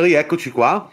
Rieccoci 0.00 0.52
qua. 0.52 0.88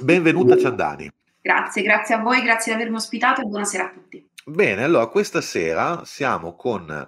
Benvenuta 0.00 0.56
Ciandani. 0.56 1.12
Grazie, 1.42 1.82
grazie 1.82 2.14
a 2.14 2.22
voi, 2.22 2.40
grazie 2.40 2.72
di 2.72 2.80
avermi 2.80 2.96
ospitato 2.96 3.42
e 3.42 3.44
buonasera 3.44 3.84
a 3.84 3.90
tutti. 3.90 4.26
Bene, 4.46 4.82
allora 4.82 5.08
questa 5.08 5.42
sera 5.42 6.06
siamo 6.06 6.56
con 6.56 7.06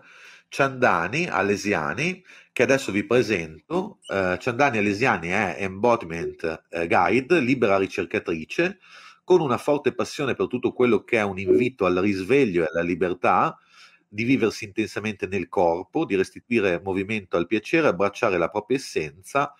Ciandani 0.48 1.26
Alesiani, 1.26 2.22
che 2.52 2.62
adesso 2.62 2.92
vi 2.92 3.04
presento. 3.04 4.00
Uh, 4.08 4.36
Ciandani 4.36 4.76
Alesiani 4.76 5.28
è 5.28 5.56
Embodiment 5.60 6.64
uh, 6.68 6.86
Guide, 6.86 7.40
libera 7.40 7.78
ricercatrice, 7.78 8.78
con 9.24 9.40
una 9.40 9.56
forte 9.56 9.94
passione 9.94 10.34
per 10.34 10.48
tutto 10.48 10.74
quello 10.74 11.02
che 11.02 11.16
è 11.16 11.22
un 11.22 11.38
invito 11.38 11.86
al 11.86 11.96
risveglio 11.96 12.64
e 12.64 12.68
alla 12.70 12.82
libertà, 12.82 13.58
di 14.06 14.24
viversi 14.24 14.66
intensamente 14.66 15.26
nel 15.26 15.48
corpo, 15.48 16.04
di 16.04 16.14
restituire 16.14 16.78
movimento 16.84 17.38
al 17.38 17.46
piacere, 17.46 17.88
abbracciare 17.88 18.36
la 18.36 18.50
propria 18.50 18.76
essenza 18.76 19.54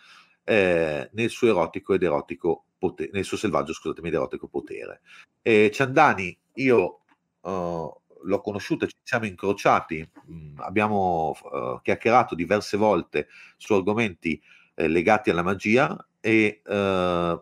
eh, 0.50 1.09
nel 1.12 1.30
suo 1.30 1.46
erotico 1.46 1.95
ed 1.95 2.02
erotico 2.02 2.64
potere, 2.77 3.10
nel 3.12 3.24
suo 3.24 3.36
selvaggio, 3.36 3.72
scusatemi, 3.72 4.08
ed 4.08 4.14
erotico 4.14 4.48
potere. 4.48 5.02
E 5.42 5.70
Ciandani, 5.72 6.36
io 6.54 7.02
uh, 7.42 8.00
l'ho 8.22 8.41
conosciuta, 8.41 8.86
ci 8.86 8.96
siamo 9.00 9.27
incrociati, 9.27 10.10
mh, 10.27 10.34
mm, 10.34 10.58
abbiamo 10.58 11.36
uh, 11.41 11.80
chiacchierato 11.80 12.34
diverse 12.34 12.77
volte 12.77 13.28
su 13.56 13.75
argomenti 13.75 14.42
eh, 14.75 14.88
legati 14.88 15.30
alla 15.30 15.44
magia 15.44 15.97
e 16.19 16.62
uh, 16.66 17.41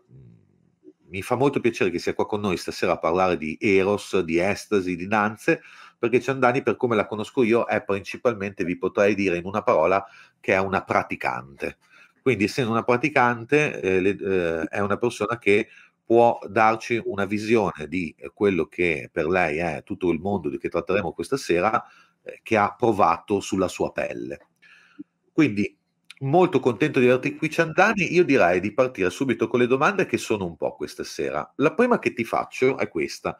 mi 1.11 1.23
fa 1.23 1.35
molto 1.37 1.61
piacere 1.61 1.89
che 1.89 1.99
sia 1.99 2.13
qua 2.13 2.27
con 2.27 2.41
noi 2.41 2.59
stasera 2.59 2.93
a 2.93 2.99
parlare 2.99 3.39
di 3.39 3.57
Eros, 3.59 4.21
di 4.21 4.39
estasi, 4.39 4.97
di 4.97 5.07
danze, 5.07 5.63
perché 5.99 6.21
Ciandani, 6.21 6.63
per 6.63 6.77
come 6.77 6.95
la 6.95 7.07
conosco 7.07 7.43
io, 7.43 7.65
è 7.65 7.83
principalmente, 7.83 8.65
vi 8.65 8.77
potrei 8.77 9.15
dire 9.15 9.39
in 9.39 9.47
una 9.47 9.63
parola, 9.63 10.05
che 10.41 10.53
è 10.53 10.59
una 10.59 10.85
praticante. 10.85 11.79
Quindi, 12.23 12.45
essendo 12.45 12.71
una 12.71 12.83
praticante, 12.85 13.81
eh, 13.81 14.01
le, 14.01 14.17
eh, 14.21 14.65
è 14.69 14.81
una 14.81 14.97
persona 14.99 15.39
che 15.39 15.69
può 16.05 16.39
darci 16.49 17.01
una 17.05 17.27
visione 17.27 17.87
di 17.89 18.15
quello 18.33 18.67
che 18.67 19.09
per 19.13 19.27
lei 19.27 19.59
è 19.59 19.83
tutto 19.85 20.11
il 20.11 20.19
mondo 20.21 20.49
di 20.49 20.59
che 20.59 20.69
tratteremo 20.71 21.13
questa 21.13 21.37
sera, 21.37 21.85
eh, 22.23 22.41
che 22.43 22.57
ha 22.57 22.75
provato 22.75 23.41
sulla 23.41 23.69
sua 23.69 23.93
pelle. 23.93 24.39
Quindi, 25.33 25.77
molto 26.21 26.61
contento 26.61 26.99
di 27.01 27.07
averti 27.07 27.37
qui 27.37 27.51
Ciandani, 27.51 28.13
io 28.13 28.25
direi 28.25 28.61
di 28.61 28.73
partire 28.73 29.11
subito 29.11 29.47
con 29.49 29.61
le 29.61 29.67
domande 29.67 30.07
che 30.07 30.17
sono 30.19 30.47
un 30.47 30.57
po' 30.57 30.75
questa 30.75 31.05
sera. 31.05 31.51
La 31.57 31.75
prima 31.75 31.99
che 31.99 32.13
ti 32.13 32.25
faccio 32.25 32.79
è 32.79 32.89
questa. 32.89 33.39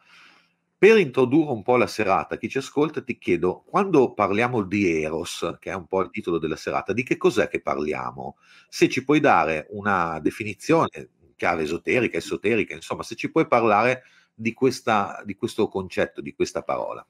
Per 0.79 0.97
introdurre 0.97 1.51
un 1.51 1.61
po' 1.61 1.75
la 1.75 1.87
serata, 1.87 2.37
chi 2.37 2.47
ci 2.47 2.57
ascolta 2.57 3.03
ti 3.03 3.17
chiedo, 3.17 3.65
quando 3.67 4.13
parliamo 4.13 4.61
di 4.61 5.01
Eros, 5.03 5.57
che 5.59 5.71
è 5.71 5.73
un 5.75 5.87
po' 5.87 5.99
il 6.03 6.09
titolo 6.09 6.39
della 6.39 6.55
serata, 6.55 6.93
di 6.93 7.03
che 7.03 7.17
cos'è 7.17 7.49
che 7.49 7.59
parliamo? 7.59 8.37
Se 8.69 8.87
ci 8.87 9.03
puoi 9.03 9.19
dare 9.19 9.67
una 9.71 10.21
definizione, 10.21 11.09
chiave 11.35 11.63
esoterica, 11.63 12.15
esoterica, 12.15 12.75
insomma, 12.75 13.03
se 13.03 13.15
ci 13.15 13.29
puoi 13.29 13.45
parlare 13.45 14.03
di, 14.33 14.53
questa, 14.53 15.21
di 15.25 15.35
questo 15.35 15.67
concetto, 15.67 16.21
di 16.21 16.33
questa 16.33 16.61
parola. 16.61 17.05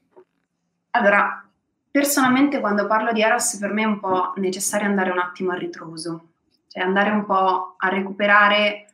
Allora, 0.90 1.48
personalmente 1.88 2.58
quando 2.58 2.88
parlo 2.88 3.12
di 3.12 3.22
Eros 3.22 3.56
per 3.56 3.72
me 3.72 3.82
è 3.82 3.86
un 3.86 4.00
po' 4.00 4.32
necessario 4.38 4.88
andare 4.88 5.12
un 5.12 5.20
attimo 5.20 5.52
a 5.52 5.56
ritroso, 5.56 6.30
cioè 6.66 6.82
andare 6.82 7.10
un 7.10 7.24
po' 7.24 7.76
a 7.76 7.88
recuperare 7.88 8.86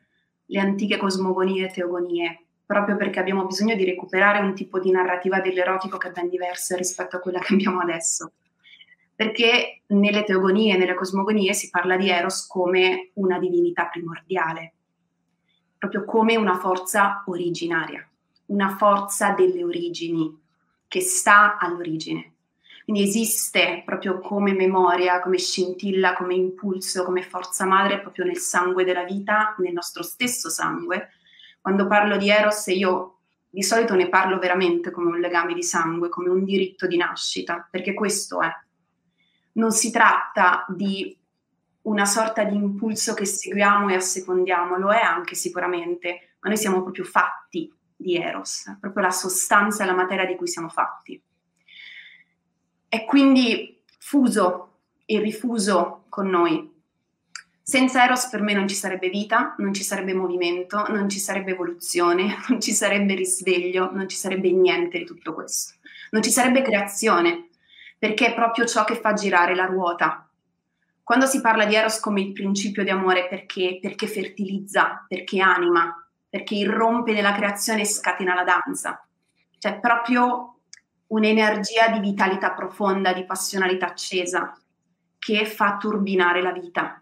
le 0.45 0.61
antiche 0.61 0.99
cosmogonie 0.99 1.65
e 1.65 1.73
teogonie 1.73 2.46
proprio 2.67 2.97
perché 2.97 3.21
abbiamo 3.21 3.47
bisogno 3.47 3.77
di 3.77 3.85
recuperare 3.85 4.41
un 4.41 4.53
tipo 4.55 4.81
di 4.81 4.91
narrativa 4.91 5.41
dell'erotico 5.41 5.97
che 5.99 6.09
è 6.09 6.13
ben 6.13 6.29
diversa 6.29 6.77
rispetto 6.77 7.17
a 7.17 7.21
quella 7.21 7.39
che 7.39 7.55
abbiamo 7.55 7.81
adesso. 7.81 8.33
Perché 9.15 9.83
nelle 9.87 10.25
teogonie, 10.25 10.77
nelle 10.77 10.95
cosmogonie 10.95 11.55
si 11.55 11.71
parla 11.71 11.97
di 11.97 12.11
Eros 12.11 12.47
come 12.47 13.11
una 13.15 13.39
divinità 13.39 13.87
primordiale, 13.87 14.75
proprio 15.79 16.05
come 16.05 16.37
una 16.37 16.59
forza 16.59 17.23
originaria, 17.27 18.07
una 18.47 18.77
forza 18.77 19.31
delle 19.31 19.65
origini 19.65 20.39
che 20.89 21.01
sta 21.01 21.57
all'origine. 21.59 22.33
Quindi 22.85 23.05
esiste 23.05 23.83
proprio 23.85 24.19
come 24.19 24.53
memoria, 24.53 25.21
come 25.21 25.39
scintilla, 25.39 26.15
come 26.15 26.35
impulso, 26.35 27.05
come 27.05 27.23
forza 27.23 27.65
madre 27.65 28.01
proprio 28.01 28.25
nel 28.25 28.39
sangue 28.39 28.85
della 28.85 29.05
vita, 29.05 29.55
nel 29.59 29.73
nostro 29.73 30.03
stesso 30.03 30.51
sangue, 30.51 31.11
quando 31.67 31.89
parlo 31.89 32.17
di 32.17 32.31
Eros 32.31 32.69
io 32.69 33.17
di 33.51 33.65
solito 33.65 33.97
ne 33.97 34.09
parlo 34.09 34.39
veramente 34.39 34.93
come 34.93 35.11
un 35.11 35.19
legame 35.19 35.53
di 35.53 35.65
sangue, 35.65 36.09
come 36.09 36.29
un 36.29 36.45
diritto 36.45 36.87
di 36.87 36.97
nascita, 36.97 37.67
perché 37.69 37.93
questo 37.93 38.41
è. 38.41 38.49
Non 39.55 39.73
si 39.73 39.91
tratta 39.91 40.65
di 40.69 41.19
una 41.83 42.05
sorta 42.05 42.45
di 42.45 42.55
impulso 42.55 43.15
che 43.15 43.25
seguiamo 43.25 43.89
e 43.89 43.97
assecondiamo, 43.97 44.77
lo 44.77 44.93
è 44.93 45.01
anche 45.01 45.35
sicuramente, 45.35 46.37
ma 46.39 46.51
noi 46.51 46.57
siamo 46.57 46.85
proprio 46.85 47.03
fatti 47.03 47.69
di 47.97 48.15
Eros, 48.15 48.77
proprio 48.79 49.03
la 49.03 49.11
sostanza 49.11 49.83
e 49.83 49.87
la 49.89 49.95
materia 49.95 50.25
di 50.25 50.37
cui 50.37 50.47
siamo 50.47 50.69
fatti. 50.69 51.21
È 52.89 53.05
quindi 53.05 53.83
fuso 53.99 54.83
e 55.05 55.19
rifuso 55.19 56.05
con 56.11 56.29
noi, 56.29 56.76
senza 57.69 58.05
Eros 58.05 58.29
per 58.29 58.43
me 58.43 58.53
non 58.53 58.69
ci 58.69 58.77
sarebbe 58.77 59.09
vita, 59.09 59.57
non 59.59 59.75
ci 59.75 59.83
sarebbe 59.83 60.15
movimento, 60.15 60.87
non 60.87 61.09
ci 61.09 61.19
sarebbe 61.19 61.51
evoluzione, 61.51 62.37
non 62.49 62.61
ci 62.61 62.71
sarebbe 62.73 63.17
risveglio, 63.17 63.91
non 63.93 64.09
ci 64.09 64.17
sarebbe 64.17 64.53
niente 64.53 64.99
di 64.99 65.05
tutto 65.05 65.35
questo. 65.35 65.75
Non 66.11 66.23
ci 66.23 66.31
sarebbe 66.31 66.63
creazione, 66.63 67.49
perché 67.99 68.29
è 68.29 68.35
proprio 68.35 68.67
ciò 68.67 68.85
che 68.85 68.95
fa 68.95 69.15
girare 69.15 69.57
la 69.57 69.65
ruota. 69.65 70.31
Quando 71.03 71.27
si 71.27 71.41
parla 71.41 71.65
di 71.65 71.75
Eros 71.75 71.99
come 71.99 72.21
il 72.21 72.31
principio 72.31 72.85
di 72.85 72.91
amore, 72.91 73.27
perché? 73.27 73.81
Perché 73.83 74.07
fertilizza, 74.07 75.05
perché 75.09 75.41
anima, 75.41 75.93
perché 76.29 76.55
irrompe 76.55 77.11
nella 77.11 77.35
creazione 77.35 77.81
e 77.81 77.87
scatena 77.87 78.35
la 78.35 78.45
danza. 78.45 79.05
C'è 79.59 79.81
proprio 79.81 80.61
un'energia 81.09 81.89
di 81.89 81.99
vitalità 81.99 82.53
profonda, 82.53 83.13
di 83.13 83.25
passionalità 83.25 83.87
accesa, 83.87 84.57
che 85.19 85.45
fa 85.47 85.79
turbinare 85.79 86.41
la 86.41 86.53
vita 86.53 87.01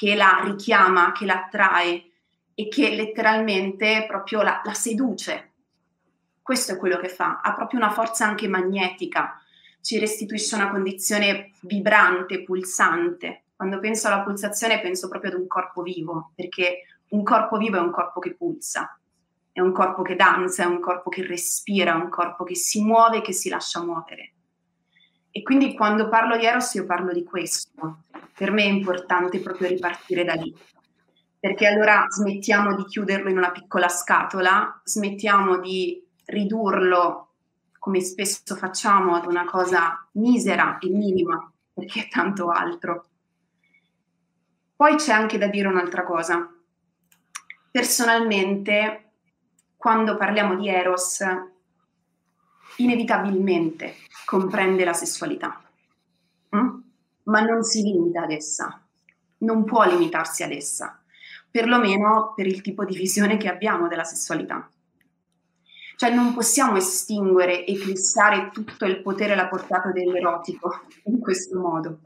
che 0.00 0.14
la 0.14 0.40
richiama, 0.42 1.12
che 1.12 1.26
la 1.26 1.44
attrae 1.44 2.12
e 2.54 2.68
che 2.68 2.94
letteralmente 2.94 4.06
proprio 4.08 4.40
la, 4.40 4.62
la 4.64 4.72
seduce. 4.72 5.50
Questo 6.40 6.72
è 6.72 6.78
quello 6.78 6.96
che 6.96 7.10
fa, 7.10 7.40
ha 7.42 7.52
proprio 7.52 7.80
una 7.80 7.90
forza 7.90 8.24
anche 8.24 8.48
magnetica, 8.48 9.38
ci 9.82 9.98
restituisce 9.98 10.54
una 10.54 10.70
condizione 10.70 11.52
vibrante, 11.60 12.42
pulsante. 12.44 13.44
Quando 13.54 13.78
penso 13.78 14.06
alla 14.06 14.22
pulsazione 14.22 14.80
penso 14.80 15.10
proprio 15.10 15.32
ad 15.32 15.38
un 15.38 15.46
corpo 15.46 15.82
vivo, 15.82 16.32
perché 16.34 16.84
un 17.10 17.22
corpo 17.22 17.58
vivo 17.58 17.76
è 17.76 17.80
un 17.80 17.90
corpo 17.90 18.20
che 18.20 18.34
pulsa, 18.34 18.98
è 19.52 19.60
un 19.60 19.72
corpo 19.72 20.00
che 20.00 20.16
danza, 20.16 20.62
è 20.62 20.66
un 20.66 20.80
corpo 20.80 21.10
che 21.10 21.26
respira, 21.26 21.92
è 21.92 22.02
un 22.02 22.08
corpo 22.08 22.44
che 22.44 22.54
si 22.54 22.82
muove 22.82 23.18
e 23.18 23.20
che 23.20 23.34
si 23.34 23.50
lascia 23.50 23.84
muovere. 23.84 24.32
E 25.32 25.42
quindi 25.42 25.74
quando 25.74 26.08
parlo 26.08 26.36
di 26.36 26.44
Eros 26.44 26.74
io 26.74 26.84
parlo 26.84 27.12
di 27.12 27.22
questo. 27.22 28.02
Per 28.36 28.50
me 28.50 28.62
è 28.62 28.68
importante 28.68 29.38
proprio 29.40 29.68
ripartire 29.68 30.24
da 30.24 30.34
lì. 30.34 30.54
Perché 31.38 31.66
allora 31.66 32.04
smettiamo 32.08 32.74
di 32.74 32.84
chiuderlo 32.84 33.30
in 33.30 33.38
una 33.38 33.50
piccola 33.50 33.88
scatola, 33.88 34.80
smettiamo 34.84 35.58
di 35.58 36.04
ridurlo, 36.26 37.28
come 37.78 38.00
spesso 38.00 38.56
facciamo, 38.56 39.14
ad 39.14 39.26
una 39.26 39.44
cosa 39.44 40.06
misera 40.12 40.78
e 40.78 40.88
minima, 40.88 41.50
perché 41.72 42.02
è 42.02 42.08
tanto 42.08 42.50
altro. 42.50 43.06
Poi 44.76 44.96
c'è 44.96 45.12
anche 45.12 45.38
da 45.38 45.46
dire 45.46 45.68
un'altra 45.68 46.04
cosa. 46.04 46.52
Personalmente, 47.70 49.12
quando 49.76 50.16
parliamo 50.16 50.56
di 50.56 50.68
Eros, 50.68 51.24
inevitabilmente 52.76 53.94
comprende 54.30 54.84
la 54.84 54.92
sessualità, 54.92 55.60
mm? 56.54 56.78
ma 57.24 57.40
non 57.40 57.64
si 57.64 57.82
limita 57.82 58.22
ad 58.22 58.30
essa, 58.30 58.80
non 59.38 59.64
può 59.64 59.84
limitarsi 59.84 60.44
ad 60.44 60.52
essa, 60.52 61.02
perlomeno 61.50 62.32
per 62.36 62.46
il 62.46 62.60
tipo 62.60 62.84
di 62.84 62.94
visione 62.94 63.38
che 63.38 63.48
abbiamo 63.48 63.88
della 63.88 64.04
sessualità. 64.04 64.70
Cioè 65.96 66.14
non 66.14 66.32
possiamo 66.32 66.76
estinguere, 66.76 67.66
eclissare 67.66 68.50
tutto 68.52 68.84
il 68.84 69.02
potere 69.02 69.32
e 69.32 69.36
la 69.36 69.48
portata 69.48 69.90
dell'erotico 69.90 70.82
in 71.06 71.18
questo 71.18 71.58
modo. 71.58 71.98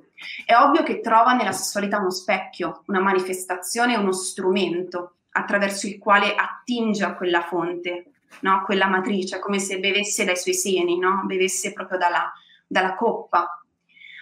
È 0.46 0.54
ovvio 0.54 0.82
che 0.82 1.00
trova 1.00 1.34
nella 1.34 1.52
sessualità 1.52 1.98
uno 1.98 2.10
specchio, 2.10 2.84
una 2.86 3.00
manifestazione, 3.00 3.96
uno 3.96 4.12
strumento 4.12 5.16
attraverso 5.32 5.86
il 5.86 5.98
quale 5.98 6.34
attinge 6.34 7.04
a 7.04 7.14
quella 7.16 7.42
fonte, 7.42 8.13
no? 8.40 8.62
quella 8.64 8.86
matrice, 8.86 9.38
come 9.38 9.58
se 9.58 9.78
bevesse 9.78 10.24
dai 10.24 10.36
suoi 10.36 10.54
seni, 10.54 10.98
no? 10.98 11.22
bevesse 11.24 11.72
proprio 11.72 11.98
dalla, 11.98 12.32
dalla 12.66 12.94
coppa. 12.94 13.64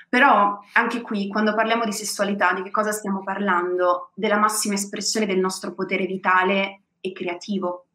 Però 0.09 0.61
anche 0.75 1.01
qui, 1.01 1.29
quando 1.29 1.55
parliamo 1.55 1.85
di 1.85 1.93
sessualità, 1.93 2.53
di 2.53 2.63
che 2.63 2.71
cosa 2.71 2.93
stiamo 2.93 3.23
parlando? 3.23 4.11
Della 4.15 4.37
massima 4.37 4.75
espressione 4.75 5.25
del 5.25 5.39
nostro 5.39 5.73
potere 5.73 6.05
vitale 6.05 6.83
e 7.01 7.13
creativo. 7.13 7.87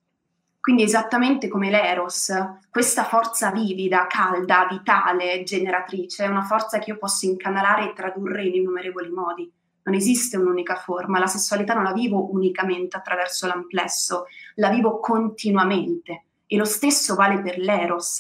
Quindi 0.59 0.83
esattamente 0.83 1.47
come 1.47 1.69
l'Eros, 1.69 2.33
questa 2.69 3.03
forza 3.03 3.51
vivida, 3.51 4.07
calda, 4.07 4.67
vitale, 4.69 5.43
generatrice, 5.43 6.25
è 6.25 6.27
una 6.27 6.41
forza 6.41 6.79
che 6.79 6.89
io 6.89 6.97
posso 6.97 7.25
incanalare 7.25 7.89
e 7.89 7.93
tradurre 7.93 8.43
in 8.43 8.55
innumerevoli 8.55 9.09
modi. 9.09 9.51
Non 9.87 9.95
esiste 9.95 10.35
un'unica 10.35 10.75
forma, 10.75 11.17
la 11.17 11.27
sessualità 11.27 11.73
non 11.73 11.83
la 11.83 11.93
vivo 11.93 12.29
unicamente 12.31 12.97
attraverso 12.97 13.47
l'amplesso, 13.47 14.25
la 14.55 14.69
vivo 14.69 14.99
continuamente 14.99 16.23
e 16.45 16.57
lo 16.57 16.65
stesso 16.65 17.15
vale 17.15 17.41
per 17.41 17.57
l'eros, 17.57 18.19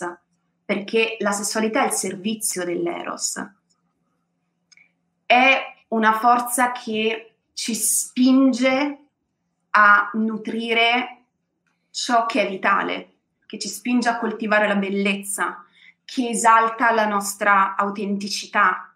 perché 0.63 1.17
la 1.19 1.31
sessualità 1.31 1.83
è 1.83 1.87
il 1.87 1.91
servizio 1.91 2.63
dell'eros. 2.63 3.45
È 5.25 5.59
una 5.89 6.13
forza 6.13 6.71
che 6.71 7.35
ci 7.51 7.75
spinge 7.75 8.97
a 9.71 10.09
nutrire 10.13 11.23
ciò 11.91 12.25
che 12.25 12.45
è 12.45 12.49
vitale, 12.49 13.15
che 13.45 13.59
ci 13.59 13.67
spinge 13.67 14.07
a 14.07 14.19
coltivare 14.19 14.69
la 14.69 14.75
bellezza, 14.75 15.65
che 16.05 16.29
esalta 16.29 16.93
la 16.93 17.07
nostra 17.07 17.75
autenticità, 17.75 18.86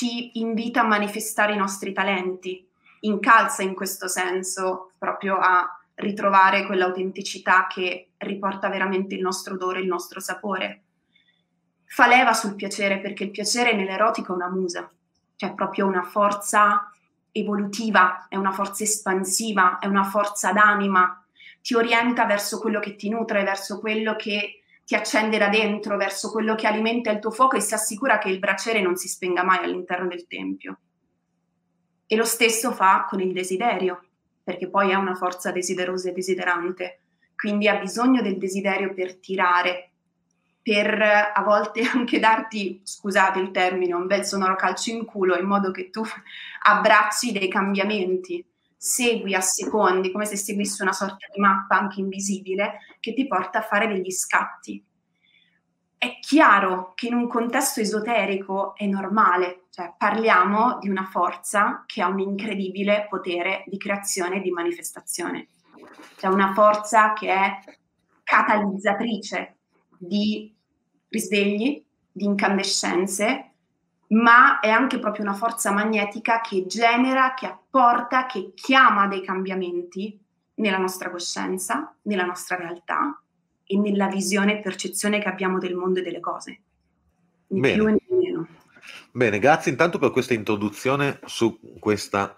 ci 0.00 0.38
invita 0.38 0.80
a 0.80 0.86
manifestare 0.86 1.52
i 1.52 1.58
nostri 1.58 1.92
talenti, 1.92 2.66
incalza 3.00 3.62
in 3.62 3.74
questo 3.74 4.08
senso 4.08 4.92
proprio 4.96 5.36
a 5.36 5.78
ritrovare 5.96 6.64
quell'autenticità 6.64 7.66
che 7.66 8.12
riporta 8.16 8.70
veramente 8.70 9.14
il 9.14 9.20
nostro 9.20 9.54
odore, 9.54 9.80
il 9.80 9.86
nostro 9.86 10.18
sapore. 10.18 10.84
Fa 11.84 12.06
leva 12.06 12.32
sul 12.32 12.54
piacere 12.54 12.98
perché 13.00 13.24
il 13.24 13.30
piacere 13.30 13.74
nell'erotico 13.74 14.32
è 14.32 14.36
una 14.36 14.48
musa, 14.48 14.90
cioè 15.36 15.52
proprio 15.52 15.86
una 15.86 16.04
forza 16.04 16.90
evolutiva, 17.30 18.26
è 18.30 18.36
una 18.36 18.52
forza 18.52 18.84
espansiva, 18.84 19.78
è 19.80 19.86
una 19.86 20.04
forza 20.04 20.50
d'anima, 20.50 21.22
ti 21.60 21.74
orienta 21.74 22.24
verso 22.24 22.58
quello 22.58 22.80
che 22.80 22.96
ti 22.96 23.10
nutre, 23.10 23.44
verso 23.44 23.78
quello 23.78 24.16
che 24.16 24.59
ti 24.90 24.96
accende 24.96 25.38
da 25.38 25.48
dentro, 25.48 25.96
verso 25.96 26.32
quello 26.32 26.56
che 26.56 26.66
alimenta 26.66 27.12
il 27.12 27.20
tuo 27.20 27.30
fuoco 27.30 27.54
e 27.54 27.60
si 27.60 27.74
assicura 27.74 28.18
che 28.18 28.28
il 28.28 28.40
braciere 28.40 28.80
non 28.80 28.96
si 28.96 29.06
spenga 29.06 29.44
mai 29.44 29.62
all'interno 29.62 30.08
del 30.08 30.26
tempio. 30.26 30.78
E 32.08 32.16
lo 32.16 32.24
stesso 32.24 32.72
fa 32.72 33.06
con 33.08 33.20
il 33.20 33.32
desiderio, 33.32 34.02
perché 34.42 34.68
poi 34.68 34.90
è 34.90 34.96
una 34.96 35.14
forza 35.14 35.52
desiderosa 35.52 36.08
e 36.08 36.12
desiderante, 36.12 37.02
quindi 37.36 37.68
ha 37.68 37.76
bisogno 37.76 38.20
del 38.20 38.36
desiderio 38.36 38.92
per 38.92 39.14
tirare, 39.18 39.92
per 40.60 41.00
a 41.00 41.42
volte 41.44 41.82
anche 41.94 42.18
darti, 42.18 42.80
scusate 42.82 43.38
il 43.38 43.52
termine, 43.52 43.94
un 43.94 44.08
bel 44.08 44.24
sonoro 44.24 44.56
calcio 44.56 44.90
in 44.90 45.04
culo 45.04 45.36
in 45.36 45.46
modo 45.46 45.70
che 45.70 45.90
tu 45.90 46.02
abbracci 46.66 47.30
dei 47.30 47.48
cambiamenti, 47.48 48.44
segui 48.82 49.34
a 49.34 49.42
secondi, 49.42 50.10
come 50.10 50.24
se 50.24 50.36
seguissi 50.36 50.80
una 50.80 50.94
sorta 50.94 51.26
di 51.30 51.38
mappa 51.38 51.76
anche 51.76 52.00
invisibile 52.00 52.78
che 52.98 53.12
ti 53.12 53.26
porta 53.26 53.58
a 53.58 53.62
fare 53.62 53.86
degli 53.86 54.10
scatti. 54.10 54.82
È 55.98 56.18
chiaro 56.18 56.92
che 56.94 57.08
in 57.08 57.12
un 57.12 57.28
contesto 57.28 57.80
esoterico 57.80 58.74
è 58.74 58.86
normale, 58.86 59.64
cioè 59.68 59.92
parliamo 59.98 60.78
di 60.78 60.88
una 60.88 61.04
forza 61.04 61.84
che 61.84 62.00
ha 62.00 62.08
un 62.08 62.20
incredibile 62.20 63.06
potere 63.10 63.64
di 63.66 63.76
creazione 63.76 64.36
e 64.36 64.40
di 64.40 64.50
manifestazione. 64.50 65.48
C'è 66.16 66.28
una 66.28 66.54
forza 66.54 67.12
che 67.12 67.28
è 67.28 67.58
catalizzatrice 68.22 69.58
di 69.98 70.56
risvegli, 71.10 71.84
di 72.10 72.24
incandescenze, 72.24 73.49
ma 74.10 74.60
è 74.60 74.68
anche 74.68 74.98
proprio 74.98 75.24
una 75.24 75.34
forza 75.34 75.70
magnetica 75.70 76.40
che 76.40 76.66
genera, 76.66 77.34
che 77.34 77.46
apporta, 77.46 78.26
che 78.26 78.52
chiama 78.54 79.06
dei 79.06 79.22
cambiamenti 79.22 80.18
nella 80.54 80.78
nostra 80.78 81.10
coscienza, 81.10 81.94
nella 82.02 82.24
nostra 82.24 82.56
realtà 82.56 83.20
e 83.64 83.76
nella 83.76 84.08
visione 84.08 84.58
e 84.58 84.62
percezione 84.62 85.20
che 85.20 85.28
abbiamo 85.28 85.58
del 85.58 85.76
mondo 85.76 86.00
e 86.00 86.02
delle 86.02 86.20
cose. 86.20 86.60
Né 87.48 87.60
Bene. 87.60 87.74
più 87.74 87.84
né 87.84 88.00
meno. 88.08 88.46
Bene, 89.12 89.38
grazie 89.38 89.70
intanto 89.70 89.98
per 89.98 90.10
questa 90.10 90.34
introduzione 90.34 91.20
su 91.24 91.58
questa 91.78 92.36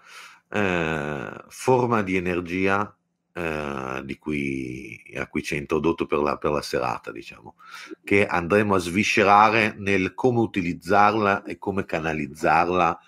eh, 0.49 1.43
forma 1.47 2.03
di 2.03 2.15
energia 2.15 2.95
eh, 3.33 4.17
cui, 4.19 5.01
a 5.15 5.27
cui 5.27 5.43
ci 5.43 5.55
ha 5.55 5.57
introdotto 5.57 6.05
per 6.05 6.19
la, 6.19 6.37
per 6.37 6.51
la 6.51 6.61
serata, 6.61 7.11
diciamo, 7.11 7.55
che 8.03 8.25
andremo 8.25 8.75
a 8.75 8.79
sviscerare 8.79 9.75
nel 9.77 10.13
come 10.13 10.39
utilizzarla 10.39 11.43
e 11.43 11.57
come 11.57 11.85
canalizzarla 11.85 12.99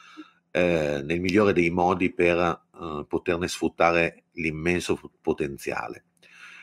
eh, 0.52 1.02
nel 1.04 1.20
migliore 1.20 1.54
dei 1.54 1.70
modi 1.70 2.12
per 2.12 2.38
eh, 2.38 3.06
poterne 3.08 3.48
sfruttare 3.48 4.26
l'immenso 4.34 5.00
potenziale. 5.22 6.06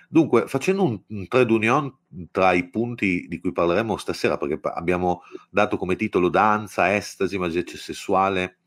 Dunque, 0.09 0.47
facendo 0.47 0.85
un, 0.85 1.01
un 1.07 1.27
trade 1.27 1.53
union 1.53 1.97
tra 2.31 2.53
i 2.53 2.69
punti 2.69 3.27
di 3.29 3.39
cui 3.41 3.53
parleremo 3.53 3.97
stasera, 3.97 4.37
perché 4.37 4.61
abbiamo 4.75 5.23
dato 5.49 5.79
come 5.79 5.97
titolo 5.97 6.29
danza, 6.29 6.95
estasi, 6.95 7.39
magia 7.39 7.63
sessuale, 7.65 8.59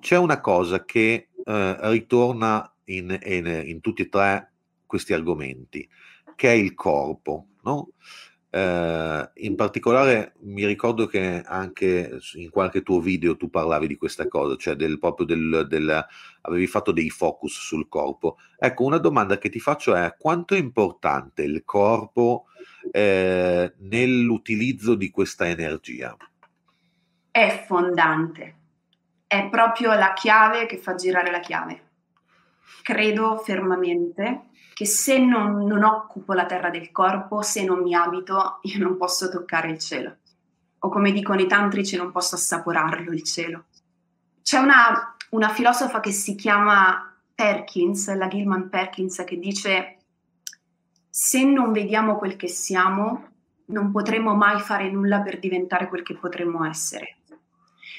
c'è 0.00 0.18
una 0.18 0.40
cosa 0.40 0.84
che 0.84 1.28
eh, 1.44 1.76
ritorna 1.90 2.75
in, 2.86 3.18
in, 3.24 3.62
in, 3.66 3.80
tutti 3.80 4.02
e 4.02 4.08
tre 4.08 4.52
questi 4.86 5.12
argomenti, 5.12 5.88
che 6.34 6.48
è 6.50 6.54
il 6.54 6.74
corpo. 6.74 7.46
No? 7.62 7.90
Eh, 8.48 9.30
in 9.34 9.54
particolare 9.54 10.34
mi 10.42 10.64
ricordo 10.64 11.06
che 11.06 11.42
anche 11.44 12.18
in 12.34 12.48
qualche 12.50 12.82
tuo 12.82 13.00
video 13.00 13.36
tu 13.36 13.50
parlavi 13.50 13.86
di 13.86 13.96
questa 13.96 14.28
cosa, 14.28 14.56
cioè 14.56 14.74
del, 14.74 14.98
proprio 14.98 15.26
del, 15.26 15.66
del, 15.68 16.06
avevi 16.42 16.66
fatto 16.66 16.92
dei 16.92 17.10
focus 17.10 17.52
sul 17.52 17.88
corpo. 17.88 18.38
Ecco, 18.58 18.84
una 18.84 18.98
domanda 18.98 19.38
che 19.38 19.48
ti 19.48 19.60
faccio 19.60 19.94
è 19.94 20.14
quanto 20.18 20.54
è 20.54 20.58
importante 20.58 21.42
il 21.42 21.64
corpo 21.64 22.46
eh, 22.92 23.74
nell'utilizzo 23.78 24.94
di 24.94 25.10
questa 25.10 25.48
energia? 25.48 26.16
È 27.30 27.64
fondante, 27.66 28.54
è 29.26 29.48
proprio 29.50 29.92
la 29.92 30.14
chiave 30.14 30.64
che 30.64 30.78
fa 30.78 30.94
girare 30.94 31.30
la 31.30 31.40
chiave 31.40 31.85
credo 32.82 33.36
fermamente 33.38 34.48
che 34.72 34.86
se 34.86 35.18
non, 35.18 35.64
non, 35.64 35.84
occupo 35.84 36.34
la 36.34 36.44
terra 36.44 36.68
del 36.68 36.90
corpo, 36.90 37.40
se 37.42 37.64
non 37.64 37.80
mi 37.80 37.94
abito, 37.94 38.58
io 38.62 38.78
non 38.78 38.96
posso 38.96 39.30
toccare 39.30 39.70
il 39.70 39.78
cielo. 39.78 40.16
O 40.80 40.88
come 40.90 41.12
dicono 41.12 41.40
i 41.40 41.46
tantrici, 41.46 41.96
non 41.96 42.12
posso 42.12 42.34
assaporarlo 42.34 43.10
il 43.12 43.22
cielo. 43.22 43.64
C'è 44.42 44.58
una, 44.58 45.16
una 45.30 45.48
filosofa 45.48 46.00
che 46.00 46.12
si 46.12 46.34
chiama 46.34 47.16
Perkins, 47.34 48.14
la 48.14 48.28
Gilman 48.28 48.68
Perkins, 48.68 49.22
che 49.24 49.38
dice 49.38 49.96
se 51.08 51.42
non 51.44 51.72
vediamo 51.72 52.18
quel 52.18 52.36
che 52.36 52.48
siamo, 52.48 53.28
non 53.68 53.90
potremo 53.90 54.34
mai 54.34 54.60
fare 54.60 54.90
nulla 54.90 55.22
per 55.22 55.38
diventare 55.38 55.88
quel 55.88 56.02
che 56.02 56.14
potremmo 56.14 56.66
essere. 56.66 57.15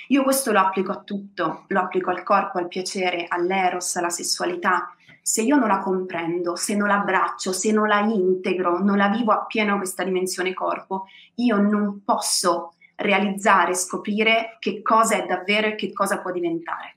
Io 0.07 0.23
questo 0.23 0.51
lo 0.51 0.59
applico 0.59 0.91
a 0.91 1.01
tutto, 1.01 1.65
lo 1.67 1.79
applico 1.79 2.09
al 2.09 2.23
corpo, 2.23 2.59
al 2.59 2.67
piacere, 2.67 3.25
all'eros, 3.27 3.95
alla 3.97 4.09
sessualità. 4.09 4.95
Se 5.21 5.41
io 5.41 5.57
non 5.57 5.67
la 5.67 5.79
comprendo, 5.79 6.55
se 6.55 6.75
non 6.75 6.87
la 6.87 6.99
abbraccio, 6.99 7.51
se 7.51 7.73
non 7.73 7.87
la 7.89 7.99
integro, 7.99 8.79
non 8.79 8.95
la 8.95 9.09
vivo 9.09 9.33
appieno 9.33 9.75
questa 9.77 10.03
dimensione 10.05 10.53
corpo, 10.53 11.07
io 11.35 11.57
non 11.57 12.03
posso 12.05 12.75
realizzare, 12.95 13.75
scoprire 13.75 14.55
che 14.59 14.81
cosa 14.81 15.15
è 15.17 15.25
davvero 15.25 15.67
e 15.67 15.75
che 15.75 15.91
cosa 15.91 16.19
può 16.19 16.31
diventare. 16.31 16.95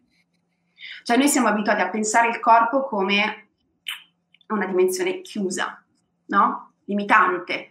Cioè 1.02 1.16
noi 1.16 1.28
siamo 1.28 1.48
abituati 1.48 1.80
a 1.80 1.90
pensare 1.90 2.28
il 2.28 2.38
corpo 2.38 2.84
come 2.84 3.48
una 4.48 4.66
dimensione 4.66 5.20
chiusa, 5.20 5.82
no? 6.26 6.74
Limitante, 6.84 7.70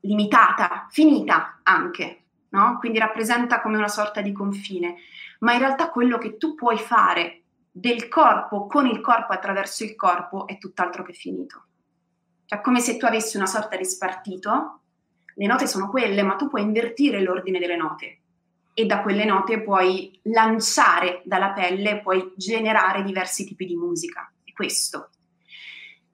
limitata, 0.00 0.86
finita 0.90 1.60
anche 1.64 2.22
no? 2.50 2.78
Quindi 2.78 2.98
rappresenta 2.98 3.60
come 3.60 3.76
una 3.76 3.88
sorta 3.88 4.20
di 4.20 4.32
confine, 4.32 4.96
ma 5.40 5.52
in 5.52 5.58
realtà 5.58 5.90
quello 5.90 6.18
che 6.18 6.36
tu 6.36 6.54
puoi 6.54 6.78
fare 6.78 7.42
del 7.70 8.08
corpo 8.08 8.66
con 8.66 8.86
il 8.86 9.00
corpo 9.00 9.32
attraverso 9.32 9.84
il 9.84 9.94
corpo 9.94 10.46
è 10.46 10.58
tutt'altro 10.58 11.02
che 11.02 11.12
finito. 11.12 11.64
Cioè 12.44 12.60
come 12.60 12.80
se 12.80 12.96
tu 12.96 13.04
avessi 13.04 13.36
una 13.36 13.46
sorta 13.46 13.76
di 13.76 13.84
spartito, 13.84 14.80
le 15.34 15.46
note 15.46 15.66
sono 15.66 15.88
quelle, 15.88 16.22
ma 16.22 16.34
tu 16.34 16.48
puoi 16.48 16.62
invertire 16.62 17.20
l'ordine 17.20 17.58
delle 17.58 17.76
note 17.76 18.20
e 18.74 18.86
da 18.86 19.02
quelle 19.02 19.24
note 19.24 19.60
puoi 19.60 20.18
lanciare 20.24 21.22
dalla 21.24 21.50
pelle, 21.50 22.00
puoi 22.00 22.32
generare 22.36 23.02
diversi 23.02 23.44
tipi 23.44 23.66
di 23.66 23.76
musica. 23.76 24.32
È 24.42 24.52
questo. 24.52 25.10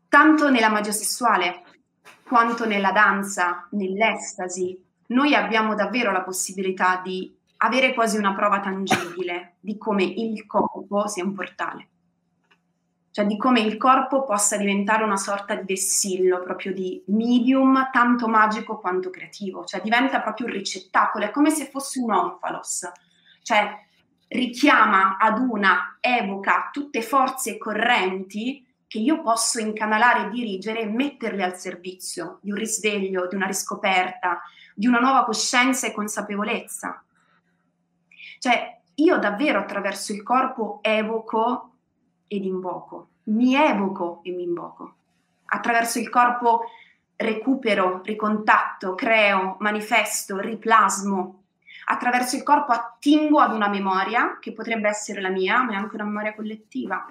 Tanto 0.09 0.51
nella 0.51 0.71
magia 0.71 0.93
sessuale 0.93 1.63
quanto 2.23 2.67
nella 2.67 2.91
danza, 2.91 3.69
nell'estasi, 3.73 4.84
noi 5.09 5.35
abbiamo 5.35 5.75
davvero 5.75 6.13
la 6.13 6.23
possibilità 6.23 7.01
di 7.03 7.35
avere 7.59 7.95
quasi 7.95 8.17
una 8.17 8.35
prova 8.35 8.61
tangibile 8.61 9.57
di 9.61 9.79
come 9.79 10.05
il 10.05 10.47
corpo 10.47 11.07
sia 11.09 11.25
un 11.25 11.33
portale, 11.35 11.89
cioè 13.11 13.27
di 13.27 13.37
come 13.37 13.61
il 13.61 13.77
corpo 13.77 14.25
possa 14.25 14.57
diventare 14.57 15.05
una 15.05 15.17
sorta 15.17 15.55
di 15.55 15.65
vessillo, 15.67 16.43
proprio 16.43 16.73
di 16.73 17.03
medium 17.07 17.91
tanto 17.93 18.29
magico 18.29 18.79
quanto 18.79 19.11
creativo, 19.11 19.65
cioè 19.65 19.81
diventa 19.81 20.21
proprio 20.21 20.47
un 20.47 20.53
ricettacolo, 20.53 21.25
è 21.25 21.31
come 21.31 21.51
se 21.51 21.67
fosse 21.67 22.01
un 22.01 22.13
onfalos, 22.13 22.91
cioè 23.43 23.83
richiama 24.29 25.17
ad 25.17 25.39
una, 25.39 25.99
evoca 26.01 26.71
tutte 26.73 27.03
forze 27.03 27.57
correnti 27.57 28.64
che 28.95 29.01
io 29.01 29.23
posso 29.23 29.59
incanalare 29.59 30.27
e 30.27 30.31
dirigere 30.31 30.83
e 30.83 30.87
metterle 30.87 31.43
al 31.43 31.59
servizio 31.59 32.39
di 32.43 32.53
un 32.53 32.57
risveglio, 32.57 33.27
di 33.27 33.35
una 33.35 33.49
riscoperta, 33.49 34.41
di 34.73 34.87
una 34.87 35.01
nuova 35.01 35.25
coscienza 35.25 35.89
e 35.89 35.93
consapevolezza. 35.93 37.03
Cioè, 38.39 38.81
io 38.95 39.19
davvero 39.19 39.59
attraverso 39.59 40.13
il 40.13 40.23
corpo 40.23 40.79
evoco 40.81 41.73
ed 42.29 42.45
invoco, 42.45 43.09
mi 43.25 43.57
evoco 43.57 44.21
e 44.23 44.31
mi 44.31 44.45
invoco. 44.45 44.95
Attraverso 45.47 45.99
il 45.99 46.09
corpo 46.09 46.67
recupero, 47.17 48.01
ricontatto, 48.05 48.95
creo, 48.95 49.57
manifesto, 49.59 50.39
riplasmo. 50.39 51.43
Attraverso 51.87 52.37
il 52.37 52.45
corpo 52.45 52.71
attingo 52.71 53.41
ad 53.41 53.53
una 53.53 53.69
memoria 53.69 54.39
che 54.39 54.53
potrebbe 54.53 54.89
essere 54.89 55.21
la 55.21 55.31
mia, 55.31 55.65
ma 55.65 55.73
è 55.73 55.75
anche 55.75 55.97
una 55.97 56.05
memoria 56.05 56.33
collettiva. 56.33 57.05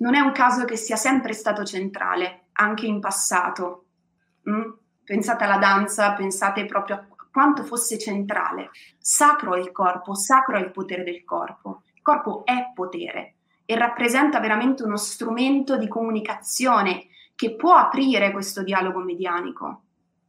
Non 0.00 0.14
è 0.14 0.20
un 0.20 0.32
caso 0.32 0.64
che 0.64 0.76
sia 0.76 0.96
sempre 0.96 1.34
stato 1.34 1.62
centrale, 1.64 2.46
anche 2.52 2.86
in 2.86 3.00
passato. 3.00 3.84
Mm? 4.48 4.70
Pensate 5.04 5.44
alla 5.44 5.58
danza, 5.58 6.14
pensate 6.14 6.64
proprio 6.64 6.96
a 6.96 7.06
quanto 7.30 7.64
fosse 7.64 7.98
centrale. 7.98 8.70
Sacro 8.98 9.54
è 9.54 9.60
il 9.60 9.72
corpo, 9.72 10.14
sacro 10.14 10.56
è 10.56 10.60
il 10.60 10.70
potere 10.70 11.04
del 11.04 11.22
corpo. 11.24 11.82
Il 11.92 12.00
corpo 12.02 12.44
è 12.46 12.72
potere 12.74 13.34
e 13.66 13.76
rappresenta 13.76 14.40
veramente 14.40 14.84
uno 14.84 14.96
strumento 14.96 15.76
di 15.76 15.86
comunicazione 15.86 17.08
che 17.34 17.54
può 17.54 17.74
aprire 17.74 18.32
questo 18.32 18.62
dialogo 18.62 19.00
medianico. 19.00 19.82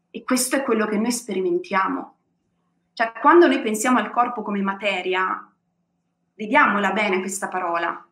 E 0.09 0.23
questo 0.23 0.57
è 0.57 0.63
quello 0.63 0.85
che 0.85 0.97
noi 0.97 1.13
sperimentiamo. 1.13 2.15
Cioè, 2.91 3.13
quando 3.21 3.47
noi 3.47 3.61
pensiamo 3.61 3.99
al 3.99 4.11
corpo 4.11 4.41
come 4.41 4.61
materia, 4.61 5.49
vediamola 6.35 6.91
bene 6.91 7.21
questa 7.21 7.47
parola, 7.47 8.05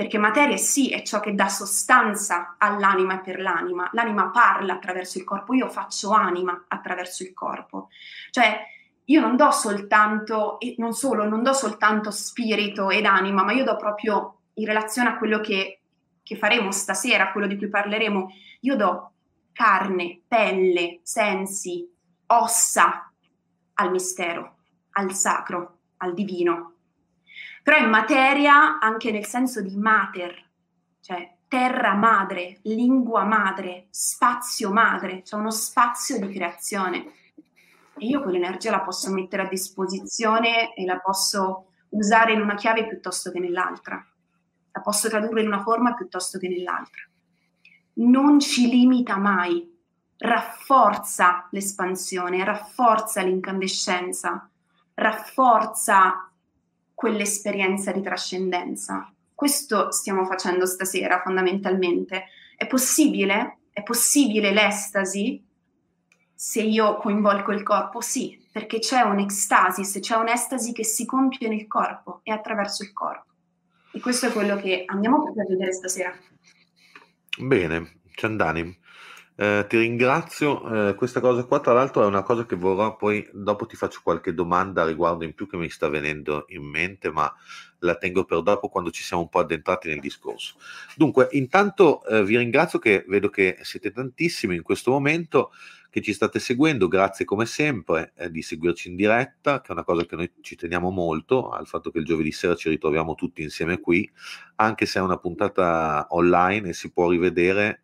perché 0.00 0.16
materia 0.16 0.56
sì 0.56 0.88
è 0.88 1.02
ciò 1.02 1.20
che 1.20 1.34
dà 1.34 1.50
sostanza 1.50 2.54
all'anima 2.56 3.16
e 3.16 3.20
per 3.20 3.38
l'anima. 3.38 3.86
L'anima 3.92 4.30
parla 4.30 4.72
attraverso 4.72 5.18
il 5.18 5.24
corpo, 5.24 5.52
io 5.52 5.68
faccio 5.68 6.12
anima 6.12 6.64
attraverso 6.68 7.22
il 7.22 7.34
corpo. 7.34 7.90
Cioè 8.30 8.62
io 9.04 9.20
non 9.20 9.36
do 9.36 9.50
soltanto, 9.50 10.58
e 10.58 10.74
non 10.78 10.94
solo, 10.94 11.28
non 11.28 11.42
do 11.42 11.52
soltanto 11.52 12.10
spirito 12.10 12.88
ed 12.88 13.04
anima, 13.04 13.44
ma 13.44 13.52
io 13.52 13.62
do 13.62 13.76
proprio 13.76 14.38
in 14.54 14.64
relazione 14.64 15.10
a 15.10 15.18
quello 15.18 15.40
che, 15.40 15.82
che 16.22 16.34
faremo 16.34 16.70
stasera, 16.70 17.24
a 17.24 17.32
quello 17.32 17.46
di 17.46 17.58
cui 17.58 17.68
parleremo, 17.68 18.28
io 18.60 18.76
do 18.76 19.12
carne, 19.52 20.22
pelle, 20.26 21.00
sensi, 21.02 21.86
ossa 22.28 23.12
al 23.74 23.90
mistero, 23.90 24.54
al 24.92 25.12
sacro, 25.12 25.76
al 25.98 26.14
divino 26.14 26.76
però 27.62 27.78
in 27.78 27.88
materia 27.88 28.78
anche 28.78 29.10
nel 29.10 29.26
senso 29.26 29.60
di 29.60 29.76
mater, 29.76 30.48
cioè 31.00 31.36
terra 31.48 31.94
madre, 31.94 32.58
lingua 32.62 33.24
madre, 33.24 33.88
spazio 33.90 34.70
madre, 34.70 35.22
cioè 35.24 35.40
uno 35.40 35.50
spazio 35.50 36.18
di 36.18 36.32
creazione. 36.32 37.12
E 37.98 38.06
io 38.06 38.22
quell'energia 38.22 38.70
la 38.70 38.80
posso 38.80 39.12
mettere 39.12 39.42
a 39.42 39.48
disposizione 39.48 40.74
e 40.74 40.84
la 40.84 41.00
posso 41.00 41.72
usare 41.90 42.32
in 42.32 42.40
una 42.40 42.54
chiave 42.54 42.86
piuttosto 42.86 43.32
che 43.32 43.40
nell'altra, 43.40 44.04
la 44.72 44.80
posso 44.80 45.08
tradurre 45.08 45.40
in 45.40 45.48
una 45.48 45.62
forma 45.62 45.94
piuttosto 45.94 46.38
che 46.38 46.48
nell'altra. 46.48 47.02
Non 47.94 48.38
ci 48.38 48.68
limita 48.70 49.16
mai, 49.16 49.76
rafforza 50.18 51.48
l'espansione, 51.50 52.44
rafforza 52.44 53.22
l'incandescenza, 53.22 54.48
rafforza 54.94 56.29
quell'esperienza 57.00 57.92
di 57.92 58.02
trascendenza. 58.02 59.10
Questo 59.34 59.90
stiamo 59.90 60.26
facendo 60.26 60.66
stasera 60.66 61.22
fondamentalmente. 61.22 62.26
È 62.54 62.66
possibile? 62.66 63.60
È 63.72 63.82
possibile 63.82 64.52
l'estasi 64.52 65.42
se 66.34 66.60
io 66.60 66.98
coinvolgo 66.98 67.52
il 67.52 67.62
corpo? 67.62 68.02
Sì, 68.02 68.38
perché 68.52 68.80
c'è 68.80 69.00
un'extasis, 69.00 69.98
c'è 70.00 70.16
un'estasi 70.16 70.72
che 70.72 70.84
si 70.84 71.06
compie 71.06 71.48
nel 71.48 71.66
corpo 71.66 72.20
e 72.22 72.32
attraverso 72.32 72.82
il 72.82 72.92
corpo. 72.92 73.32
E 73.92 74.00
questo 74.00 74.26
è 74.26 74.32
quello 74.32 74.56
che 74.56 74.82
andiamo 74.84 75.24
a 75.24 75.44
vedere 75.48 75.72
stasera. 75.72 76.12
Bene, 77.38 78.00
Ciandani, 78.14 78.78
eh, 79.40 79.64
ti 79.66 79.78
ringrazio. 79.78 80.88
Eh, 80.88 80.94
questa 80.94 81.20
cosa 81.20 81.44
qua, 81.44 81.60
tra 81.60 81.72
l'altro, 81.72 82.02
è 82.02 82.06
una 82.06 82.22
cosa 82.22 82.44
che 82.44 82.56
vorrò 82.56 82.96
poi 82.96 83.26
dopo 83.32 83.64
ti 83.64 83.74
faccio 83.74 84.00
qualche 84.02 84.34
domanda 84.34 84.84
riguardo 84.84 85.24
in 85.24 85.32
più 85.32 85.48
che 85.48 85.56
mi 85.56 85.70
sta 85.70 85.88
venendo 85.88 86.44
in 86.48 86.62
mente, 86.62 87.10
ma 87.10 87.34
la 87.78 87.94
tengo 87.94 88.26
per 88.26 88.42
dopo 88.42 88.68
quando 88.68 88.90
ci 88.90 89.02
siamo 89.02 89.22
un 89.22 89.30
po' 89.30 89.38
addentrati 89.38 89.88
nel 89.88 90.00
discorso. 90.00 90.56
Dunque, 90.94 91.28
intanto 91.30 92.04
eh, 92.04 92.22
vi 92.22 92.36
ringrazio 92.36 92.78
che 92.78 93.06
vedo 93.08 93.30
che 93.30 93.56
siete 93.62 93.92
tantissimi 93.92 94.56
in 94.56 94.62
questo 94.62 94.90
momento 94.90 95.52
che 95.88 96.02
ci 96.02 96.12
state 96.12 96.38
seguendo, 96.38 96.86
grazie 96.86 97.24
come 97.24 97.46
sempre 97.46 98.12
eh, 98.16 98.30
di 98.30 98.42
seguirci 98.42 98.90
in 98.90 98.96
diretta, 98.96 99.62
che 99.62 99.68
è 99.68 99.72
una 99.72 99.84
cosa 99.84 100.04
che 100.04 100.16
noi 100.16 100.30
ci 100.42 100.54
teniamo 100.54 100.90
molto, 100.90 101.48
al 101.48 101.66
fatto 101.66 101.90
che 101.90 101.98
il 101.98 102.04
giovedì 102.04 102.30
sera 102.30 102.54
ci 102.54 102.68
ritroviamo 102.68 103.14
tutti 103.14 103.40
insieme 103.40 103.80
qui, 103.80 104.08
anche 104.56 104.84
se 104.84 104.98
è 104.98 105.02
una 105.02 105.16
puntata 105.16 106.08
online 106.10 106.68
e 106.68 106.72
si 106.74 106.92
può 106.92 107.08
rivedere 107.08 107.80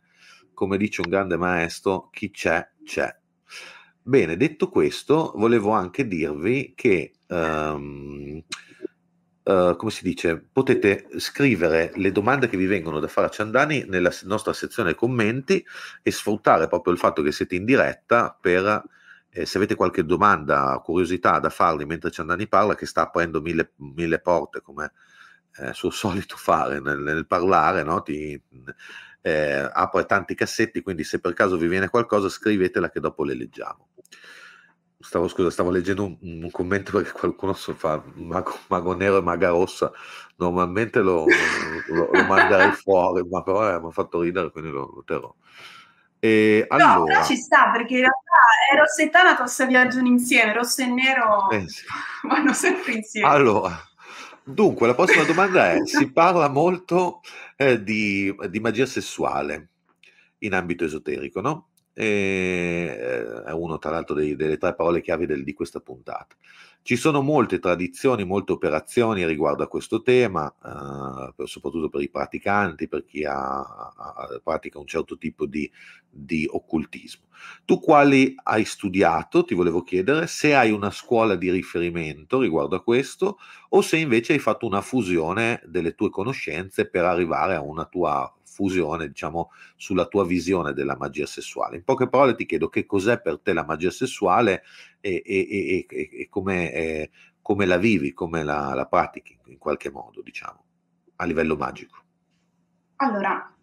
come 0.56 0.78
dice 0.78 1.02
un 1.02 1.10
grande 1.10 1.36
maestro, 1.36 2.08
chi 2.10 2.30
c'è, 2.30 2.66
c'è. 2.82 3.14
Bene, 4.00 4.38
detto 4.38 4.70
questo, 4.70 5.32
volevo 5.36 5.72
anche 5.72 6.08
dirvi 6.08 6.72
che, 6.74 7.12
um, 7.26 8.42
uh, 9.42 9.76
come 9.76 9.90
si 9.90 10.02
dice, 10.02 10.42
potete 10.50 11.08
scrivere 11.18 11.92
le 11.96 12.10
domande 12.10 12.48
che 12.48 12.56
vi 12.56 12.64
vengono 12.64 13.00
da 13.00 13.06
fare 13.08 13.26
a 13.26 13.30
Ciandani 13.30 13.84
nella 13.86 14.10
nostra 14.22 14.54
sezione 14.54 14.94
commenti 14.94 15.62
e 16.02 16.10
sfruttare 16.10 16.68
proprio 16.68 16.94
il 16.94 16.98
fatto 16.98 17.20
che 17.20 17.32
siete 17.32 17.54
in 17.54 17.66
diretta 17.66 18.34
per, 18.40 18.82
eh, 19.28 19.44
se 19.44 19.58
avete 19.58 19.74
qualche 19.74 20.06
domanda, 20.06 20.80
curiosità 20.82 21.38
da 21.38 21.50
farli 21.50 21.84
mentre 21.84 22.10
Ciandani 22.10 22.48
parla, 22.48 22.74
che 22.74 22.86
sta 22.86 23.02
aprendo 23.02 23.42
mille, 23.42 23.72
mille 23.76 24.20
porte 24.20 24.62
come 24.62 24.92
eh, 25.58 25.74
suo 25.74 25.90
solito 25.90 26.36
fare 26.36 26.80
nel, 26.80 27.00
nel 27.00 27.26
parlare, 27.26 27.82
no? 27.82 28.02
Ti, 28.02 28.40
eh, 29.26 29.68
apre 29.72 30.06
tanti 30.06 30.36
cassetti, 30.36 30.82
quindi 30.82 31.02
se 31.02 31.18
per 31.18 31.34
caso 31.34 31.56
vi 31.56 31.66
viene 31.66 31.88
qualcosa 31.88 32.28
scrivetela 32.28 32.90
che 32.90 33.00
dopo 33.00 33.24
le 33.24 33.34
leggiamo. 33.34 33.88
Stavo, 35.00 35.26
scusa, 35.26 35.50
stavo 35.50 35.70
leggendo 35.70 36.04
un, 36.04 36.16
un 36.20 36.50
commento 36.52 36.92
perché 36.92 37.10
qualcuno 37.10 37.52
so 37.52 37.74
fa 37.74 38.00
mago, 38.14 38.56
mago, 38.68 38.94
nero 38.94 39.18
e 39.18 39.22
maga 39.22 39.48
rossa, 39.48 39.90
normalmente 40.36 41.00
lo, 41.00 41.24
lo, 41.88 42.08
lo 42.12 42.24
manderei 42.24 42.70
fuori, 42.78 43.26
ma 43.28 43.42
però 43.42 43.68
eh, 43.68 43.80
mi 43.80 43.88
ha 43.88 43.90
fatto 43.90 44.20
ridere, 44.20 44.52
quindi 44.52 44.70
lo, 44.70 44.92
lo 44.94 45.02
terrò. 45.04 45.34
E 46.20 46.64
allora, 46.68 46.94
no, 46.94 47.04
però 47.04 47.24
ci 47.24 47.36
sta 47.36 47.70
perché 47.72 47.94
in 47.94 48.00
realtà 48.00 48.72
è 48.72 48.76
Rossa 48.78 49.02
e 49.02 49.10
Thanatos 49.10 49.66
viaggiano 49.66 50.06
insieme, 50.06 50.52
rosso 50.52 50.82
e 50.82 50.86
nero 50.86 51.50
eh 51.50 51.68
sì. 51.68 51.84
vanno 52.22 52.52
sempre 52.52 52.92
insieme. 52.92 53.28
Allora, 53.28 53.76
Dunque, 54.48 54.86
la 54.86 54.94
prossima 54.94 55.24
domanda 55.26 55.72
è: 55.72 55.84
si 55.86 56.12
parla 56.12 56.48
molto 56.48 57.20
eh, 57.56 57.82
di, 57.82 58.32
di, 58.48 58.60
magia 58.60 58.86
sessuale 58.86 59.70
in 60.38 60.54
ambito 60.54 60.84
esoterico, 60.84 61.40
no? 61.40 61.70
E, 61.92 62.96
eh, 62.96 63.42
è 63.42 63.50
uno, 63.50 63.78
tra 63.78 63.90
l'altro, 63.90 64.14
dei, 64.14 64.36
delle 64.36 64.56
tre 64.56 64.74
parole 64.76 65.02
chiave 65.02 65.26
del, 65.26 65.42
di 65.42 65.52
questa 65.52 65.80
puntata. 65.80 66.36
Ci 66.86 66.94
sono 66.94 67.20
molte 67.20 67.58
tradizioni, 67.58 68.24
molte 68.24 68.52
operazioni 68.52 69.26
riguardo 69.26 69.64
a 69.64 69.66
questo 69.66 70.02
tema, 70.02 70.46
eh, 70.46 71.46
soprattutto 71.46 71.88
per 71.88 72.00
i 72.00 72.08
praticanti, 72.08 72.86
per 72.86 73.04
chi 73.04 73.24
ha, 73.24 73.58
ha, 73.58 74.40
pratica 74.40 74.78
un 74.78 74.86
certo 74.86 75.18
tipo 75.18 75.46
di, 75.46 75.68
di, 76.08 76.46
occultismo. 76.48 77.24
Tu 77.64 77.80
quali 77.80 78.36
hai 78.40 78.64
studiato, 78.64 79.44
ti 79.44 79.56
volevo 79.56 79.82
chiedere, 79.82 80.28
se 80.28 80.54
hai 80.54 80.70
una 80.70 80.92
scuola 80.92 81.34
di 81.34 81.50
riferimento 81.50 82.38
riguardo 82.38 82.76
a 82.76 82.82
questo 82.84 83.38
o 83.70 83.80
se 83.80 83.96
invece 83.96 84.34
hai 84.34 84.38
fatto 84.38 84.64
una 84.64 84.80
fusione 84.80 85.60
delle 85.66 85.96
tue 85.96 86.08
conoscenze 86.08 86.88
per 86.88 87.04
arrivare 87.04 87.56
a 87.56 87.62
una 87.62 87.86
tua 87.86 88.32
fusione, 88.56 89.08
diciamo, 89.08 89.50
sulla 89.76 90.06
tua 90.06 90.24
visione 90.24 90.72
della 90.72 90.96
magia 90.96 91.26
sessuale. 91.26 91.76
In 91.76 91.84
poche 91.84 92.08
parole 92.08 92.34
ti 92.34 92.46
chiedo 92.46 92.70
che 92.70 92.86
cos'è 92.86 93.20
per 93.20 93.40
te 93.40 93.52
la 93.52 93.64
magia 93.64 93.90
sessuale 93.90 94.62
e, 95.00 95.22
e, 95.24 95.86
e, 95.86 96.08
e 96.10 96.28
come, 96.30 96.72
eh, 96.72 97.10
come, 97.42 97.66
la 97.66 97.76
vivi, 97.76 98.14
come 98.14 98.42
la, 98.42 98.72
la 98.72 98.86
pratichi 98.86 99.38
in 99.46 99.58
qualche 99.58 99.90
modo, 99.90 100.22
diciamo, 100.22 100.64
a 101.16 101.24
livello 101.26 101.56
magico. 101.56 101.98
Allora, 102.96 103.54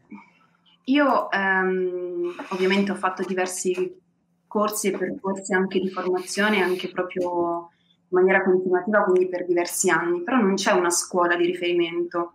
io 0.86 1.32
ehm, 1.32 2.36
ovviamente 2.50 2.92
ho 2.92 2.96
fatto 2.96 3.24
diversi 3.24 4.00
corsi 4.46 4.90
e 4.90 4.98
percorsi 4.98 5.54
anche 5.56 5.80
di 5.80 5.90
formazione, 5.90 6.62
anche 6.62 6.92
proprio 6.92 7.70
in 8.10 8.20
maniera 8.20 8.44
continuativa, 8.44 9.04
quindi 9.04 9.28
per 9.28 9.48
diversi 9.48 9.90
anni, 9.90 10.22
però 10.22 10.38
non 10.38 10.54
c'è 10.54 10.72
una 10.74 10.92
scuola 10.92 11.36
di 11.36 11.48
riferimento 11.48 12.34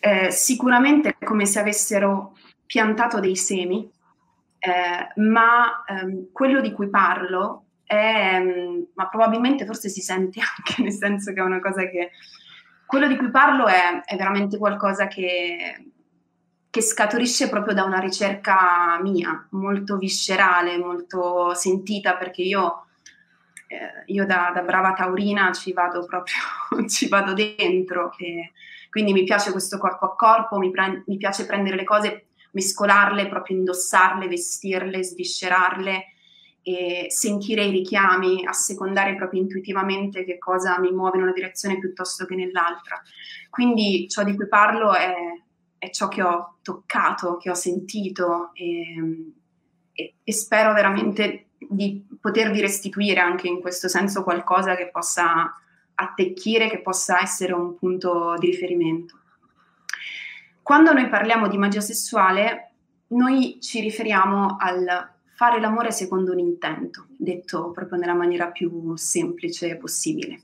eh, 0.00 0.30
sicuramente 0.30 1.16
è 1.18 1.24
come 1.24 1.46
se 1.46 1.58
avessero 1.58 2.36
piantato 2.66 3.20
dei 3.20 3.36
semi, 3.36 3.90
eh, 4.58 5.20
ma 5.20 5.84
ehm, 5.86 6.28
quello 6.32 6.60
di 6.60 6.72
cui 6.72 6.88
parlo 6.88 7.64
è, 7.84 8.36
ehm, 8.36 8.88
ma 8.94 9.08
probabilmente 9.08 9.64
forse 9.64 9.88
si 9.88 10.00
sente 10.00 10.40
anche 10.42 10.82
nel 10.82 10.92
senso 10.92 11.32
che 11.32 11.40
è 11.40 11.44
una 11.44 11.60
cosa 11.60 11.88
che, 11.88 12.10
quello 12.86 13.06
di 13.06 13.16
cui 13.16 13.30
parlo 13.30 13.66
è, 13.66 14.02
è 14.04 14.16
veramente 14.16 14.56
qualcosa 14.58 15.06
che, 15.08 15.90
che 16.70 16.80
scaturisce 16.80 17.48
proprio 17.48 17.74
da 17.74 17.84
una 17.84 17.98
ricerca 17.98 18.98
mia, 19.02 19.46
molto 19.50 19.96
viscerale, 19.96 20.78
molto 20.78 21.54
sentita, 21.54 22.16
perché 22.16 22.42
io 22.42 22.84
eh, 23.68 24.04
io 24.06 24.24
da, 24.24 24.50
da, 24.54 24.62
brava 24.62 24.94
taurina 24.94 25.52
ci 25.52 25.72
vado 25.72 26.04
proprio, 26.06 26.34
ci 26.88 27.08
vado 27.08 27.34
dentro, 27.34 28.12
e 28.16 28.52
quindi 28.90 29.12
mi 29.12 29.24
piace 29.24 29.52
questo 29.52 29.78
corpo 29.78 30.06
a 30.06 30.14
corpo, 30.14 30.58
mi, 30.58 30.70
pre- 30.70 31.04
mi 31.06 31.16
piace 31.16 31.46
prendere 31.46 31.76
le 31.76 31.84
cose, 31.84 32.26
mescolarle, 32.52 33.28
proprio 33.28 33.56
indossarle, 33.56 34.28
vestirle, 34.28 35.02
sviscerarle 35.02 36.04
sentire 37.08 37.64
i 37.64 37.70
richiami, 37.70 38.44
assecondare 38.46 39.14
proprio 39.14 39.40
intuitivamente 39.40 40.24
che 40.24 40.38
cosa 40.38 40.78
mi 40.78 40.92
muove 40.92 41.16
in 41.16 41.22
una 41.22 41.32
direzione 41.32 41.78
piuttosto 41.78 42.26
che 42.26 42.34
nell'altra. 42.34 43.00
Quindi 43.48 44.06
ciò 44.08 44.22
di 44.22 44.34
cui 44.34 44.48
parlo 44.48 44.94
è, 44.94 45.14
è 45.78 45.90
ciò 45.90 46.08
che 46.08 46.22
ho 46.22 46.58
toccato, 46.62 47.36
che 47.38 47.50
ho 47.50 47.54
sentito 47.54 48.50
e, 48.54 49.32
e, 49.92 50.14
e 50.22 50.32
spero 50.32 50.74
veramente 50.74 51.46
di 51.58 52.06
potervi 52.20 52.60
restituire 52.60 53.20
anche 53.20 53.48
in 53.48 53.60
questo 53.60 53.88
senso 53.88 54.22
qualcosa 54.22 54.76
che 54.76 54.90
possa 54.90 55.54
attecchire, 56.00 56.68
che 56.68 56.80
possa 56.80 57.20
essere 57.20 57.52
un 57.52 57.76
punto 57.76 58.34
di 58.38 58.46
riferimento. 58.46 59.18
Quando 60.62 60.92
noi 60.92 61.08
parliamo 61.08 61.48
di 61.48 61.58
magia 61.58 61.80
sessuale, 61.80 62.72
noi 63.08 63.58
ci 63.60 63.80
riferiamo 63.80 64.56
al 64.58 65.16
fare 65.34 65.60
l'amore 65.60 65.90
secondo 65.90 66.32
un 66.32 66.38
intento, 66.38 67.06
detto 67.16 67.70
proprio 67.70 67.98
nella 67.98 68.14
maniera 68.14 68.48
più 68.48 68.94
semplice 68.96 69.76
possibile. 69.76 70.42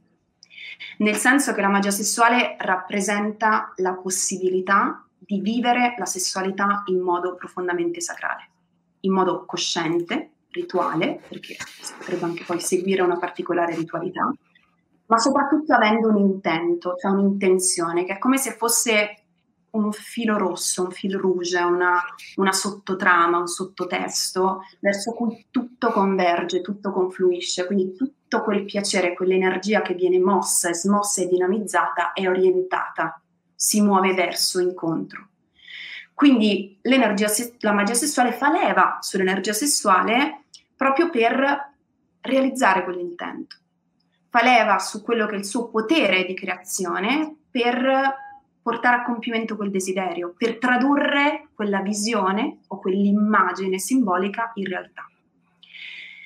Nel 0.98 1.16
senso 1.16 1.52
che 1.52 1.60
la 1.60 1.68
magia 1.68 1.90
sessuale 1.90 2.56
rappresenta 2.58 3.72
la 3.76 3.94
possibilità 3.94 5.06
di 5.18 5.40
vivere 5.40 5.94
la 5.98 6.06
sessualità 6.06 6.82
in 6.86 7.00
modo 7.00 7.34
profondamente 7.34 8.00
sacrale, 8.00 8.48
in 9.00 9.12
modo 9.12 9.44
cosciente, 9.44 10.30
rituale, 10.50 11.20
perché 11.28 11.56
si 11.80 11.92
potrebbe 11.98 12.24
anche 12.24 12.44
poi 12.44 12.60
seguire 12.60 13.02
una 13.02 13.18
particolare 13.18 13.74
ritualità, 13.74 14.32
ma 15.14 15.20
soprattutto 15.20 15.72
avendo 15.72 16.08
un 16.08 16.18
intento, 16.18 16.96
cioè 16.96 17.12
un'intenzione, 17.12 18.04
che 18.04 18.14
è 18.14 18.18
come 18.18 18.36
se 18.36 18.52
fosse 18.52 19.18
un 19.70 19.92
filo 19.92 20.36
rosso, 20.36 20.82
un 20.82 20.90
fil 20.90 21.16
rouge, 21.16 21.58
una, 21.60 22.00
una 22.36 22.52
sottotrama, 22.52 23.38
un 23.38 23.46
sottotesto 23.46 24.62
verso 24.80 25.12
cui 25.12 25.46
tutto 25.50 25.90
converge, 25.90 26.60
tutto 26.62 26.90
confluisce, 26.90 27.66
quindi 27.66 27.94
tutto 27.94 28.42
quel 28.42 28.64
piacere, 28.64 29.14
quell'energia 29.14 29.82
che 29.82 29.94
viene 29.94 30.18
mossa, 30.18 30.68
e 30.68 30.74
smossa 30.74 31.22
e 31.22 31.28
dinamizzata 31.28 32.12
è 32.12 32.28
orientata, 32.28 33.20
si 33.54 33.80
muove 33.80 34.14
verso 34.14 34.60
incontro. 34.60 35.28
Quindi 36.12 36.78
la 36.82 36.98
magia 37.72 37.94
sessuale 37.94 38.32
fa 38.32 38.50
leva 38.50 38.98
sull'energia 39.00 39.52
sessuale 39.52 40.44
proprio 40.76 41.10
per 41.10 41.72
realizzare 42.20 42.84
quell'intento. 42.84 43.56
Fa 44.34 44.42
leva 44.42 44.80
su 44.80 45.00
quello 45.00 45.26
che 45.26 45.36
è 45.36 45.38
il 45.38 45.44
suo 45.44 45.68
potere 45.68 46.24
di 46.24 46.34
creazione 46.34 47.36
per 47.48 48.16
portare 48.60 48.96
a 48.96 49.04
compimento 49.04 49.54
quel 49.54 49.70
desiderio, 49.70 50.34
per 50.36 50.58
tradurre 50.58 51.50
quella 51.54 51.82
visione 51.82 52.62
o 52.66 52.80
quell'immagine 52.80 53.78
simbolica 53.78 54.50
in 54.54 54.66
realtà. 54.66 55.08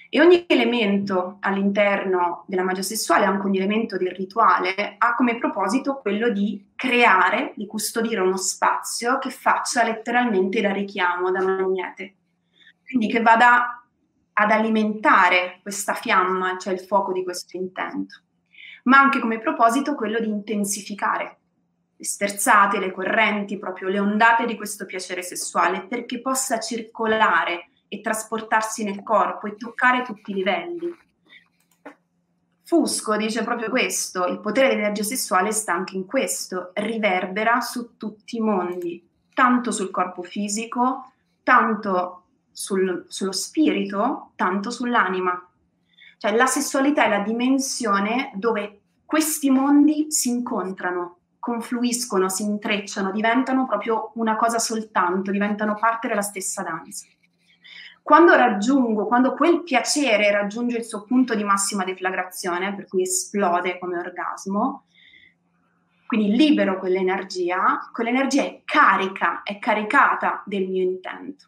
E 0.09 0.21
ogni 0.23 0.43
elemento 0.49 1.37
all'interno 1.41 2.45
della 2.47 2.63
magia 2.63 2.81
sessuale, 2.81 3.27
anche 3.27 3.47
ogni 3.47 3.59
elemento 3.59 3.99
del 3.99 4.13
rituale, 4.13 4.95
ha 4.97 5.15
come 5.15 5.37
proposito 5.37 5.99
quello 5.99 6.31
di 6.31 6.71
creare, 6.77 7.53
di 7.57 7.67
custodire 7.67 8.23
uno 8.23 8.39
spazio 8.39 9.19
che 9.19 9.29
faccia 9.29 9.85
letteralmente 9.85 10.63
da 10.63 10.73
richiamo, 10.73 11.31
da 11.31 11.43
magnete. 11.43 12.15
Quindi 12.87 13.09
che 13.09 13.21
vada 13.21 13.78
ad 14.41 14.53
alimentare 14.53 15.59
questa 15.63 15.95
fiamma, 15.95 16.57
cioè 16.59 16.73
il 16.73 16.81
fuoco 16.81 17.11
di 17.13 17.25
questo 17.25 17.57
intento, 17.57 18.23
ma 18.85 19.01
anche 19.01 19.19
come 19.19 19.41
proposito 19.41 19.97
quello 19.97 20.21
di 20.21 20.29
intensificare 20.29 21.39
le 21.97 22.05
sterzate, 22.05 22.79
le 22.79 22.93
correnti, 22.93 23.59
proprio 23.59 23.89
le 23.89 23.99
ondate 23.99 24.47
di 24.47 24.55
questo 24.55 24.87
piacere 24.87 25.23
sessuale, 25.23 25.87
perché 25.89 26.21
possa 26.21 26.61
circolare 26.61 27.71
e 27.89 28.01
trasportarsi 28.01 28.85
nel 28.85 29.03
corpo 29.03 29.49
e 29.49 29.57
toccare 29.57 30.03
tutti 30.03 30.31
i 30.31 30.35
livelli. 30.35 30.97
Fusco 32.63 33.17
dice 33.17 33.43
proprio 33.43 33.71
questo, 33.71 34.27
il 34.27 34.39
potere 34.39 34.69
dell'energia 34.69 35.03
sessuale 35.03 35.51
sta 35.51 35.73
anche 35.73 35.97
in 35.97 36.07
questo, 36.07 36.71
riverbera 36.75 37.61
su 37.61 37.97
tutti 37.97 38.37
i 38.37 38.41
mondi, 38.41 39.05
tanto 39.35 39.73
sul 39.73 39.91
corpo 39.91 40.23
fisico, 40.23 41.13
tanto 41.43 42.28
sul, 42.59 43.05
sullo 43.07 43.31
spirito, 43.31 44.33
tanto 44.35 44.71
sull'anima. 44.71 45.49
Cioè 46.19 46.35
la 46.35 46.47
sessualità 46.47 47.05
è 47.05 47.09
la 47.09 47.21
dimensione 47.21 48.33
dove 48.35 48.81
questi 49.05 49.49
mondi 49.49 50.11
si 50.11 50.31
incontrano, 50.31 51.19
confluiscono, 51.39 52.29
si 52.29 52.43
intrecciano, 52.43 53.13
diventano 53.13 53.65
proprio 53.65 54.11
una 54.15 54.35
cosa 54.35 54.59
soltanto, 54.59 55.31
diventano 55.31 55.77
parte 55.77 56.09
della 56.09 56.21
stessa 56.21 56.65
danza. 56.65 57.07
Quando 58.03 58.35
raggiungo, 58.35 59.07
quando 59.07 59.35
quel 59.35 59.63
piacere 59.63 60.33
raggiunge 60.33 60.79
il 60.79 60.85
suo 60.85 61.05
punto 61.05 61.37
di 61.37 61.45
massima 61.45 61.85
deflagrazione, 61.85 62.75
per 62.75 62.89
cui 62.89 63.03
esplode 63.03 63.79
come 63.79 63.99
orgasmo, 63.99 64.87
quindi 66.07 66.35
libero 66.35 66.79
quell'energia, 66.79 67.89
quell'energia 67.93 68.43
è 68.43 68.63
carica, 68.65 69.43
è 69.45 69.61
caricata 69.61 70.43
del 70.45 70.67
mio 70.67 70.83
intento. 70.83 71.47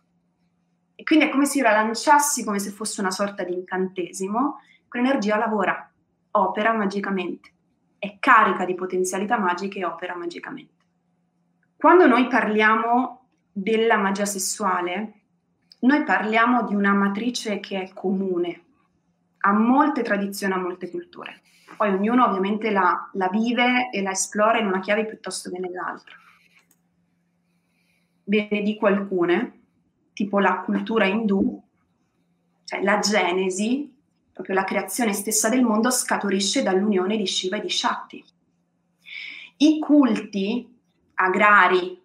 E 1.00 1.02
quindi 1.02 1.24
è 1.24 1.28
come 1.30 1.46
se 1.46 1.56
io 1.56 1.64
la 1.64 1.72
lanciassi 1.72 2.44
come 2.44 2.58
se 2.58 2.68
fosse 2.68 3.00
una 3.00 3.10
sorta 3.10 3.42
di 3.42 3.54
incantesimo, 3.54 4.60
quell'energia 4.86 5.38
lavora, 5.38 5.90
opera 6.32 6.74
magicamente, 6.74 7.50
è 7.98 8.18
carica 8.20 8.66
di 8.66 8.74
potenzialità 8.74 9.38
magiche 9.38 9.78
e 9.78 9.86
opera 9.86 10.14
magicamente. 10.14 10.84
Quando 11.74 12.06
noi 12.06 12.26
parliamo 12.26 13.28
della 13.50 13.96
magia 13.96 14.26
sessuale, 14.26 15.22
noi 15.80 16.04
parliamo 16.04 16.66
di 16.66 16.74
una 16.74 16.92
matrice 16.92 17.60
che 17.60 17.80
è 17.80 17.92
comune 17.94 18.64
a 19.38 19.52
molte 19.52 20.02
tradizioni, 20.02 20.52
a 20.52 20.58
molte 20.58 20.90
culture. 20.90 21.40
Poi 21.78 21.94
ognuno 21.94 22.26
ovviamente 22.26 22.70
la, 22.70 23.08
la 23.14 23.30
vive 23.30 23.88
e 23.90 24.02
la 24.02 24.10
esplora 24.10 24.58
in 24.58 24.66
una 24.66 24.80
chiave 24.80 25.06
piuttosto 25.06 25.48
che 25.48 25.58
nell'altra. 25.58 26.14
Ve 28.24 28.48
ne 28.50 28.60
dico 28.60 28.84
alcune 28.84 29.59
tipo 30.20 30.38
la 30.38 30.60
cultura 30.60 31.06
indù, 31.06 31.58
cioè 32.64 32.82
la 32.82 32.98
genesi, 32.98 33.90
proprio 34.30 34.54
la 34.54 34.64
creazione 34.64 35.14
stessa 35.14 35.48
del 35.48 35.62
mondo, 35.62 35.90
scaturisce 35.90 36.62
dall'unione 36.62 37.16
di 37.16 37.26
Shiva 37.26 37.56
e 37.56 37.62
di 37.62 37.70
Shakti. 37.70 38.22
I 39.56 39.78
culti 39.78 40.68
agrari 41.14 41.98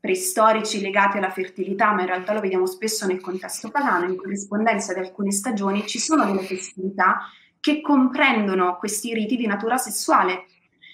preistorici 0.00 0.80
legati 0.80 1.18
alla 1.18 1.28
fertilità, 1.28 1.92
ma 1.92 2.00
in 2.00 2.06
realtà 2.06 2.32
lo 2.32 2.40
vediamo 2.40 2.64
spesso 2.64 3.06
nel 3.06 3.20
contesto 3.20 3.70
pagano, 3.70 4.06
in 4.06 4.16
corrispondenza 4.16 4.94
di 4.94 5.00
alcune 5.00 5.30
stagioni, 5.30 5.86
ci 5.86 5.98
sono 5.98 6.24
delle 6.24 6.44
festività 6.44 7.18
che 7.60 7.82
comprendono 7.82 8.78
questi 8.78 9.12
riti 9.12 9.36
di 9.36 9.46
natura 9.46 9.76
sessuale 9.76 10.46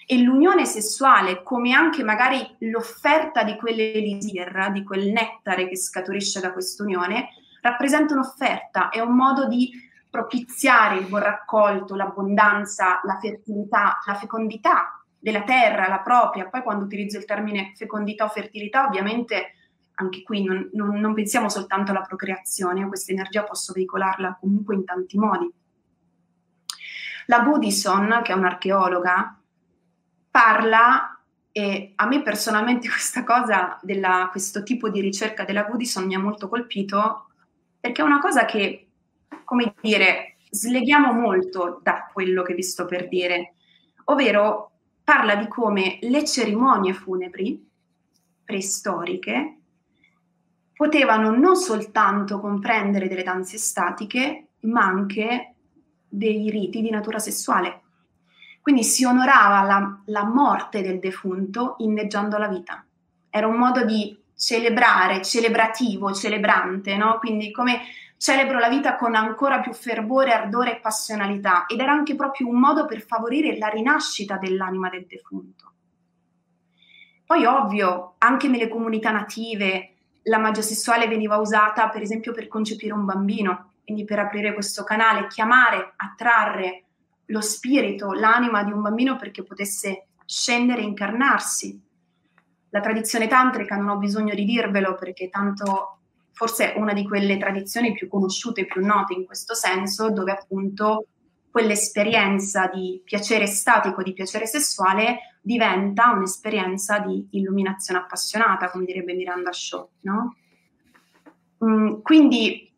e 0.07 0.19
l'unione 0.23 0.65
sessuale, 0.67 1.43
come 1.43 1.73
anche 1.73 2.03
magari 2.03 2.57
l'offerta 2.61 3.43
di 3.43 3.57
quell'elisir, 3.57 4.71
di 4.73 4.83
quel 4.83 5.11
nettare 5.11 5.69
che 5.69 5.77
scaturisce 5.77 6.41
da 6.41 6.53
quest'unione, 6.53 7.29
rappresenta 7.63 8.15
un'offerta, 8.15 8.91
è 8.91 9.01
un 9.01 9.15
modo 9.15 9.47
di 9.47 9.71
propiziare 10.11 10.99
il 10.99 11.07
buon 11.07 11.23
raccolto, 11.23 11.97
l'abbondanza, 11.97 13.01
la 13.05 13.19
fertilità, 13.21 13.99
la 14.07 14.15
fecondità 14.15 15.03
della 15.19 15.43
terra, 15.43 15.89
la 15.89 16.01
propria. 16.01 16.49
Poi 16.49 16.63
quando 16.63 16.85
utilizzo 16.85 17.19
il 17.19 17.25
termine 17.25 17.73
fecondità 17.75 18.25
o 18.25 18.29
fertilità, 18.29 18.87
ovviamente 18.87 19.55
anche 19.95 20.23
qui 20.23 20.45
non, 20.45 20.69
non, 20.75 21.01
non 21.01 21.15
pensiamo 21.15 21.49
soltanto 21.49 21.93
alla 21.93 22.03
procreazione, 22.03 22.87
questa 22.87 23.13
energia 23.13 23.45
posso 23.45 23.73
veicolarla 23.73 24.37
comunque 24.39 24.75
in 24.75 24.85
tanti 24.85 25.19
modi. 25.19 25.51
La 27.27 27.41
Goodison, 27.41 28.21
che 28.23 28.33
è 28.33 28.37
un'archeologa, 28.37 29.39
parla 30.35 31.17
e 31.53 31.93
a 31.95 32.07
me 32.07 32.23
personalmente 32.23 32.89
questa 32.91 33.23
cosa, 33.23 33.79
della, 33.83 34.27
questo 34.33 34.65
tipo 34.65 34.89
di 34.89 35.01
ricerca 35.01 35.45
della 35.45 35.63
Goodison 35.63 36.07
mi 36.07 36.17
ha 36.17 36.19
molto 36.19 36.49
colpito 36.49 37.29
perché 37.79 38.03
è 38.03 38.05
una 38.05 38.19
cosa 38.19 38.45
che, 38.45 38.89
come 39.45 39.75
dire, 39.81 40.39
sleghiamo 40.51 41.13
molto 41.13 41.79
da 41.85 42.11
quello 42.13 42.43
che 42.43 42.55
vi 42.55 42.65
sto 42.65 42.85
per 42.85 43.07
dire, 43.07 43.55
ovvero 44.07 44.73
parla 45.05 45.37
di 45.37 45.47
come 45.47 45.99
le 46.01 46.25
cerimonie 46.25 46.95
funebri 46.95 47.71
preistoriche 48.43 49.59
potevano 50.73 51.31
non 51.31 51.55
soltanto 51.55 52.41
comprendere 52.41 53.07
delle 53.07 53.23
danze 53.23 53.59
statiche, 53.59 54.49
ma 54.61 54.83
anche 54.83 55.55
dei 56.09 56.51
riti 56.51 56.81
di 56.81 56.91
natura 56.91 57.21
sessuale. 57.21 57.84
Quindi 58.65 58.83
si 58.83 59.05
onorava 59.05 59.61
la, 59.61 60.01
la 60.07 60.25
morte 60.25 60.81
del 60.81 60.99
defunto 60.99 61.75
inneggiando 61.81 62.39
la 62.39 62.49
vita. 62.49 62.83
Era 63.29 63.47
un 63.47 63.57
modo 63.57 63.85
di 63.85 64.19
celebrare, 64.35 65.21
celebrativo, 65.21 66.15
celebrante, 66.15 66.97
no? 66.97 67.19
Quindi 67.19 67.51
come 67.51 67.83
celebro 68.17 68.59
la 68.59 68.71
vita 68.71 68.97
con 68.97 69.17
ancora 69.17 69.61
più 69.61 69.75
fervore, 69.75 70.33
ardore 70.33 70.77
e 70.77 70.81
passionalità 70.81 71.67
ed 71.67 71.79
era 71.79 71.93
anche 71.93 72.15
proprio 72.15 72.49
un 72.49 72.59
modo 72.59 72.87
per 72.87 73.03
favorire 73.03 73.59
la 73.59 73.69
rinascita 73.69 74.39
dell'anima 74.39 74.89
del 74.89 75.05
defunto. 75.07 75.73
Poi 77.27 77.45
ovvio, 77.45 78.15
anche 78.17 78.49
nelle 78.49 78.69
comunità 78.69 79.11
native 79.11 79.91
la 80.23 80.39
magia 80.39 80.63
sessuale 80.63 81.07
veniva 81.07 81.37
usata 81.37 81.91
per 81.91 82.01
esempio 82.01 82.33
per 82.33 82.49
concepire 82.49 82.95
un 82.95 83.05
bambino, 83.05 83.73
quindi 83.85 84.07
per 84.07 84.21
aprire 84.21 84.55
questo 84.55 84.85
canale, 84.85 85.27
chiamare, 85.27 85.93
attrarre 85.97 86.84
lo 87.27 87.41
spirito, 87.41 88.13
l'anima 88.13 88.63
di 88.63 88.73
un 88.73 88.83
bambino 88.83 89.17
perché 89.17 89.43
potesse 89.43 90.07
scendere 90.25 90.81
e 90.81 90.85
incarnarsi. 90.85 91.81
La 92.71 92.81
tradizione 92.81 93.29
tantrica 93.29 93.77
non 93.77 93.89
ho 93.89 93.97
bisogno 93.99 94.35
di 94.35 94.45
dirvelo 94.45 94.95
perché 94.95 95.29
tanto 95.29 95.99
forse 96.33 96.75
è 96.75 96.79
una 96.79 96.93
di 96.93 97.07
quelle 97.07 97.39
tradizioni 97.39 97.93
più 97.93 98.09
conosciute 98.09 98.67
più 98.67 98.85
note 98.85 99.15
in 99.15 99.25
questo 99.25 99.55
senso, 99.55 100.11
dove 100.11 100.33
appunto 100.33 101.07
quell'esperienza 101.51 102.67
di 102.67 103.01
piacere 103.05 103.47
statico, 103.47 104.03
di 104.03 104.13
piacere 104.13 104.45
sessuale, 104.45 105.39
diventa 105.41 106.11
un'esperienza 106.11 106.99
di 106.99 107.29
illuminazione 107.31 108.01
appassionata, 108.01 108.71
come 108.71 108.85
direbbe 108.85 109.15
Miranda 109.15 109.53
Shaw, 109.53 109.89
no? 110.01 110.37
Mm, 111.65 112.01
quindi 112.03 112.74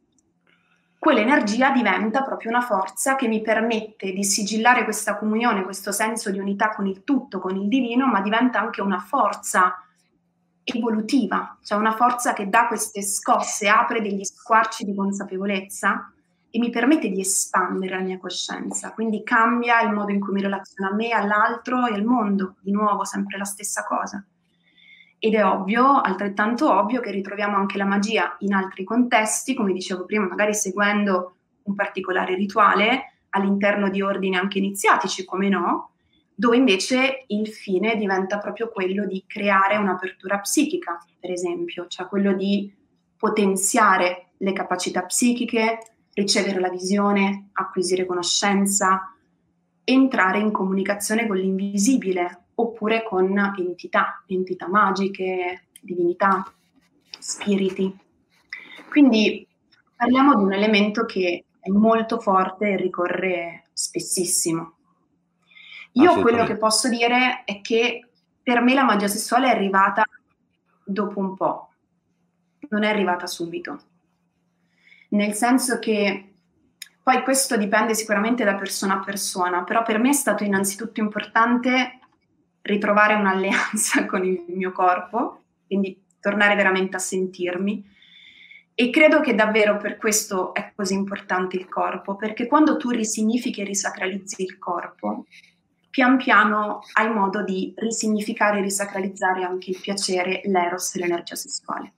quell'energia 1.06 1.70
diventa 1.70 2.24
proprio 2.24 2.50
una 2.50 2.62
forza 2.62 3.14
che 3.14 3.28
mi 3.28 3.40
permette 3.40 4.10
di 4.10 4.24
sigillare 4.24 4.82
questa 4.82 5.16
comunione, 5.16 5.62
questo 5.62 5.92
senso 5.92 6.32
di 6.32 6.40
unità 6.40 6.70
con 6.70 6.84
il 6.88 7.04
tutto, 7.04 7.38
con 7.38 7.54
il 7.54 7.68
divino, 7.68 8.08
ma 8.08 8.20
diventa 8.20 8.58
anche 8.58 8.80
una 8.80 8.98
forza 8.98 9.86
evolutiva, 10.64 11.58
cioè 11.62 11.78
una 11.78 11.94
forza 11.94 12.32
che 12.32 12.48
dà 12.48 12.66
queste 12.66 13.02
scosse, 13.02 13.68
apre 13.68 14.00
degli 14.00 14.24
squarci 14.24 14.82
di 14.82 14.96
consapevolezza 14.96 16.12
e 16.50 16.58
mi 16.58 16.70
permette 16.70 17.08
di 17.08 17.20
espandere 17.20 17.94
la 17.94 18.02
mia 18.02 18.18
coscienza, 18.18 18.90
quindi 18.90 19.22
cambia 19.22 19.82
il 19.82 19.92
modo 19.92 20.10
in 20.10 20.18
cui 20.18 20.32
mi 20.32 20.42
relaziono 20.42 20.90
a 20.90 20.94
me, 20.94 21.10
all'altro 21.10 21.86
e 21.86 21.94
al 21.94 22.02
mondo, 22.02 22.56
di 22.58 22.72
nuovo 22.72 23.04
sempre 23.04 23.38
la 23.38 23.44
stessa 23.44 23.84
cosa. 23.84 24.26
Ed 25.26 25.34
è 25.34 25.44
ovvio, 25.44 26.00
altrettanto 26.00 26.72
ovvio, 26.72 27.00
che 27.00 27.10
ritroviamo 27.10 27.56
anche 27.56 27.78
la 27.78 27.84
magia 27.84 28.36
in 28.42 28.54
altri 28.54 28.84
contesti, 28.84 29.54
come 29.54 29.72
dicevo 29.72 30.04
prima, 30.04 30.24
magari 30.24 30.54
seguendo 30.54 31.34
un 31.64 31.74
particolare 31.74 32.36
rituale 32.36 33.14
all'interno 33.30 33.90
di 33.90 34.02
ordini 34.02 34.36
anche 34.36 34.58
iniziatici, 34.58 35.24
come 35.24 35.48
no, 35.48 35.94
dove 36.32 36.56
invece 36.56 37.24
il 37.26 37.48
fine 37.48 37.96
diventa 37.96 38.38
proprio 38.38 38.68
quello 38.68 39.04
di 39.04 39.24
creare 39.26 39.76
un'apertura 39.76 40.38
psichica, 40.38 41.04
per 41.18 41.32
esempio, 41.32 41.88
cioè 41.88 42.06
quello 42.06 42.32
di 42.32 42.72
potenziare 43.16 44.26
le 44.36 44.52
capacità 44.52 45.02
psichiche, 45.02 45.78
ricevere 46.12 46.60
la 46.60 46.70
visione, 46.70 47.48
acquisire 47.54 48.06
conoscenza, 48.06 49.12
entrare 49.82 50.38
in 50.38 50.52
comunicazione 50.52 51.26
con 51.26 51.36
l'invisibile 51.36 52.45
oppure 52.58 53.02
con 53.02 53.36
entità, 53.58 54.22
entità 54.26 54.68
magiche, 54.68 55.68
divinità, 55.80 56.52
spiriti. 57.18 57.96
Quindi 58.88 59.46
parliamo 59.94 60.36
di 60.36 60.42
un 60.42 60.52
elemento 60.52 61.04
che 61.04 61.44
è 61.60 61.70
molto 61.70 62.18
forte 62.18 62.70
e 62.70 62.76
ricorre 62.76 63.64
spessissimo. 63.72 64.74
Io 65.92 66.20
quello 66.20 66.44
che 66.44 66.56
posso 66.56 66.88
dire 66.88 67.44
è 67.44 67.60
che 67.62 68.08
per 68.42 68.60
me 68.60 68.74
la 68.74 68.84
magia 68.84 69.08
sessuale 69.08 69.46
è 69.46 69.54
arrivata 69.54 70.04
dopo 70.84 71.18
un 71.18 71.34
po', 71.34 71.70
non 72.68 72.84
è 72.84 72.88
arrivata 72.88 73.26
subito. 73.26 73.80
Nel 75.10 75.32
senso 75.32 75.78
che 75.78 76.34
poi 77.02 77.22
questo 77.22 77.56
dipende 77.56 77.94
sicuramente 77.94 78.44
da 78.44 78.56
persona 78.56 78.94
a 78.94 79.04
persona, 79.04 79.64
però 79.64 79.82
per 79.82 79.98
me 79.98 80.10
è 80.10 80.14
stato 80.14 80.44
innanzitutto 80.44 81.00
importante 81.00 82.00
ritrovare 82.66 83.14
un'alleanza 83.14 84.04
con 84.06 84.24
il 84.24 84.44
mio 84.48 84.72
corpo, 84.72 85.44
quindi 85.66 86.04
tornare 86.20 86.54
veramente 86.54 86.96
a 86.96 87.00
sentirmi. 87.00 87.94
E 88.74 88.90
credo 88.90 89.20
che 89.20 89.34
davvero 89.34 89.78
per 89.78 89.96
questo 89.96 90.52
è 90.52 90.72
così 90.76 90.92
importante 90.92 91.56
il 91.56 91.66
corpo, 91.66 92.16
perché 92.16 92.46
quando 92.46 92.76
tu 92.76 92.90
risignifichi 92.90 93.62
e 93.62 93.64
risacralizzi 93.64 94.42
il 94.42 94.58
corpo, 94.58 95.24
pian 95.88 96.18
piano 96.18 96.80
hai 96.92 97.10
modo 97.10 97.42
di 97.42 97.72
risignificare 97.74 98.58
e 98.58 98.62
risacralizzare 98.62 99.44
anche 99.44 99.70
il 99.70 99.80
piacere, 99.80 100.42
l'eros 100.44 100.94
e 100.94 100.98
l'energia 100.98 101.36
sessuale. 101.36 101.94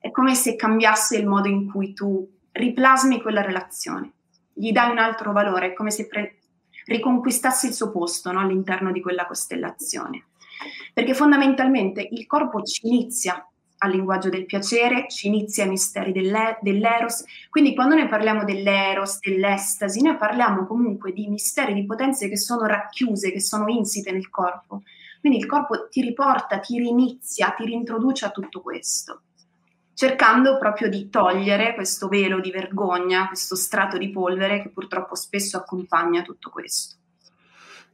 È 0.00 0.10
come 0.10 0.34
se 0.34 0.56
cambiasse 0.56 1.16
il 1.16 1.28
modo 1.28 1.46
in 1.46 1.70
cui 1.70 1.92
tu 1.92 2.28
riplasmi 2.50 3.22
quella 3.22 3.42
relazione, 3.42 4.14
gli 4.52 4.72
dai 4.72 4.90
un 4.90 4.98
altro 4.98 5.30
valore, 5.30 5.66
è 5.66 5.72
come 5.74 5.92
se 5.92 6.08
pre- 6.08 6.39
riconquistassi 6.90 7.66
il 7.66 7.72
suo 7.72 7.90
posto 7.90 8.32
no, 8.32 8.40
all'interno 8.40 8.90
di 8.90 9.00
quella 9.00 9.26
costellazione. 9.26 10.26
Perché 10.92 11.14
fondamentalmente 11.14 12.06
il 12.10 12.26
corpo 12.26 12.62
ci 12.62 12.88
inizia 12.88 13.44
al 13.82 13.92
linguaggio 13.92 14.28
del 14.28 14.44
piacere, 14.44 15.06
ci 15.08 15.28
inizia 15.28 15.62
ai 15.62 15.70
misteri 15.70 16.12
dell'e- 16.12 16.58
dell'eros. 16.60 17.24
Quindi 17.48 17.74
quando 17.74 17.94
noi 17.94 18.08
parliamo 18.08 18.44
dell'eros, 18.44 19.20
dell'estasi, 19.20 20.02
noi 20.02 20.16
parliamo 20.16 20.66
comunque 20.66 21.12
di 21.12 21.28
misteri, 21.28 21.72
di 21.72 21.86
potenze 21.86 22.28
che 22.28 22.36
sono 22.36 22.66
racchiuse, 22.66 23.32
che 23.32 23.40
sono 23.40 23.68
insite 23.68 24.10
nel 24.10 24.28
corpo. 24.28 24.82
Quindi 25.20 25.38
il 25.38 25.46
corpo 25.46 25.88
ti 25.88 26.02
riporta, 26.02 26.58
ti 26.58 26.78
rinizia, 26.78 27.50
ti 27.50 27.64
rintroduce 27.64 28.26
a 28.26 28.30
tutto 28.30 28.60
questo, 28.60 29.22
cercando 30.00 30.56
proprio 30.56 30.88
di 30.88 31.10
togliere 31.10 31.74
questo 31.74 32.08
velo 32.08 32.40
di 32.40 32.50
vergogna, 32.50 33.26
questo 33.26 33.54
strato 33.54 33.98
di 33.98 34.08
polvere 34.08 34.62
che 34.62 34.70
purtroppo 34.70 35.14
spesso 35.14 35.58
accompagna 35.58 36.22
tutto 36.22 36.48
questo. 36.48 36.96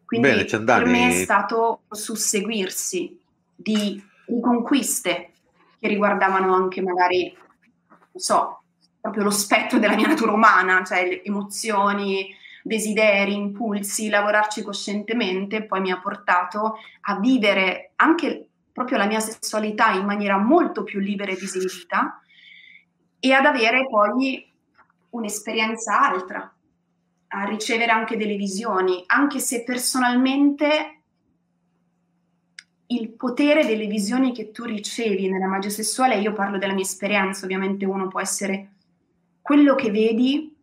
Quindi 0.04 0.28
Bene, 0.28 0.44
per 0.44 0.84
me 0.84 1.08
è 1.08 1.12
stato 1.24 1.80
susseguirsi 1.90 3.20
di 3.56 4.00
conquiste 4.40 5.32
che 5.80 5.88
riguardavano 5.88 6.54
anche 6.54 6.80
magari, 6.80 7.36
non 7.88 8.22
so, 8.22 8.62
proprio 9.00 9.24
lo 9.24 9.30
spettro 9.30 9.80
della 9.80 9.96
mia 9.96 10.06
natura 10.06 10.30
umana, 10.30 10.84
cioè 10.84 11.22
emozioni, 11.24 12.32
desideri, 12.62 13.34
impulsi, 13.34 14.08
lavorarci 14.08 14.62
coscientemente, 14.62 15.64
poi 15.64 15.80
mi 15.80 15.90
ha 15.90 15.98
portato 15.98 16.76
a 17.00 17.18
vivere 17.18 17.94
anche 17.96 18.45
proprio 18.76 18.98
la 18.98 19.06
mia 19.06 19.20
sessualità 19.20 19.92
in 19.92 20.04
maniera 20.04 20.36
molto 20.36 20.82
più 20.82 21.00
libera 21.00 21.32
e 21.32 21.36
disinibita 21.36 22.20
e 23.18 23.32
ad 23.32 23.46
avere 23.46 23.86
poi 23.88 24.46
un'esperienza 25.08 25.98
altra, 25.98 26.54
a 27.28 27.44
ricevere 27.44 27.90
anche 27.90 28.18
delle 28.18 28.36
visioni, 28.36 29.02
anche 29.06 29.38
se 29.38 29.64
personalmente 29.64 31.00
il 32.88 33.08
potere 33.12 33.64
delle 33.64 33.86
visioni 33.86 34.34
che 34.34 34.50
tu 34.50 34.64
ricevi 34.64 35.30
nella 35.30 35.46
magia 35.46 35.70
sessuale, 35.70 36.18
io 36.18 36.34
parlo 36.34 36.58
della 36.58 36.74
mia 36.74 36.84
esperienza, 36.84 37.46
ovviamente 37.46 37.86
uno 37.86 38.08
può 38.08 38.20
essere 38.20 38.72
quello 39.40 39.74
che 39.74 39.90
vedi, 39.90 40.54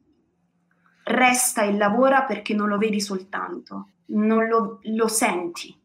resta 1.06 1.64
e 1.64 1.76
lavora 1.76 2.26
perché 2.26 2.54
non 2.54 2.68
lo 2.68 2.78
vedi 2.78 3.02
soltanto, 3.02 3.88
non 4.06 4.48
lo, 4.48 4.80
lo 4.84 5.08
senti, 5.08 5.76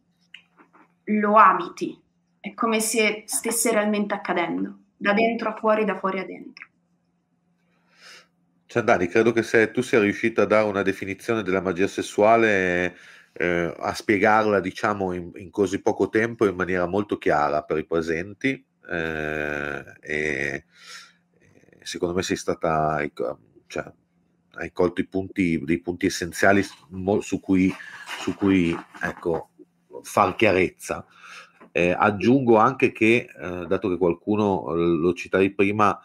lo 1.05 1.37
abiti, 1.39 1.99
è 2.41 2.55
come 2.55 2.81
se 2.81 3.25
stesse 3.27 3.71
realmente 3.73 4.15
accadendo, 4.15 4.79
da 4.97 5.13
dentro 5.13 5.51
a 5.51 5.57
fuori, 5.57 5.85
da 5.85 5.99
fuori 5.99 6.21
a 6.21 6.25
dentro. 6.25 6.67
Ciandani, 8.67 9.07
credo 9.07 9.33
che 9.33 9.43
se 9.43 9.71
tu 9.71 9.81
sia 9.81 9.99
riuscita 9.99 10.43
a 10.43 10.47
dare 10.47 10.69
una 10.69 10.83
definizione 10.83 11.43
della 11.43 11.63
magia 11.63 11.87
sessuale 11.87 12.97
eh, 13.33 13.75
a 13.79 13.95
spiegarla 13.95 14.61
diciamo 14.61 15.13
in, 15.13 15.31
in, 15.37 15.51
così 15.51 15.81
poco 15.81 16.09
tempo 16.09 16.47
in 16.47 16.55
maniera 16.55 16.87
molto 16.87 17.17
chiara 17.17 17.63
per 17.63 17.79
i 17.79 17.87
presenti 17.87 18.63
eh, 18.91 19.85
e, 20.01 20.65
secondo 21.83 22.15
me 22.15 22.23
sei 22.23 22.37
stata 22.37 23.03
cioè, 23.67 23.93
hai 24.59 24.73
colto 24.73 25.01
i 25.01 25.07
punti, 25.07 25.63
dei 25.65 25.81
punti 25.81 26.07
essenziali 26.07 26.63
su 26.63 27.41
cui, 27.41 27.73
su 28.21 28.35
cui 28.35 28.77
ecco, 29.03 29.51
far 30.03 30.35
chiarezza. 30.35 31.07
Eh, 31.73 31.91
aggiungo 31.91 32.57
anche 32.57 32.93
che, 32.93 33.29
eh, 33.29 33.67
dato 33.67 33.89
che 33.89 33.97
qualcuno 33.97 34.75
lo 34.75 35.13
citavi 35.13 35.53
prima, 35.53 35.99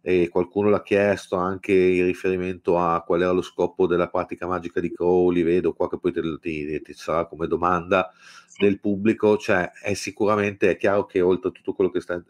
e 0.00 0.28
qualcuno 0.28 0.70
l'ha 0.70 0.82
chiesto 0.82 1.36
anche 1.36 1.74
in 1.74 2.06
riferimento 2.06 2.78
a 2.78 3.02
qual 3.02 3.20
era 3.20 3.30
lo 3.32 3.42
scopo 3.42 3.86
della 3.86 4.08
pratica 4.08 4.46
magica 4.46 4.80
di 4.80 4.92
Crowley, 4.92 5.42
vedo 5.42 5.74
qua 5.74 5.88
che 5.88 5.98
poi 5.98 6.12
ti, 6.12 6.20
ti, 6.40 6.80
ti 6.82 6.92
sarà 6.94 7.26
come 7.26 7.46
domanda 7.46 8.10
sì. 8.46 8.64
del 8.64 8.80
pubblico, 8.80 9.36
cioè 9.36 9.70
è 9.82 9.94
sicuramente, 9.94 10.70
è 10.70 10.76
chiaro 10.76 11.04
che 11.04 11.20
oltre 11.20 11.50
a 11.50 11.52
tutto 11.52 11.74
quello 11.74 11.90
che 11.90 12.00
sta, 12.00 12.22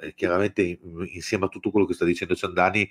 è 0.00 0.14
chiaramente 0.14 0.80
insieme 1.12 1.44
a 1.44 1.48
tutto 1.48 1.70
quello 1.70 1.86
che 1.86 1.94
sta 1.94 2.04
dicendo 2.04 2.34
Ciandani, 2.34 2.90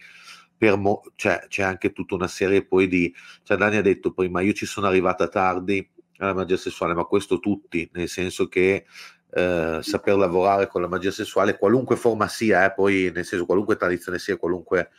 mo, 0.77 1.01
cioè, 1.15 1.45
c'è 1.49 1.63
anche 1.63 1.91
tutta 1.91 2.15
una 2.15 2.27
serie 2.27 2.63
poi 2.63 2.87
di, 2.87 3.13
Ciandani 3.43 3.77
ha 3.77 3.81
detto 3.81 4.13
prima, 4.13 4.41
io 4.41 4.53
ci 4.53 4.65
sono 4.65 4.87
arrivata 4.87 5.27
tardi 5.27 5.85
alla 6.23 6.33
magia 6.33 6.57
sessuale, 6.57 6.93
ma 6.93 7.03
questo 7.05 7.39
tutti, 7.39 7.89
nel 7.93 8.07
senso 8.07 8.47
che 8.47 8.85
eh, 9.33 9.79
saper 9.81 10.15
lavorare 10.15 10.67
con 10.67 10.81
la 10.81 10.87
magia 10.87 11.11
sessuale, 11.11 11.57
qualunque 11.57 11.95
forma 11.95 12.27
sia, 12.27 12.65
eh, 12.65 12.73
poi 12.73 13.11
nel 13.13 13.25
senso 13.25 13.45
qualunque 13.45 13.75
tradizione 13.75 14.19
sia, 14.19 14.37
qualunque 14.37 14.89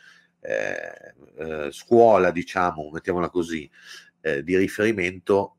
eh, 0.41 1.13
eh, 1.37 1.71
scuola, 1.71 2.31
diciamo, 2.31 2.89
mettiamola 2.91 3.29
così, 3.29 3.69
eh, 4.21 4.43
di 4.43 4.57
riferimento 4.57 5.57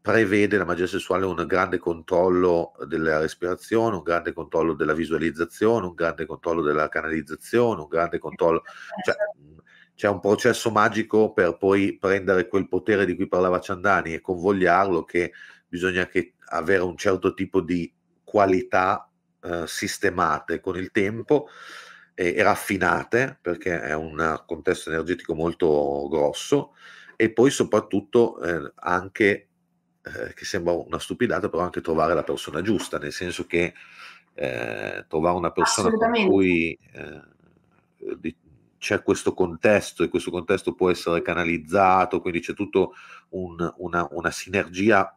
prevede 0.00 0.58
la 0.58 0.64
magia 0.64 0.86
sessuale 0.86 1.24
un 1.24 1.42
grande 1.46 1.78
controllo 1.78 2.72
della 2.86 3.18
respirazione, 3.18 3.96
un 3.96 4.02
grande 4.02 4.32
controllo 4.32 4.74
della 4.74 4.92
visualizzazione, 4.92 5.86
un 5.86 5.94
grande 5.94 6.26
controllo 6.26 6.62
della 6.62 6.88
canalizzazione, 6.88 7.80
un 7.80 7.88
grande 7.88 8.18
controllo, 8.18 8.62
cioè, 9.02 9.14
c'è 9.94 10.08
un 10.08 10.20
processo 10.20 10.70
magico 10.70 11.32
per 11.32 11.56
poi 11.56 11.96
prendere 11.98 12.48
quel 12.48 12.68
potere 12.68 13.06
di 13.06 13.14
cui 13.14 13.28
parlava 13.28 13.60
Ciandani 13.60 14.14
e 14.14 14.20
convogliarlo 14.20 15.04
che 15.04 15.32
bisogna 15.68 16.06
che 16.06 16.34
avere 16.46 16.82
un 16.82 16.96
certo 16.96 17.32
tipo 17.32 17.60
di 17.60 17.92
qualità 18.22 19.08
eh, 19.42 19.64
sistemate 19.66 20.60
con 20.60 20.76
il 20.76 20.90
tempo 20.90 21.48
e, 22.14 22.34
e, 22.36 22.42
raffinate 22.42 23.38
perché 23.40 23.80
è 23.80 23.94
un 23.94 24.42
contesto 24.46 24.90
energetico 24.90 25.34
molto 25.34 26.08
grosso 26.08 26.74
e 27.16 27.32
poi 27.32 27.50
soprattutto 27.50 28.40
eh, 28.40 28.72
anche 28.76 29.48
eh, 30.02 30.34
che 30.34 30.44
sembra 30.44 30.72
una 30.72 30.98
stupidata 30.98 31.48
però 31.48 31.62
anche 31.62 31.80
trovare 31.80 32.14
la 32.14 32.24
persona 32.24 32.62
giusta 32.62 32.98
nel 32.98 33.12
senso 33.12 33.46
che 33.46 33.74
eh, 34.34 35.04
trovare 35.08 35.36
una 35.36 35.52
persona 35.52 35.90
con 35.90 36.26
cui 36.26 36.76
eh, 36.92 37.22
di, 38.18 38.34
c'è 38.84 39.02
questo 39.02 39.32
contesto 39.32 40.02
e 40.02 40.10
questo 40.10 40.30
contesto 40.30 40.74
può 40.74 40.90
essere 40.90 41.22
canalizzato, 41.22 42.20
quindi 42.20 42.40
c'è 42.40 42.52
tutta 42.52 42.86
un, 43.30 43.72
una, 43.78 44.06
una, 44.10 44.30
sinergia 44.30 45.14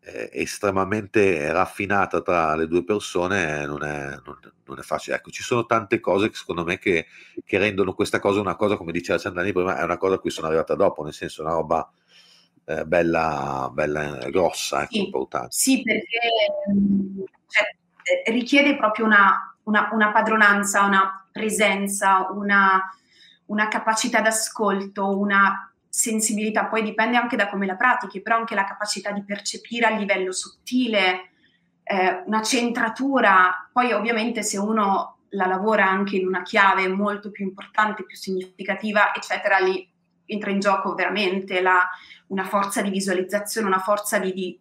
eh, 0.00 0.28
estremamente 0.34 1.50
raffinata 1.50 2.20
tra 2.20 2.54
le 2.54 2.66
due 2.66 2.84
persone, 2.84 3.64
non 3.64 3.82
è, 3.82 4.10
non, 4.26 4.38
non 4.62 4.78
è, 4.78 4.82
facile. 4.82 5.16
Ecco, 5.16 5.30
ci 5.30 5.42
sono 5.42 5.64
tante 5.64 6.00
cose 6.00 6.28
che 6.28 6.36
secondo 6.36 6.64
me 6.64 6.76
che, 6.76 7.06
che 7.46 7.56
rendono 7.56 7.94
questa 7.94 8.18
cosa 8.18 8.40
una 8.40 8.56
cosa, 8.56 8.76
come 8.76 8.92
diceva 8.92 9.18
Sandani 9.18 9.54
prima, 9.54 9.78
è 9.78 9.84
una 9.84 9.96
cosa 9.96 10.16
a 10.16 10.18
cui 10.18 10.28
sono 10.28 10.48
arrivata 10.48 10.74
dopo, 10.74 11.02
nel 11.02 11.14
senso 11.14 11.40
una 11.40 11.52
roba 11.52 11.90
eh, 12.66 12.84
bella, 12.84 13.70
bella 13.72 14.18
grossa, 14.28 14.82
ecco, 14.82 14.92
sì, 14.92 15.04
importante. 15.04 15.48
Sì, 15.52 15.82
perché 15.82 16.18
cioè, 17.46 17.74
eh, 18.02 18.30
richiede 18.32 18.76
proprio 18.76 19.06
una, 19.06 19.56
una, 19.62 19.88
una 19.92 20.12
padronanza, 20.12 20.84
una 20.84 21.24
presenza, 21.38 22.28
una, 22.32 22.82
una 23.48 23.68
capacità 23.68 24.20
d'ascolto, 24.20 25.18
una 25.18 25.70
sensibilità, 25.88 26.66
poi 26.66 26.82
dipende 26.82 27.16
anche 27.16 27.36
da 27.36 27.48
come 27.48 27.66
la 27.66 27.76
pratichi, 27.76 28.20
però 28.20 28.36
anche 28.36 28.54
la 28.54 28.64
capacità 28.64 29.10
di 29.10 29.22
percepire 29.24 29.86
a 29.86 29.96
livello 29.96 30.32
sottile, 30.32 31.30
eh, 31.82 32.22
una 32.26 32.42
centratura, 32.42 33.68
poi 33.72 33.92
ovviamente 33.92 34.42
se 34.42 34.58
uno 34.58 35.16
la 35.30 35.46
lavora 35.46 35.86
anche 35.86 36.16
in 36.16 36.26
una 36.26 36.42
chiave 36.42 36.88
molto 36.88 37.30
più 37.30 37.44
importante, 37.44 38.04
più 38.04 38.16
significativa, 38.16 39.14
eccetera, 39.14 39.58
lì 39.58 39.86
entra 40.26 40.50
in 40.50 40.60
gioco 40.60 40.94
veramente 40.94 41.60
la, 41.60 41.88
una 42.28 42.44
forza 42.44 42.82
di 42.82 42.90
visualizzazione, 42.90 43.66
una 43.66 43.78
forza 43.78 44.18
di, 44.18 44.32
di, 44.32 44.58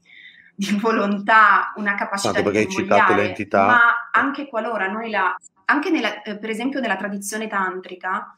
di 0.56 0.78
volontà, 0.80 1.74
una 1.76 1.96
capacità 1.96 2.34
Tanto 2.34 2.52
di 2.52 2.58
hai 2.58 2.70
citato 2.70 3.14
l'entità. 3.14 3.66
ma 3.66 3.82
anche 4.12 4.48
qualora 4.48 4.88
noi 4.88 5.10
la, 5.10 5.36
anche 5.66 5.90
nella, 5.90 6.22
eh, 6.22 6.38
per 6.38 6.50
esempio 6.50 6.80
nella 6.80 6.96
tradizione 6.96 7.48
tantrica, 7.48 8.36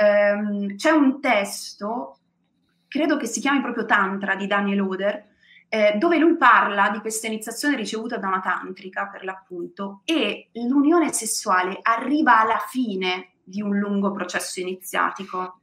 ehm, 0.00 0.76
c'è 0.76 0.90
un 0.90 1.20
testo, 1.20 2.18
credo 2.88 3.16
che 3.16 3.26
si 3.26 3.40
chiami 3.40 3.60
proprio 3.60 3.84
Tantra 3.84 4.34
di 4.34 4.46
Daniel 4.46 4.80
Oder, 4.80 5.28
eh, 5.68 5.94
dove 5.98 6.18
lui 6.18 6.36
parla 6.36 6.88
di 6.90 6.98
questa 7.00 7.26
iniziazione 7.26 7.76
ricevuta 7.76 8.16
da 8.16 8.26
una 8.26 8.40
tantrica, 8.40 9.08
per 9.08 9.24
l'appunto, 9.24 10.00
e 10.04 10.48
l'unione 10.52 11.12
sessuale 11.12 11.78
arriva 11.82 12.40
alla 12.40 12.58
fine 12.68 13.34
di 13.44 13.60
un 13.60 13.78
lungo 13.78 14.10
processo 14.10 14.60
iniziatico. 14.60 15.60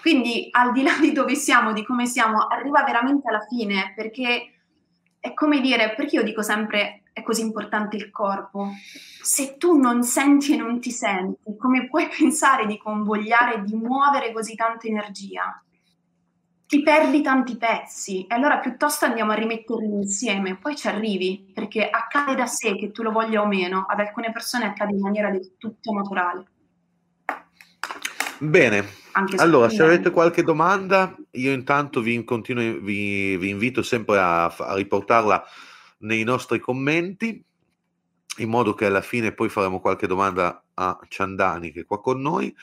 Quindi 0.00 0.48
al 0.50 0.72
di 0.72 0.82
là 0.82 0.96
di 0.98 1.12
dove 1.12 1.34
siamo, 1.34 1.72
di 1.72 1.84
come 1.84 2.06
siamo, 2.06 2.46
arriva 2.46 2.84
veramente 2.84 3.28
alla 3.28 3.44
fine, 3.48 3.92
perché 3.96 4.52
è 5.18 5.32
come 5.34 5.60
dire, 5.60 5.94
perché 5.94 6.16
io 6.16 6.22
dico 6.22 6.42
sempre 6.42 7.03
è 7.14 7.22
così 7.22 7.42
importante 7.42 7.96
il 7.96 8.10
corpo. 8.10 8.70
Se 9.22 9.56
tu 9.56 9.78
non 9.78 10.02
senti 10.02 10.52
e 10.52 10.56
non 10.56 10.80
ti 10.80 10.90
senti, 10.90 11.54
come 11.56 11.88
puoi 11.88 12.08
pensare 12.14 12.66
di 12.66 12.76
convogliare, 12.76 13.62
di 13.62 13.74
muovere 13.74 14.32
così 14.32 14.54
tanta 14.56 14.88
energia? 14.88 15.62
Ti 16.66 16.82
perdi 16.82 17.22
tanti 17.22 17.56
pezzi 17.56 18.26
e 18.26 18.34
allora 18.34 18.58
piuttosto 18.58 19.04
andiamo 19.04 19.30
a 19.30 19.36
rimetterli 19.36 19.94
insieme, 19.94 20.56
poi 20.56 20.74
ci 20.74 20.88
arrivi, 20.88 21.52
perché 21.54 21.88
accade 21.88 22.34
da 22.34 22.46
sé 22.46 22.74
che 22.74 22.90
tu 22.90 23.02
lo 23.02 23.12
voglia 23.12 23.42
o 23.42 23.46
meno, 23.46 23.86
ad 23.88 24.00
alcune 24.00 24.32
persone 24.32 24.64
accade 24.64 24.92
in 24.92 25.00
maniera 25.00 25.30
del 25.30 25.52
tutto 25.56 25.92
naturale. 25.92 26.46
Bene, 28.38 28.84
allora 29.36 29.68
se 29.68 29.84
avete 29.84 30.10
qualche 30.10 30.42
domanda, 30.42 31.14
io 31.32 31.52
intanto 31.52 32.00
vi, 32.00 32.24
continuo, 32.24 32.80
vi, 32.80 33.36
vi 33.36 33.48
invito 33.50 33.82
sempre 33.82 34.18
a, 34.18 34.46
a 34.46 34.74
riportarla 34.74 35.44
nei 36.04 36.22
nostri 36.24 36.58
commenti, 36.58 37.42
in 38.38 38.48
modo 38.48 38.74
che 38.74 38.86
alla 38.86 39.02
fine 39.02 39.32
poi 39.32 39.48
faremo 39.48 39.80
qualche 39.80 40.06
domanda 40.06 40.64
a 40.74 40.98
Ciandani 41.08 41.72
che 41.72 41.80
è 41.80 41.84
qua 41.84 42.00
con 42.00 42.20
noi. 42.20 42.54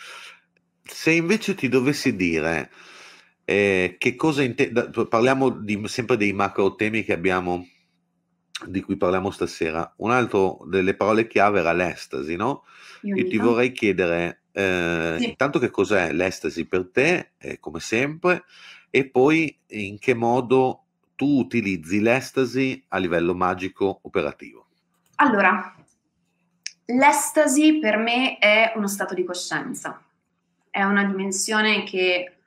Se 0.84 1.12
invece 1.12 1.56
ti 1.56 1.70
dovessi 1.70 2.16
dire 2.16 2.72
eh, 3.46 3.96
che 3.98 4.16
cosa 4.16 4.44
intende, 4.44 4.90
parliamo 5.08 5.50
di, 5.50 5.82
sempre 5.86 6.18
dei 6.18 6.34
macro 6.34 6.76
temi 6.76 7.04
che 7.04 7.14
abbiamo, 7.14 7.68
di 8.66 8.82
cui 8.82 8.98
parliamo 8.98 9.32
stasera. 9.32 9.94
Un 9.98 10.12
altro 10.12 10.60
delle 10.66 10.96
parole 10.96 11.28
chiave 11.28 11.60
era 11.60 11.74
l'estasi, 11.74 12.36
no? 12.36 12.64
Io, 13.02 13.16
Io 13.16 13.28
ti 13.28 13.38
vorrei 13.38 13.72
chiedere 13.72 14.44
eh, 14.52 15.16
sì. 15.20 15.30
intanto 15.30 15.60
che 15.60 15.70
cos'è 15.70 16.12
l'estasi 16.12 16.68
per 16.68 16.90
te, 16.92 17.32
eh, 17.38 17.60
come 17.60 17.80
sempre, 17.80 18.44
e 18.90 19.10
poi 19.10 19.58
in 19.68 19.98
che 19.98 20.14
modo 20.14 20.81
tu 21.22 21.38
utilizzi 21.38 22.02
l'estasi 22.02 22.84
a 22.88 22.98
livello 22.98 23.36
magico 23.36 24.00
operativo? 24.02 24.66
Allora, 25.18 25.76
l'estasi 26.86 27.78
per 27.78 27.98
me 27.98 28.40
è 28.40 28.74
uno 28.76 28.88
stato 28.88 29.14
di 29.14 29.24
coscienza, 29.24 30.02
è 30.68 30.82
una 30.82 31.04
dimensione 31.04 31.84
che 31.84 32.38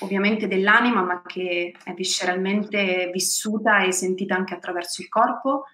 ovviamente 0.00 0.48
dell'anima, 0.48 1.02
ma 1.02 1.22
che 1.24 1.72
è 1.84 1.94
visceralmente 1.94 3.10
vissuta 3.12 3.84
e 3.84 3.92
sentita 3.92 4.34
anche 4.34 4.54
attraverso 4.54 5.02
il 5.02 5.08
corpo 5.08 5.66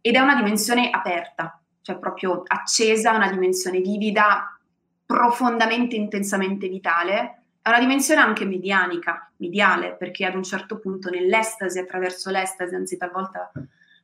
ed 0.00 0.14
è 0.14 0.20
una 0.20 0.36
dimensione 0.36 0.90
aperta, 0.90 1.60
cioè 1.82 1.98
proprio 1.98 2.44
accesa, 2.46 3.10
una 3.10 3.28
dimensione 3.28 3.80
vivida, 3.80 4.56
profondamente, 5.04 5.96
intensamente 5.96 6.68
vitale 6.68 7.37
è 7.68 7.70
una 7.70 7.80
dimensione 7.80 8.20
anche 8.20 8.44
medianica, 8.44 9.30
mediale, 9.36 9.94
perché 9.96 10.24
ad 10.24 10.34
un 10.34 10.42
certo 10.42 10.78
punto 10.78 11.10
nell'estasi, 11.10 11.78
attraverso 11.78 12.30
l'estasi, 12.30 12.74
anzi 12.74 12.96
talvolta 12.96 13.50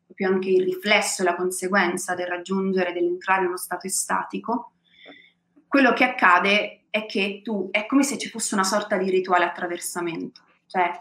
proprio 0.04 0.28
anche 0.28 0.50
il 0.50 0.64
riflesso 0.64 1.22
e 1.22 1.24
la 1.24 1.34
conseguenza 1.34 2.14
del 2.14 2.26
raggiungere, 2.26 2.92
dell'entrare 2.92 3.42
in 3.42 3.48
uno 3.48 3.56
stato 3.56 3.86
estatico, 3.86 4.72
quello 5.66 5.92
che 5.92 6.04
accade 6.04 6.84
è 6.90 7.06
che 7.06 7.40
tu 7.42 7.68
è 7.70 7.86
come 7.86 8.04
se 8.04 8.18
ci 8.18 8.28
fosse 8.28 8.54
una 8.54 8.64
sorta 8.64 8.96
di 8.96 9.10
rituale 9.10 9.44
attraversamento, 9.44 10.42
cioè 10.66 10.96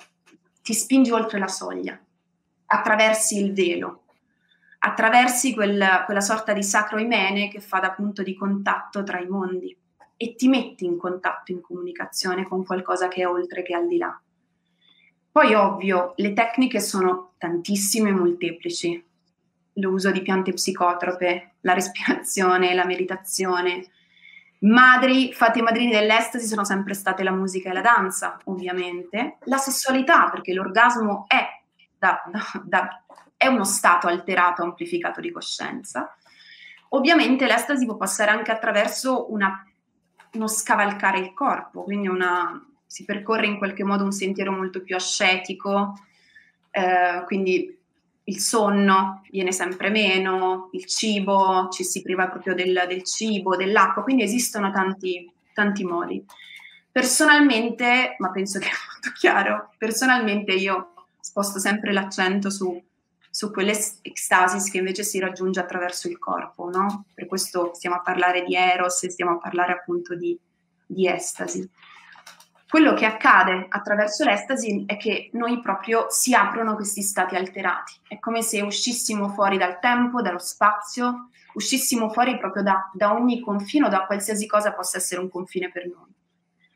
ti 0.61 0.73
spingi 0.73 1.11
oltre 1.11 1.39
la 1.39 1.47
soglia, 1.47 1.99
attraversi 2.65 3.43
il 3.43 3.53
velo, 3.53 4.05
attraversi 4.79 5.53
quel, 5.53 6.03
quella 6.05 6.21
sorta 6.21 6.53
di 6.53 6.63
sacro 6.63 6.97
imene 6.97 7.49
che 7.49 7.59
fa 7.59 7.79
da 7.79 7.91
punto 7.91 8.23
di 8.23 8.33
contatto 8.33 9.03
tra 9.03 9.19
i 9.19 9.27
mondi 9.27 9.77
e 10.23 10.35
ti 10.35 10.47
metti 10.47 10.85
in 10.85 10.97
contatto, 10.97 11.51
in 11.51 11.59
comunicazione 11.59 12.47
con 12.47 12.63
qualcosa 12.63 13.09
che 13.09 13.23
è 13.23 13.27
oltre 13.27 13.61
che 13.61 13.75
al 13.75 13.87
di 13.87 13.97
là. 13.97 14.17
Poi 15.29 15.53
ovvio, 15.53 16.13
le 16.17 16.31
tecniche 16.31 16.79
sono 16.79 17.33
tantissime 17.37 18.09
e 18.09 18.13
molteplici. 18.13 19.05
L'uso 19.73 20.11
di 20.11 20.21
piante 20.21 20.53
psicotrope, 20.53 21.55
la 21.61 21.73
respirazione, 21.73 22.73
la 22.73 22.85
meditazione. 22.85 23.87
Madri, 24.59 25.33
fate 25.33 25.61
madrini 25.61 25.91
dell'estasi 25.91 26.45
sono 26.45 26.63
sempre 26.63 26.93
state 26.93 27.23
la 27.23 27.31
musica 27.31 27.71
e 27.71 27.73
la 27.73 27.81
danza, 27.81 28.37
ovviamente. 28.45 29.39
La 29.45 29.57
sessualità, 29.57 30.29
perché 30.29 30.53
l'orgasmo 30.53 31.25
è, 31.27 31.45
da, 31.97 32.23
da, 32.31 32.61
da, 32.63 33.03
è 33.35 33.47
uno 33.47 33.65
stato 33.65 34.07
alterato, 34.07 34.63
amplificato 34.63 35.19
di 35.19 35.31
coscienza. 35.31 36.15
Ovviamente 36.89 37.45
l'estasi 37.45 37.85
può 37.85 37.97
passare 37.97 38.31
anche 38.31 38.51
attraverso 38.51 39.33
una 39.33 39.67
uno 40.33 40.47
scavalcare 40.47 41.19
il 41.19 41.33
corpo, 41.33 41.83
quindi 41.83 42.07
una, 42.07 42.63
si 42.85 43.05
percorre 43.05 43.47
in 43.47 43.57
qualche 43.57 43.83
modo 43.83 44.03
un 44.03 44.11
sentiero 44.11 44.51
molto 44.51 44.81
più 44.81 44.95
ascetico, 44.95 45.99
eh, 46.71 47.23
quindi 47.25 47.77
il 48.25 48.39
sonno 48.39 49.21
viene 49.29 49.51
sempre 49.51 49.89
meno, 49.89 50.69
il 50.71 50.85
cibo, 50.85 51.67
ci 51.69 51.83
si 51.83 52.01
priva 52.01 52.29
proprio 52.29 52.53
del, 52.53 52.85
del 52.87 53.03
cibo, 53.03 53.55
dell'acqua, 53.55 54.03
quindi 54.03 54.23
esistono 54.23 54.71
tanti, 54.71 55.29
tanti 55.53 55.83
modi. 55.83 56.23
Personalmente, 56.91 58.15
ma 58.19 58.31
penso 58.31 58.59
che 58.59 58.67
è 58.67 58.71
molto 58.91 59.11
chiaro, 59.17 59.71
personalmente 59.77 60.53
io 60.53 60.93
sposto 61.19 61.59
sempre 61.59 61.91
l'accento 61.91 62.49
su 62.49 62.81
su 63.35 63.49
quelle 63.49 63.75
ecstasis 64.03 64.69
che 64.69 64.77
invece 64.77 65.03
si 65.03 65.17
raggiunge 65.17 65.59
attraverso 65.59 66.07
il 66.07 66.19
corpo, 66.19 66.69
no? 66.69 67.05
Per 67.15 67.25
questo 67.25 67.71
stiamo 67.73 67.95
a 67.95 68.01
parlare 68.01 68.43
di 68.43 68.53
Eros 68.53 69.01
e 69.01 69.09
stiamo 69.09 69.31
a 69.31 69.37
parlare 69.39 69.71
appunto 69.71 70.15
di, 70.15 70.39
di 70.85 71.09
estasi. 71.09 71.67
Quello 72.69 72.93
che 72.93 73.05
accade 73.07 73.65
attraverso 73.69 74.23
l'estasi 74.23 74.83
è 74.85 74.97
che 74.97 75.31
noi 75.33 75.59
proprio 75.61 76.05
si 76.09 76.35
aprono 76.35 76.75
questi 76.75 77.01
stati 77.01 77.35
alterati. 77.35 77.93
È 78.07 78.19
come 78.19 78.43
se 78.43 78.61
uscissimo 78.61 79.29
fuori 79.29 79.57
dal 79.57 79.79
tempo, 79.79 80.21
dallo 80.21 80.37
spazio, 80.37 81.29
uscissimo 81.55 82.11
fuori 82.11 82.37
proprio 82.37 82.61
da, 82.61 82.91
da 82.93 83.13
ogni 83.13 83.39
confine 83.41 83.89
da 83.89 84.05
qualsiasi 84.05 84.45
cosa 84.45 84.73
possa 84.73 84.97
essere 84.97 85.21
un 85.21 85.29
confine 85.31 85.71
per 85.71 85.87
noi. 85.87 86.13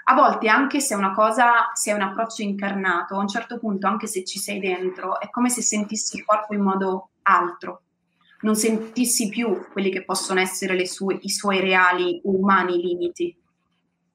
A 0.10 0.14
volte, 0.14 0.48
anche 0.48 0.80
se 0.80 0.96
una 0.96 1.12
cosa, 1.12 1.72
se 1.74 1.92
è 1.92 1.94
un 1.94 2.02
approccio 2.02 2.42
incarnato, 2.42 3.16
a 3.16 3.20
un 3.20 3.28
certo 3.28 3.60
punto, 3.60 3.88
anche 3.88 4.08
se 4.08 4.24
ci 4.24 4.40
sei 4.40 4.60
dentro, 4.60 5.20
è 5.20 5.30
come 5.30 5.50
se 5.50 5.62
sentissi 5.62 6.16
il 6.16 6.24
corpo 6.24 6.54
in 6.54 6.62
modo 6.62 7.10
altro, 7.24 7.82
non 8.42 8.56
sentissi 8.56 9.28
più 9.28 9.68
quelli 9.70 9.90
che 9.90 10.06
possono 10.06 10.40
essere 10.40 10.86
sue, 10.86 11.18
i 11.22 11.30
suoi 11.30 11.60
reali 11.60 12.22
umani 12.24 12.78
limiti. 12.78 13.36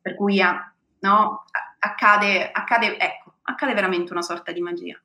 Per 0.00 0.14
cui 0.14 0.40
no, 1.00 1.44
accade, 1.78 2.50
accade, 2.50 2.98
ecco, 2.98 3.34
accade 3.42 3.74
veramente 3.74 4.12
una 4.12 4.22
sorta 4.22 4.50
di 4.50 4.60
magia. 4.62 4.98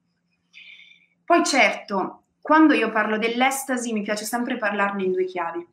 Poi 1.26 1.44
certo, 1.44 2.24
quando 2.40 2.74
io 2.74 2.92
parlo 2.92 3.18
dell'estasi 3.18 3.92
mi 3.92 4.04
piace 4.04 4.24
sempre 4.24 4.58
parlarne 4.58 5.04
in 5.04 5.12
due 5.12 5.26
chiavi. 5.26 5.68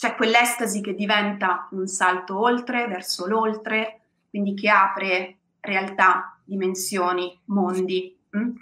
C'è 0.00 0.14
quell'estasi 0.14 0.80
che 0.80 0.94
diventa 0.94 1.68
un 1.72 1.86
salto 1.86 2.40
oltre, 2.40 2.86
verso 2.86 3.26
l'oltre, 3.26 4.00
quindi 4.30 4.54
che 4.54 4.70
apre 4.70 5.36
realtà, 5.60 6.40
dimensioni, 6.42 7.38
mondi, 7.44 8.18
mh? 8.30 8.38
Hm? 8.38 8.52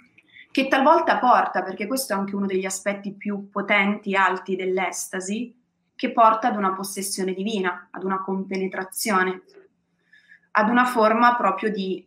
che 0.51 0.67
talvolta 0.67 1.17
porta, 1.17 1.63
perché 1.63 1.87
questo 1.87 2.11
è 2.11 2.17
anche 2.17 2.35
uno 2.35 2.45
degli 2.45 2.65
aspetti 2.65 3.13
più 3.13 3.49
potenti 3.49 4.11
e 4.11 4.17
alti 4.17 4.57
dell'estasi, 4.57 5.57
che 5.95 6.11
porta 6.11 6.49
ad 6.49 6.57
una 6.57 6.73
possessione 6.73 7.31
divina, 7.31 7.87
ad 7.89 8.03
una 8.03 8.21
compenetrazione, 8.21 9.43
ad 10.51 10.67
una 10.67 10.83
forma 10.83 11.37
proprio 11.37 11.71
di 11.71 12.05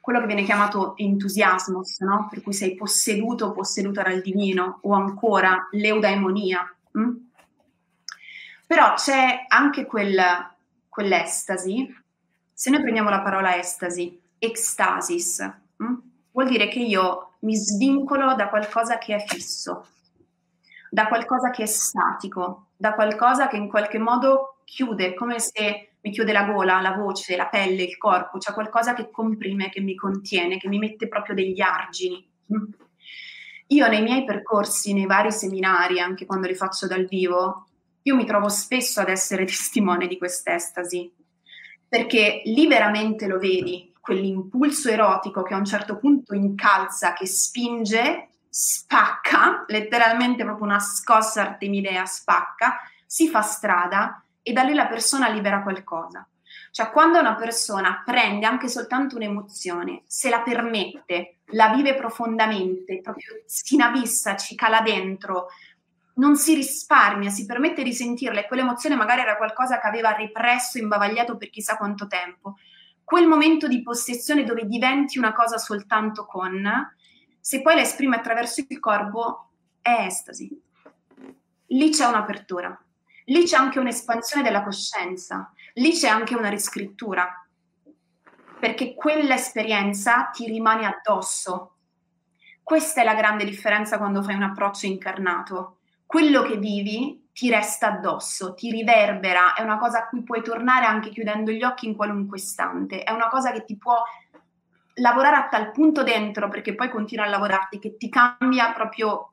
quello 0.00 0.18
che 0.18 0.26
viene 0.26 0.42
chiamato 0.42 0.96
entusiasmos, 0.96 2.00
no? 2.00 2.26
per 2.28 2.42
cui 2.42 2.52
sei 2.52 2.74
posseduto 2.74 3.46
o 3.46 3.52
posseduta 3.52 4.02
dal 4.02 4.20
divino, 4.22 4.80
o 4.82 4.92
ancora 4.92 5.68
l'eudaimonia. 5.70 6.68
Hm? 6.94 7.25
Però 8.66 8.94
c'è 8.94 9.44
anche 9.46 9.86
quel, 9.86 10.20
quell'estasi, 10.88 12.04
se 12.52 12.70
noi 12.70 12.80
prendiamo 12.80 13.10
la 13.10 13.20
parola 13.20 13.56
estasi, 13.56 14.20
ecstasis, 14.38 15.52
hm? 15.76 15.94
vuol 16.32 16.48
dire 16.48 16.68
che 16.68 16.80
io 16.80 17.34
mi 17.40 17.54
svincolo 17.54 18.34
da 18.34 18.48
qualcosa 18.48 18.98
che 18.98 19.14
è 19.14 19.24
fisso, 19.24 19.86
da 20.90 21.06
qualcosa 21.06 21.50
che 21.50 21.62
è 21.62 21.66
statico, 21.66 22.68
da 22.76 22.94
qualcosa 22.94 23.46
che 23.46 23.56
in 23.56 23.68
qualche 23.68 23.98
modo 23.98 24.60
chiude, 24.64 25.14
come 25.14 25.38
se 25.38 25.90
mi 26.00 26.10
chiude 26.10 26.32
la 26.32 26.44
gola, 26.44 26.80
la 26.80 26.92
voce, 26.92 27.36
la 27.36 27.46
pelle, 27.46 27.82
il 27.82 27.96
corpo, 27.96 28.38
c'è 28.38 28.52
qualcosa 28.52 28.94
che 28.94 29.10
comprime, 29.10 29.68
che 29.70 29.80
mi 29.80 29.94
contiene, 29.94 30.58
che 30.58 30.68
mi 30.68 30.78
mette 30.78 31.08
proprio 31.08 31.34
degli 31.34 31.60
argini. 31.60 32.26
Io 33.68 33.88
nei 33.88 34.02
miei 34.02 34.24
percorsi, 34.24 34.92
nei 34.92 35.06
vari 35.06 35.32
seminari, 35.32 36.00
anche 36.00 36.24
quando 36.24 36.46
li 36.46 36.54
faccio 36.54 36.86
dal 36.86 37.06
vivo, 37.06 37.66
io 38.06 38.14
mi 38.14 38.24
trovo 38.24 38.48
spesso 38.48 39.00
ad 39.00 39.08
essere 39.08 39.44
testimone 39.46 40.06
di 40.06 40.16
quest'estasi, 40.16 41.12
perché 41.88 42.42
lì 42.44 42.66
veramente 42.66 43.26
lo 43.26 43.38
vedi, 43.38 43.92
quell'impulso 44.00 44.88
erotico 44.88 45.42
che 45.42 45.54
a 45.54 45.58
un 45.58 45.64
certo 45.64 45.98
punto 45.98 46.34
incalza, 46.34 47.12
che 47.12 47.26
spinge, 47.26 48.28
spacca, 48.48 49.64
letteralmente 49.66 50.44
proprio 50.44 50.66
una 50.66 50.78
scossa 50.78 51.42
artemidea 51.42 52.06
spacca, 52.06 52.78
si 53.04 53.28
fa 53.28 53.42
strada 53.42 54.24
e 54.42 54.52
da 54.52 54.62
lì 54.62 54.74
la 54.74 54.86
persona 54.86 55.28
libera 55.28 55.62
qualcosa. 55.62 56.26
Cioè 56.70 56.90
quando 56.90 57.18
una 57.18 57.34
persona 57.34 58.02
prende 58.04 58.46
anche 58.46 58.68
soltanto 58.68 59.16
un'emozione, 59.16 60.02
se 60.06 60.28
la 60.28 60.42
permette, 60.42 61.38
la 61.50 61.70
vive 61.70 61.94
profondamente, 61.94 63.00
proprio 63.00 63.42
si 63.46 63.74
inabissa, 63.74 64.36
ci 64.36 64.54
cala 64.54 64.82
dentro, 64.82 65.48
non 66.16 66.36
si 66.36 66.54
risparmia, 66.54 67.30
si 67.30 67.46
permette 67.46 67.82
di 67.82 67.92
sentirla 67.92 68.40
e 68.40 68.46
quell'emozione 68.46 68.96
magari 68.96 69.20
era 69.20 69.36
qualcosa 69.36 69.78
che 69.78 69.86
aveva 69.86 70.12
represso, 70.12 70.78
imbavagliato 70.78 71.36
per 71.36 71.50
chissà 71.50 71.76
quanto 71.76 72.06
tempo 72.06 72.56
quel 73.06 73.28
momento 73.28 73.68
di 73.68 73.82
possessione 73.82 74.42
dove 74.42 74.66
diventi 74.66 75.16
una 75.16 75.32
cosa 75.32 75.58
soltanto 75.58 76.26
con, 76.26 76.68
se 77.38 77.62
poi 77.62 77.76
la 77.76 77.82
esprime 77.82 78.16
attraverso 78.16 78.64
il 78.66 78.80
corpo, 78.80 79.50
è 79.80 80.06
estasi. 80.06 80.50
Lì 81.66 81.90
c'è 81.90 82.04
un'apertura, 82.04 82.76
lì 83.26 83.44
c'è 83.44 83.56
anche 83.58 83.78
un'espansione 83.78 84.42
della 84.42 84.64
coscienza, 84.64 85.52
lì 85.74 85.92
c'è 85.92 86.08
anche 86.08 86.34
una 86.34 86.48
riscrittura, 86.48 87.46
perché 88.58 88.96
quell'esperienza 88.96 90.24
ti 90.32 90.46
rimane 90.46 90.84
addosso. 90.84 91.76
Questa 92.60 93.02
è 93.02 93.04
la 93.04 93.14
grande 93.14 93.44
differenza 93.44 93.98
quando 93.98 94.20
fai 94.20 94.34
un 94.34 94.42
approccio 94.42 94.86
incarnato. 94.86 95.75
Quello 96.06 96.42
che 96.42 96.56
vivi 96.56 97.28
ti 97.32 97.50
resta 97.50 97.88
addosso, 97.88 98.54
ti 98.54 98.70
riverbera, 98.70 99.54
è 99.54 99.62
una 99.62 99.76
cosa 99.76 99.98
a 99.98 100.08
cui 100.08 100.22
puoi 100.22 100.42
tornare 100.42 100.86
anche 100.86 101.10
chiudendo 101.10 101.50
gli 101.50 101.64
occhi 101.64 101.86
in 101.86 101.96
qualunque 101.96 102.38
istante, 102.38 103.02
è 103.02 103.10
una 103.10 103.28
cosa 103.28 103.50
che 103.52 103.64
ti 103.64 103.76
può 103.76 104.02
lavorare 104.94 105.36
a 105.36 105.48
tal 105.48 105.72
punto 105.72 106.02
dentro, 106.02 106.48
perché 106.48 106.74
poi 106.74 106.88
continua 106.90 107.24
a 107.24 107.28
lavorarti, 107.28 107.78
che 107.78 107.96
ti 107.96 108.08
cambia 108.08 108.72
proprio 108.72 109.32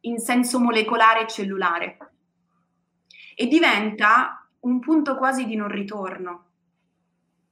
in 0.00 0.18
senso 0.18 0.58
molecolare 0.58 1.22
e 1.22 1.26
cellulare. 1.26 1.98
E 3.34 3.46
diventa 3.46 4.46
un 4.60 4.80
punto 4.80 5.16
quasi 5.16 5.46
di 5.46 5.56
non 5.56 5.68
ritorno. 5.68 6.44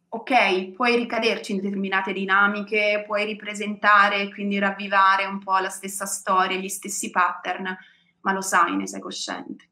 Ok, 0.09 0.73
puoi 0.73 0.97
ricaderci 0.97 1.53
in 1.53 1.61
determinate 1.61 2.13
dinamiche, 2.13 3.03
puoi 3.07 3.25
ripresentare, 3.25 4.31
quindi 4.33 4.59
ravvivare 4.59 5.25
un 5.25 5.39
po' 5.39 5.59
la 5.59 5.71
stessa 5.71 6.07
storia, 6.07 6.57
gli 6.57 6.69
stessi 6.69 7.11
pattern, 7.11 7.77
ma 8.25 8.33
lo 8.33 8.41
sai, 8.41 8.77
ne 8.77 8.87
sei 8.87 9.01
cosciente, 9.01 9.69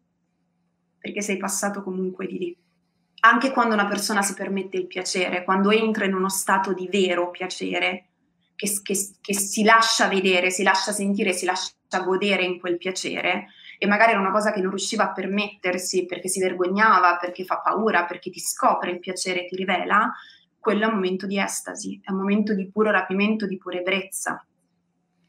perché 0.99 1.21
sei 1.21 1.37
passato 1.37 1.83
comunque 1.83 2.27
di 2.27 2.39
lì. 2.39 2.57
Anche 3.25 3.51
quando 3.51 3.75
una 3.75 3.87
persona 3.87 4.23
si 4.23 4.35
permette 4.35 4.77
il 4.77 4.87
piacere, 4.87 5.45
quando 5.45 5.71
entra 5.71 6.05
in 6.05 6.15
uno 6.15 6.29
stato 6.29 6.73
di 6.73 6.89
vero 6.91 7.31
piacere, 7.31 8.09
che, 8.55 8.71
che, 8.83 8.95
che 9.21 9.35
si 9.35 9.63
lascia 9.63 10.09
vedere, 10.09 10.51
si 10.51 10.63
lascia 10.63 10.93
sentire, 10.93 11.33
si 11.33 11.45
lascia 11.45 11.73
godere 12.05 12.45
in 12.45 12.59
quel 12.59 12.79
piacere, 12.79 13.49
e 13.79 13.87
magari 13.87 14.13
era 14.13 14.21
una 14.21 14.31
cosa 14.31 14.53
che 14.53 14.61
non 14.61 14.71
riusciva 14.71 15.05
a 15.05 15.13
permettersi 15.13 16.05
perché 16.05 16.29
si 16.29 16.41
vergognava, 16.41 17.17
perché 17.17 17.45
fa 17.45 17.59
paura, 17.59 18.05
perché 18.05 18.31
ti 18.31 18.39
scopre 18.39 18.91
il 18.91 18.99
piacere, 18.99 19.47
ti 19.47 19.57
rivela, 19.57 20.13
quello 20.59 20.85
è 20.85 20.87
un 20.87 20.95
momento 20.95 21.27
di 21.27 21.41
estasi, 21.41 22.01
è 22.05 22.11
un 22.13 22.19
momento 22.19 22.55
di 22.55 22.71
puro 22.71 22.91
rapimento, 22.91 23.47
di 23.47 23.59
pura 23.59 23.79
ebbrezza, 23.79 24.45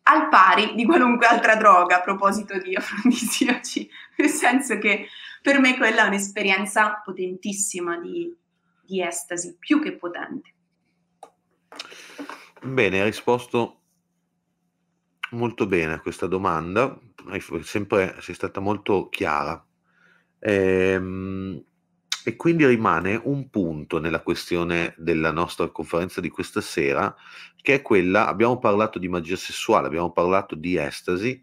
al 0.03 0.29
pari 0.29 0.75
di 0.75 0.85
qualunque 0.85 1.25
altra 1.27 1.55
droga 1.55 1.97
a 1.97 2.01
proposito 2.01 2.57
di 2.57 2.75
afrodisiaci, 2.75 3.89
nel 4.17 4.29
senso 4.29 4.77
che 4.77 5.07
per 5.41 5.59
me 5.59 5.77
quella 5.77 6.03
è 6.03 6.07
un'esperienza 6.07 7.01
potentissima 7.03 7.97
di, 7.97 8.33
di 8.81 9.01
estasi, 9.01 9.55
più 9.57 9.81
che 9.81 9.93
potente. 9.95 10.53
Bene, 12.61 12.99
hai 12.99 13.05
risposto 13.05 13.79
molto 15.31 15.65
bene 15.65 15.93
a 15.93 15.99
questa 15.99 16.27
domanda, 16.27 16.97
sempre, 17.61 18.15
sei 18.19 18.35
stata 18.35 18.59
molto 18.59 19.09
chiara. 19.09 19.65
Ehm, 20.39 21.63
e 22.25 22.35
quindi 22.35 22.65
rimane 22.65 23.19
un 23.21 23.49
punto 23.49 23.99
nella 23.99 24.21
questione 24.21 24.93
della 24.97 25.31
nostra 25.31 25.67
conferenza 25.69 26.21
di 26.21 26.29
questa 26.29 26.61
sera, 26.61 27.13
che 27.61 27.75
è 27.75 27.81
quella, 27.81 28.27
abbiamo 28.27 28.59
parlato 28.59 28.99
di 28.99 29.09
magia 29.09 29.35
sessuale, 29.35 29.87
abbiamo 29.87 30.11
parlato 30.11 30.55
di 30.55 30.77
estasi, 30.77 31.41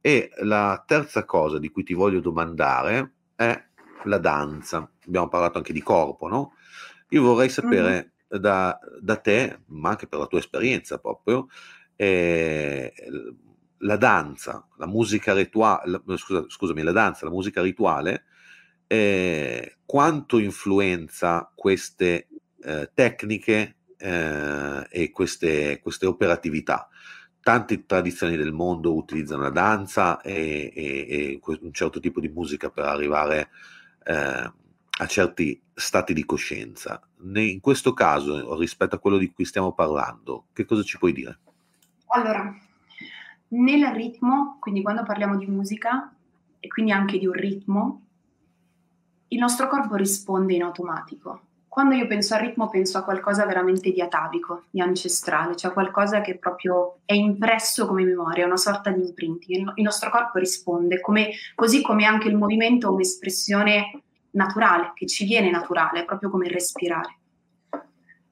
e 0.00 0.30
la 0.42 0.82
terza 0.86 1.24
cosa 1.24 1.58
di 1.58 1.68
cui 1.70 1.82
ti 1.82 1.94
voglio 1.94 2.20
domandare 2.20 3.14
è 3.34 3.60
la 4.04 4.18
danza. 4.18 4.88
Abbiamo 5.06 5.28
parlato 5.28 5.58
anche 5.58 5.72
di 5.72 5.82
corpo, 5.82 6.28
no? 6.28 6.52
Io 7.10 7.22
vorrei 7.22 7.48
sapere 7.48 8.12
mm-hmm. 8.28 8.40
da, 8.40 8.78
da, 9.00 9.16
te, 9.16 9.62
ma 9.66 9.90
anche 9.90 10.06
per 10.06 10.18
la 10.18 10.26
tua 10.26 10.38
esperienza 10.38 10.98
proprio, 10.98 11.48
eh, 11.96 12.92
la 13.78 13.96
danza, 13.96 14.66
la 14.76 14.86
musica 14.86 15.34
rituale, 15.34 16.00
scusa, 16.16 16.44
scusami, 16.46 16.82
la 16.82 16.92
danza, 16.92 17.24
la 17.24 17.32
musica 17.32 17.60
rituale, 17.60 18.26
eh, 18.86 19.76
quanto 19.84 20.38
influenza 20.38 21.50
queste 21.54 22.28
eh, 22.62 22.90
tecniche 22.92 23.76
eh, 23.96 24.86
e 24.90 25.10
queste, 25.10 25.80
queste, 25.80 26.06
operatività. 26.06 26.88
Tante 27.40 27.86
tradizioni 27.86 28.36
del 28.36 28.52
mondo 28.52 28.96
utilizzano 28.96 29.42
la 29.42 29.50
danza 29.50 30.20
e, 30.20 30.72
e, 30.74 31.06
e 31.08 31.40
un 31.60 31.72
certo 31.72 32.00
tipo 32.00 32.20
di 32.20 32.28
musica 32.28 32.70
per 32.70 32.84
arrivare 32.84 33.50
eh, 34.04 34.52
a 34.98 35.06
certi 35.06 35.60
stati 35.72 36.12
di 36.12 36.24
coscienza. 36.24 37.00
In 37.34 37.60
questo 37.60 37.92
caso, 37.92 38.58
rispetto 38.58 38.96
a 38.96 38.98
quello 38.98 39.18
di 39.18 39.30
cui 39.30 39.44
stiamo 39.44 39.72
parlando, 39.72 40.46
che 40.52 40.64
cosa 40.64 40.82
ci 40.82 40.98
puoi 40.98 41.12
dire? 41.12 41.38
Allora, 42.08 42.52
nel 43.48 43.86
ritmo, 43.94 44.56
quindi 44.58 44.82
quando 44.82 45.04
parliamo 45.04 45.36
di 45.36 45.46
musica 45.46 46.12
e 46.58 46.68
quindi 46.68 46.92
anche 46.92 47.18
di 47.18 47.26
un 47.26 47.32
ritmo, 47.32 48.05
il 49.28 49.38
nostro 49.38 49.68
corpo 49.68 49.96
risponde 49.96 50.54
in 50.54 50.62
automatico. 50.62 51.40
quando 51.76 51.94
io 51.94 52.06
penso 52.06 52.32
al 52.32 52.40
ritmo 52.40 52.70
penso 52.70 52.96
a 52.96 53.02
qualcosa 53.02 53.44
veramente 53.44 53.92
di 53.92 54.00
atavico, 54.00 54.62
di 54.70 54.80
ancestrale, 54.80 55.56
cioè 55.56 55.74
qualcosa 55.74 56.22
che 56.22 56.38
proprio 56.38 57.00
è 57.04 57.12
impresso 57.12 57.86
come 57.86 58.02
memoria, 58.02 58.46
una 58.46 58.56
sorta 58.56 58.90
di 58.90 59.02
imprinting. 59.02 59.72
Il 59.74 59.82
nostro 59.82 60.08
corpo 60.08 60.38
risponde, 60.38 61.02
come, 61.02 61.32
così 61.54 61.82
come 61.82 62.06
anche 62.06 62.28
il 62.28 62.36
movimento 62.36 62.86
è 62.86 62.90
un'espressione 62.90 64.00
naturale, 64.30 64.92
che 64.94 65.06
ci 65.06 65.26
viene 65.26 65.50
naturale, 65.50 66.06
proprio 66.06 66.30
come 66.30 66.48
respirare. 66.48 67.18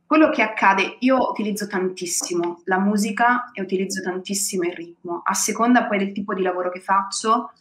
Quello 0.07 0.31
che 0.31 0.41
accade, 0.41 0.97
io 1.01 1.29
utilizzo 1.29 1.67
tantissimo 1.67 2.63
la 2.65 2.79
musica 2.79 3.51
e 3.53 3.61
utilizzo 3.61 4.01
tantissimo 4.01 4.63
il 4.63 4.73
ritmo, 4.73 5.21
a 5.23 5.35
seconda 5.35 5.85
poi 5.85 5.99
del 5.99 6.13
tipo 6.13 6.33
di 6.33 6.41
lavoro 6.41 6.71
che 6.71 6.81
faccio, 6.81 7.53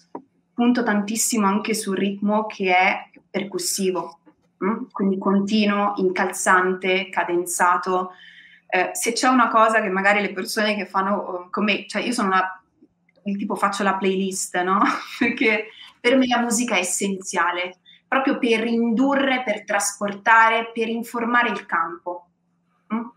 punto 0.54 0.84
tantissimo 0.84 1.46
anche 1.46 1.74
sul 1.74 1.98
ritmo 1.98 2.46
che 2.46 2.74
è 2.74 3.10
percussivo, 3.34 4.20
Mm? 4.64 4.86
quindi 4.92 5.18
continuo, 5.18 5.94
incalzante, 5.98 7.10
cadenzato. 7.10 8.12
Eh, 8.68 8.92
se 8.94 9.12
c'è 9.12 9.28
una 9.28 9.50
cosa 9.50 9.82
che 9.82 9.90
magari 9.90 10.22
le 10.22 10.32
persone 10.32 10.76
che 10.76 10.86
fanno 10.86 11.16
oh, 11.16 11.50
come, 11.50 11.86
cioè 11.86 12.02
io 12.02 12.14
sono 12.14 12.30
una, 12.30 12.64
tipo 13.38 13.56
faccio 13.56 13.84
la 13.84 13.96
playlist, 13.96 14.58
no? 14.62 14.82
Perché 15.20 15.68
per 16.00 16.16
me 16.18 16.28
la 16.28 16.40
musica 16.40 16.76
è 16.76 16.80
essenziale, 16.80 17.80
proprio 18.08 18.38
per 18.38 18.66
indurre, 18.66 19.44
per 19.44 19.66
trasportare, 19.66 20.72
per 20.74 20.88
informare 20.88 21.50
il 21.50 21.66
campo. 21.66 22.28
Mm? 22.94 23.08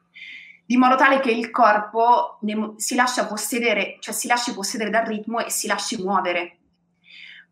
Di 0.67 0.77
modo 0.77 0.97
tale 0.97 1.21
che 1.21 1.31
il 1.31 1.51
corpo 1.51 2.39
ne, 2.41 2.73
si 2.77 2.97
lascia 2.97 3.27
possedere, 3.27 3.99
cioè 4.01 4.13
si 4.13 4.27
lasci 4.27 4.53
possedere 4.53 4.91
dal 4.91 5.07
ritmo 5.07 5.39
e 5.39 5.51
si 5.51 5.69
lasci 5.69 6.03
muovere. 6.03 6.57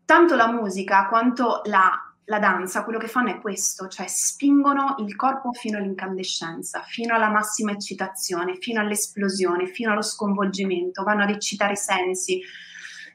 Tanto 0.03 0.35
la 0.35 0.51
musica 0.51 1.07
quanto 1.07 1.61
la 1.65 2.14
la 2.25 2.39
danza 2.39 2.83
quello 2.83 2.97
che 2.97 3.07
fanno 3.07 3.29
è 3.29 3.39
questo, 3.39 3.87
cioè 3.87 4.07
spingono 4.07 4.95
il 4.99 5.15
corpo 5.15 5.51
fino 5.51 5.77
all'incandescenza, 5.77 6.81
fino 6.81 7.13
alla 7.13 7.29
massima 7.29 7.71
eccitazione, 7.71 8.57
fino 8.57 8.81
all'esplosione, 8.81 9.67
fino 9.67 9.91
allo 9.91 10.01
sconvolgimento, 10.01 11.03
vanno 11.03 11.23
ad 11.23 11.29
eccitare 11.29 11.73
i 11.73 11.77
sensi, 11.77 12.41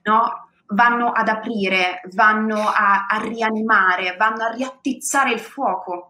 no? 0.04 0.48
vanno 0.72 1.10
ad 1.10 1.28
aprire, 1.28 2.00
vanno 2.12 2.68
a, 2.68 3.06
a 3.06 3.20
rianimare, 3.20 4.14
vanno 4.16 4.44
a 4.44 4.52
riattizzare 4.52 5.32
il 5.32 5.40
fuoco 5.40 6.09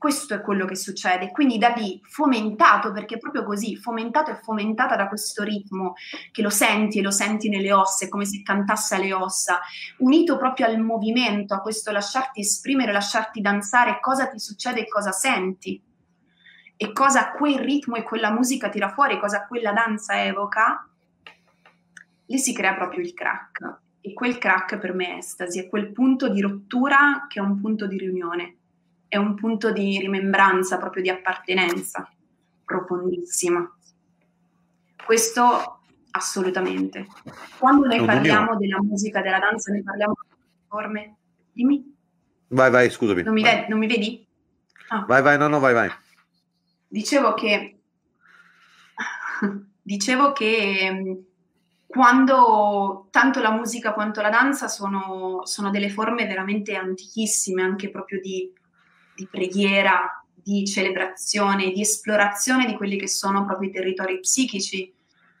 questo 0.00 0.32
è 0.32 0.40
quello 0.40 0.64
che 0.64 0.76
succede. 0.76 1.30
Quindi 1.30 1.58
da 1.58 1.74
lì, 1.76 2.00
fomentato, 2.02 2.90
perché 2.90 3.16
è 3.16 3.18
proprio 3.18 3.44
così, 3.44 3.76
fomentato 3.76 4.30
e 4.30 4.40
fomentata 4.42 4.96
da 4.96 5.06
questo 5.08 5.42
ritmo, 5.42 5.92
che 6.32 6.40
lo 6.40 6.48
senti 6.48 7.00
e 7.00 7.02
lo 7.02 7.10
senti 7.10 7.50
nelle 7.50 7.70
ossa, 7.70 8.06
è 8.06 8.08
come 8.08 8.24
se 8.24 8.40
cantasse 8.42 8.94
alle 8.94 9.12
ossa, 9.12 9.60
unito 9.98 10.38
proprio 10.38 10.64
al 10.64 10.78
movimento, 10.80 11.52
a 11.52 11.60
questo 11.60 11.92
lasciarti 11.92 12.40
esprimere, 12.40 12.92
lasciarti 12.92 13.42
danzare, 13.42 14.00
cosa 14.00 14.26
ti 14.28 14.38
succede 14.38 14.80
e 14.80 14.88
cosa 14.88 15.12
senti. 15.12 15.78
E 16.78 16.92
cosa 16.92 17.32
quel 17.32 17.58
ritmo 17.58 17.96
e 17.96 18.02
quella 18.02 18.30
musica 18.30 18.70
tira 18.70 18.88
fuori, 18.88 19.18
cosa 19.18 19.46
quella 19.46 19.74
danza 19.74 20.24
evoca, 20.24 20.88
lì 22.24 22.38
si 22.38 22.54
crea 22.54 22.72
proprio 22.72 23.02
il 23.02 23.12
crack. 23.12 23.80
E 24.00 24.14
quel 24.14 24.38
crack 24.38 24.78
per 24.78 24.94
me 24.94 25.08
è 25.08 25.16
estasi, 25.18 25.58
è 25.58 25.68
quel 25.68 25.92
punto 25.92 26.30
di 26.30 26.40
rottura 26.40 27.26
che 27.28 27.38
è 27.38 27.42
un 27.42 27.60
punto 27.60 27.86
di 27.86 27.98
riunione 27.98 28.54
è 29.10 29.16
un 29.16 29.34
punto 29.34 29.72
di 29.72 29.98
rimembranza, 29.98 30.78
proprio 30.78 31.02
di 31.02 31.10
appartenenza 31.10 32.08
profondissima. 32.64 33.68
Questo 35.04 35.80
assolutamente. 36.12 37.08
Quando 37.58 37.88
noi 37.88 38.04
parliamo 38.04 38.56
della 38.56 38.80
musica, 38.80 39.20
della 39.20 39.40
danza, 39.40 39.72
ne 39.72 39.82
parliamo 39.82 40.14
di 40.22 40.36
forme. 40.68 41.16
Dimmi. 41.50 41.92
Vai, 42.50 42.70
vai, 42.70 42.88
scusami. 42.88 43.24
Non 43.24 43.34
mi, 43.34 43.42
vai. 43.42 43.66
non 43.68 43.80
mi 43.80 43.88
vedi? 43.88 44.24
Ah. 44.90 45.04
Vai, 45.08 45.22
vai, 45.22 45.36
no, 45.36 45.48
no, 45.48 45.58
vai, 45.58 45.74
vai. 45.74 45.90
Dicevo 46.86 47.34
che 47.34 47.80
dicevo 49.82 50.30
che 50.30 50.88
mm, 50.92 51.12
quando 51.88 53.08
tanto 53.10 53.40
la 53.40 53.50
musica 53.50 53.92
quanto 53.92 54.20
la 54.20 54.30
danza 54.30 54.68
sono, 54.68 55.44
sono 55.46 55.70
delle 55.70 55.90
forme 55.90 56.28
veramente 56.28 56.76
antichissime, 56.76 57.62
anche 57.62 57.90
proprio 57.90 58.20
di 58.20 58.52
di 59.20 59.28
preghiera, 59.30 60.24
di 60.32 60.66
celebrazione, 60.66 61.70
di 61.70 61.82
esplorazione 61.82 62.64
di 62.64 62.74
quelli 62.74 62.96
che 62.96 63.06
sono 63.06 63.44
proprio 63.44 63.68
i 63.68 63.72
territori 63.72 64.18
psichici. 64.20 64.92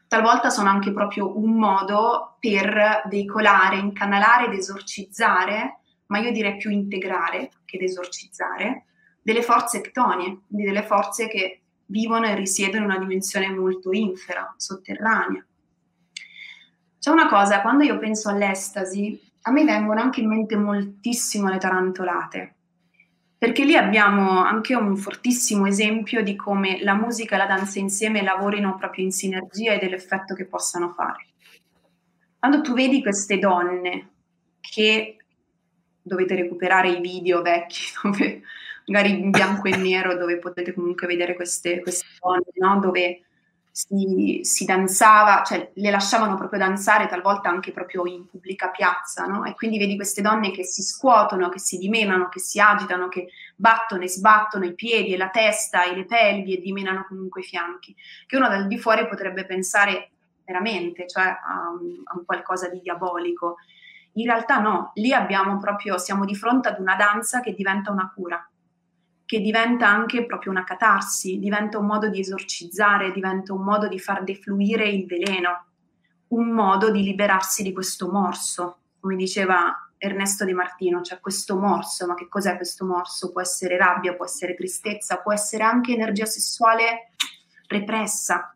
Talvolta 0.06 0.50
sono 0.50 0.68
anche 0.68 0.92
proprio 0.92 1.38
un 1.38 1.52
modo 1.52 2.36
per 2.38 3.04
veicolare, 3.08 3.78
incanalare 3.78 4.46
ed 4.46 4.52
esorcizzare, 4.52 5.78
ma 6.06 6.18
io 6.18 6.32
direi 6.32 6.56
più 6.56 6.70
integrare 6.70 7.50
che 7.64 7.76
ed 7.76 7.84
esorcizzare, 7.84 8.84
delle 9.22 9.42
forze 9.42 9.80
ctonie, 9.80 10.40
quindi 10.46 10.66
delle 10.66 10.82
forze 10.82 11.28
che 11.28 11.62
vivono 11.86 12.26
e 12.26 12.34
risiedono 12.34 12.84
in 12.84 12.90
una 12.90 12.98
dimensione 12.98 13.48
molto 13.50 13.92
infera, 13.92 14.52
sotterranea. 14.56 15.44
C'è 16.98 17.10
una 17.10 17.28
cosa, 17.28 17.62
quando 17.62 17.84
io 17.84 17.98
penso 17.98 18.28
all'estasi, 18.28 19.18
a 19.42 19.50
me 19.50 19.64
vengono 19.64 20.00
anche 20.00 20.20
in 20.20 20.28
mente 20.28 20.56
moltissimo 20.56 21.48
le 21.48 21.58
tarantolate 21.58 22.56
perché 23.40 23.64
lì 23.64 23.74
abbiamo 23.74 24.44
anche 24.44 24.74
un 24.74 24.98
fortissimo 24.98 25.64
esempio 25.64 26.22
di 26.22 26.36
come 26.36 26.82
la 26.82 26.92
musica 26.92 27.36
e 27.36 27.38
la 27.38 27.46
danza 27.46 27.78
insieme 27.78 28.22
lavorino 28.22 28.76
proprio 28.76 29.02
in 29.02 29.12
sinergia 29.12 29.72
e 29.72 29.78
dell'effetto 29.78 30.34
che 30.34 30.44
possano 30.44 30.90
fare. 30.90 31.24
Quando 32.38 32.60
tu 32.60 32.74
vedi 32.74 33.00
queste 33.00 33.38
donne 33.38 34.10
che 34.60 35.16
dovete 36.02 36.34
recuperare 36.34 36.90
i 36.90 37.00
video 37.00 37.40
vecchi, 37.40 37.80
dove, 38.04 38.42
magari 38.84 39.18
in 39.18 39.30
bianco 39.30 39.68
e 39.68 39.76
nero, 39.78 40.18
dove 40.18 40.36
potete 40.36 40.74
comunque 40.74 41.06
vedere 41.06 41.34
queste, 41.34 41.80
queste 41.80 42.04
donne, 42.20 42.44
no? 42.56 42.78
dove 42.78 43.22
si, 43.72 44.40
si, 44.42 44.64
danzava, 44.64 45.42
cioè 45.44 45.70
le 45.74 45.90
lasciavano 45.90 46.36
proprio 46.36 46.58
danzare 46.58 47.06
talvolta 47.06 47.48
anche 47.48 47.72
proprio 47.72 48.04
in 48.06 48.26
pubblica 48.26 48.68
piazza, 48.68 49.26
no? 49.26 49.44
E 49.44 49.54
quindi 49.54 49.78
vedi 49.78 49.96
queste 49.96 50.22
donne 50.22 50.50
che 50.50 50.64
si 50.64 50.82
scuotono, 50.82 51.48
che 51.48 51.58
si 51.58 51.78
dimenano, 51.78 52.28
che 52.28 52.40
si 52.40 52.60
agitano, 52.60 53.08
che 53.08 53.28
battono 53.54 54.02
e 54.02 54.08
sbattono 54.08 54.64
i 54.64 54.74
piedi 54.74 55.14
e 55.14 55.16
la 55.16 55.28
testa 55.28 55.84
e 55.84 55.94
le 55.94 56.04
pelvi 56.04 56.56
e 56.56 56.60
dimenano 56.60 57.04
comunque 57.06 57.42
i 57.42 57.44
fianchi, 57.44 57.94
che 58.26 58.36
uno 58.36 58.48
dal 58.48 58.66
di 58.66 58.78
fuori 58.78 59.06
potrebbe 59.06 59.46
pensare 59.46 60.10
veramente, 60.44 61.06
cioè 61.06 61.24
a, 61.24 61.34
a 61.34 62.16
un 62.16 62.24
qualcosa 62.24 62.68
di 62.68 62.80
diabolico. 62.80 63.56
In 64.14 64.26
realtà 64.26 64.58
no, 64.58 64.90
lì 64.94 65.12
abbiamo 65.12 65.58
proprio, 65.58 65.96
siamo 65.96 66.24
di 66.24 66.34
fronte 66.34 66.68
ad 66.68 66.80
una 66.80 66.96
danza 66.96 67.40
che 67.40 67.54
diventa 67.54 67.92
una 67.92 68.10
cura, 68.12 68.49
che 69.30 69.40
diventa 69.40 69.86
anche 69.86 70.26
proprio 70.26 70.50
una 70.50 70.64
catarsi, 70.64 71.38
diventa 71.38 71.78
un 71.78 71.86
modo 71.86 72.08
di 72.08 72.18
esorcizzare, 72.18 73.12
diventa 73.12 73.52
un 73.52 73.62
modo 73.62 73.86
di 73.86 74.00
far 74.00 74.24
defluire 74.24 74.88
il 74.88 75.06
veleno, 75.06 75.66
un 76.30 76.48
modo 76.48 76.90
di 76.90 77.04
liberarsi 77.04 77.62
di 77.62 77.72
questo 77.72 78.10
morso, 78.10 78.78
come 78.98 79.14
diceva 79.14 79.88
Ernesto 79.98 80.44
De 80.44 80.52
Martino, 80.52 81.00
cioè 81.02 81.20
questo 81.20 81.56
morso, 81.56 82.08
ma 82.08 82.14
che 82.14 82.26
cos'è 82.26 82.56
questo 82.56 82.84
morso? 82.84 83.30
Può 83.30 83.40
essere 83.40 83.76
rabbia, 83.76 84.16
può 84.16 84.24
essere 84.24 84.56
tristezza, 84.56 85.18
può 85.18 85.32
essere 85.32 85.62
anche 85.62 85.92
energia 85.92 86.26
sessuale 86.26 87.12
repressa. 87.68 88.52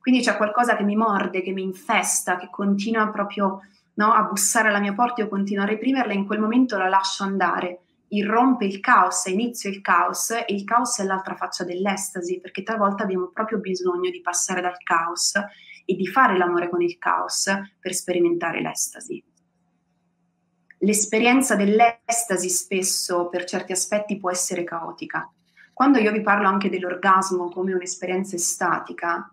Quindi 0.00 0.22
c'è 0.22 0.38
qualcosa 0.38 0.74
che 0.74 0.84
mi 0.84 0.96
morde, 0.96 1.42
che 1.42 1.52
mi 1.52 1.64
infesta, 1.64 2.38
che 2.38 2.48
continua 2.50 3.10
proprio 3.10 3.60
no, 3.92 4.14
a 4.14 4.22
bussare 4.22 4.68
alla 4.68 4.80
mia 4.80 4.94
porta, 4.94 5.20
io 5.20 5.28
continuo 5.28 5.64
a 5.64 5.66
reprimerla, 5.66 6.14
in 6.14 6.24
quel 6.24 6.40
momento 6.40 6.78
la 6.78 6.88
lascio 6.88 7.24
andare 7.24 7.80
irrompe 8.08 8.64
il 8.64 8.80
caos, 8.80 9.26
inizio 9.26 9.70
il 9.70 9.80
caos 9.80 10.30
e 10.30 10.46
il 10.48 10.64
caos 10.64 10.98
è 10.98 11.04
l'altra 11.04 11.34
faccia 11.34 11.64
dell'estasi, 11.64 12.40
perché 12.40 12.62
talvolta 12.62 13.02
abbiamo 13.02 13.28
proprio 13.28 13.58
bisogno 13.58 14.10
di 14.10 14.20
passare 14.20 14.60
dal 14.60 14.78
caos 14.82 15.34
e 15.84 15.94
di 15.94 16.06
fare 16.06 16.36
l'amore 16.36 16.68
con 16.68 16.82
il 16.82 16.98
caos 16.98 17.50
per 17.80 17.94
sperimentare 17.94 18.60
l'estasi. 18.60 19.22
L'esperienza 20.82 21.56
dell'estasi 21.56 22.48
spesso 22.48 23.28
per 23.28 23.44
certi 23.44 23.72
aspetti 23.72 24.16
può 24.16 24.30
essere 24.30 24.64
caotica. 24.64 25.30
Quando 25.72 25.98
io 25.98 26.12
vi 26.12 26.22
parlo 26.22 26.46
anche 26.46 26.70
dell'orgasmo 26.70 27.48
come 27.48 27.74
un'esperienza 27.74 28.36
estatica, 28.36 29.32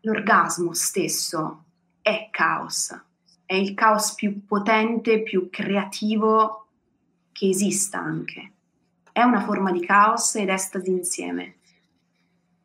l'orgasmo 0.00 0.74
stesso 0.74 1.64
è 2.02 2.28
caos, 2.30 2.98
è 3.44 3.54
il 3.54 3.74
caos 3.74 4.14
più 4.14 4.44
potente, 4.44 5.22
più 5.22 5.48
creativo 5.50 6.59
che 7.40 7.48
esista 7.48 7.98
anche. 7.98 8.52
È 9.10 9.22
una 9.22 9.40
forma 9.40 9.72
di 9.72 9.80
caos 9.80 10.34
ed 10.34 10.50
estasi 10.50 10.90
insieme. 10.90 11.54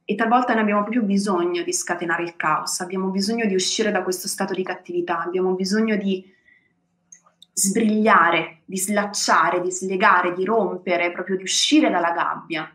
E 0.04 0.16
talvolta 0.16 0.54
ne 0.54 0.60
abbiamo 0.60 0.82
proprio 0.82 1.04
bisogno 1.04 1.64
di 1.64 1.72
scatenare 1.72 2.24
il 2.24 2.36
caos, 2.36 2.82
abbiamo 2.82 3.08
bisogno 3.08 3.46
di 3.46 3.56
uscire 3.56 3.90
da 3.90 4.04
questo 4.04 4.28
stato 4.28 4.54
di 4.54 4.64
cattività, 4.64 5.22
abbiamo 5.22 5.54
bisogno 5.54 5.96
di 5.96 6.30
sbrigliare, 7.54 8.64
di 8.66 8.78
slacciare, 8.78 9.62
di 9.62 9.72
slegare, 9.72 10.34
di 10.34 10.44
rompere, 10.44 11.14
proprio 11.14 11.38
di 11.38 11.44
uscire 11.44 11.90
dalla 11.90 12.12
gabbia 12.12 12.70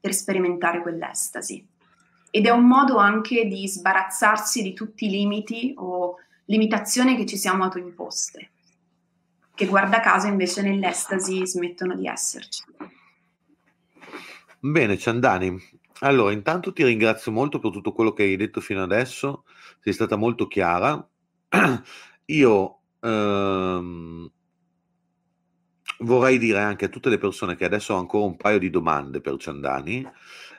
per 0.00 0.14
sperimentare 0.14 0.80
quell'estasi. 0.80 1.62
Ed 2.30 2.46
è 2.46 2.50
un 2.50 2.66
modo 2.66 2.96
anche 2.96 3.44
di 3.44 3.68
sbarazzarsi 3.68 4.62
di 4.62 4.72
tutti 4.72 5.04
i 5.04 5.10
limiti 5.10 5.74
o 5.76 6.16
limitazioni 6.46 7.16
che 7.16 7.26
ci 7.26 7.36
siamo 7.36 7.64
autoimposte 7.64 8.52
che 9.58 9.66
guarda 9.66 9.98
caso 9.98 10.28
invece 10.28 10.62
nell'estasi 10.62 11.44
smettono 11.44 11.96
di 11.96 12.06
esserci. 12.06 12.62
Bene, 14.60 14.96
Ciandani. 14.96 15.60
Allora, 16.02 16.32
intanto 16.32 16.72
ti 16.72 16.84
ringrazio 16.84 17.32
molto 17.32 17.58
per 17.58 17.72
tutto 17.72 17.90
quello 17.90 18.12
che 18.12 18.22
hai 18.22 18.36
detto 18.36 18.60
fino 18.60 18.84
adesso, 18.84 19.42
sei 19.80 19.92
stata 19.92 20.14
molto 20.14 20.46
chiara. 20.46 21.04
Io 22.26 22.78
ehm, 23.00 24.30
vorrei 25.98 26.38
dire 26.38 26.60
anche 26.60 26.84
a 26.84 26.88
tutte 26.88 27.08
le 27.08 27.18
persone 27.18 27.56
che 27.56 27.64
adesso 27.64 27.94
ho 27.94 27.98
ancora 27.98 28.26
un 28.26 28.36
paio 28.36 28.60
di 28.60 28.70
domande 28.70 29.20
per 29.20 29.38
Ciandani 29.38 30.08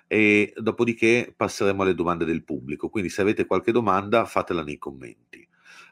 e 0.07 0.53
dopodiché 0.57 1.33
passeremo 1.33 1.83
alle 1.83 1.95
domande 1.95 2.25
del 2.25 2.43
pubblico. 2.43 2.89
Quindi 2.89 3.09
se 3.09 3.21
avete 3.21 3.45
qualche 3.45 3.71
domanda 3.71 4.25
fatela 4.25 4.61
nei 4.61 4.77
commenti. 4.77 5.48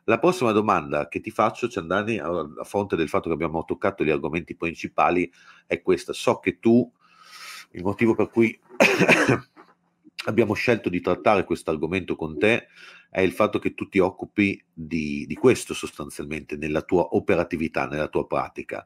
La 0.10 0.20
prossima 0.20 0.54
domanda 0.54 1.10
che 1.10 1.20
ti 1.20 1.32
faccio, 1.32 1.68
Ciandani, 1.68 2.18
a 2.18 2.64
fronte 2.64 2.96
del 2.96 3.10
fatto 3.10 3.28
che 3.28 3.34
abbiamo 3.34 3.66
toccato 3.66 4.06
gli 4.06 4.10
argomenti 4.10 4.56
principali, 4.56 5.30
è 5.66 5.82
questa. 5.82 6.14
So 6.14 6.40
che 6.40 6.60
tu, 6.60 6.90
il 7.72 7.84
motivo 7.84 8.16
per 8.16 8.30
cui 8.30 8.58
abbiamo 10.28 10.54
scelto 10.54 10.88
di 10.88 11.02
trattare 11.02 11.44
questo 11.44 11.72
argomento 11.72 12.16
con 12.16 12.40
te 12.40 12.68
è 13.10 13.20
il 13.20 13.34
fatto 13.34 13.60
che 13.60 13.74
tu 13.74 13.90
ti 13.90 14.00
occupi 14.00 14.64
di, 14.72 15.26
di 15.28 15.36
questo 15.36 15.74
sostanzialmente 15.74 16.56
nella 16.56 16.84
tua 16.84 17.02
operatività, 17.12 17.86
nella 17.86 18.08
tua 18.08 18.26
pratica. 18.26 18.86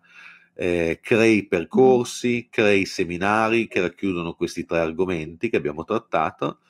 Eh, 0.55 0.99
crei 1.03 1.45
percorsi, 1.45 2.47
crei 2.49 2.86
seminari 2.86 3.67
che 3.67 3.80
racchiudono 3.80 4.34
questi 4.34 4.65
tre 4.65 4.80
argomenti 4.80 5.51
che 5.51 5.57
abbiamo 5.57 5.84
trattato 5.84 6.61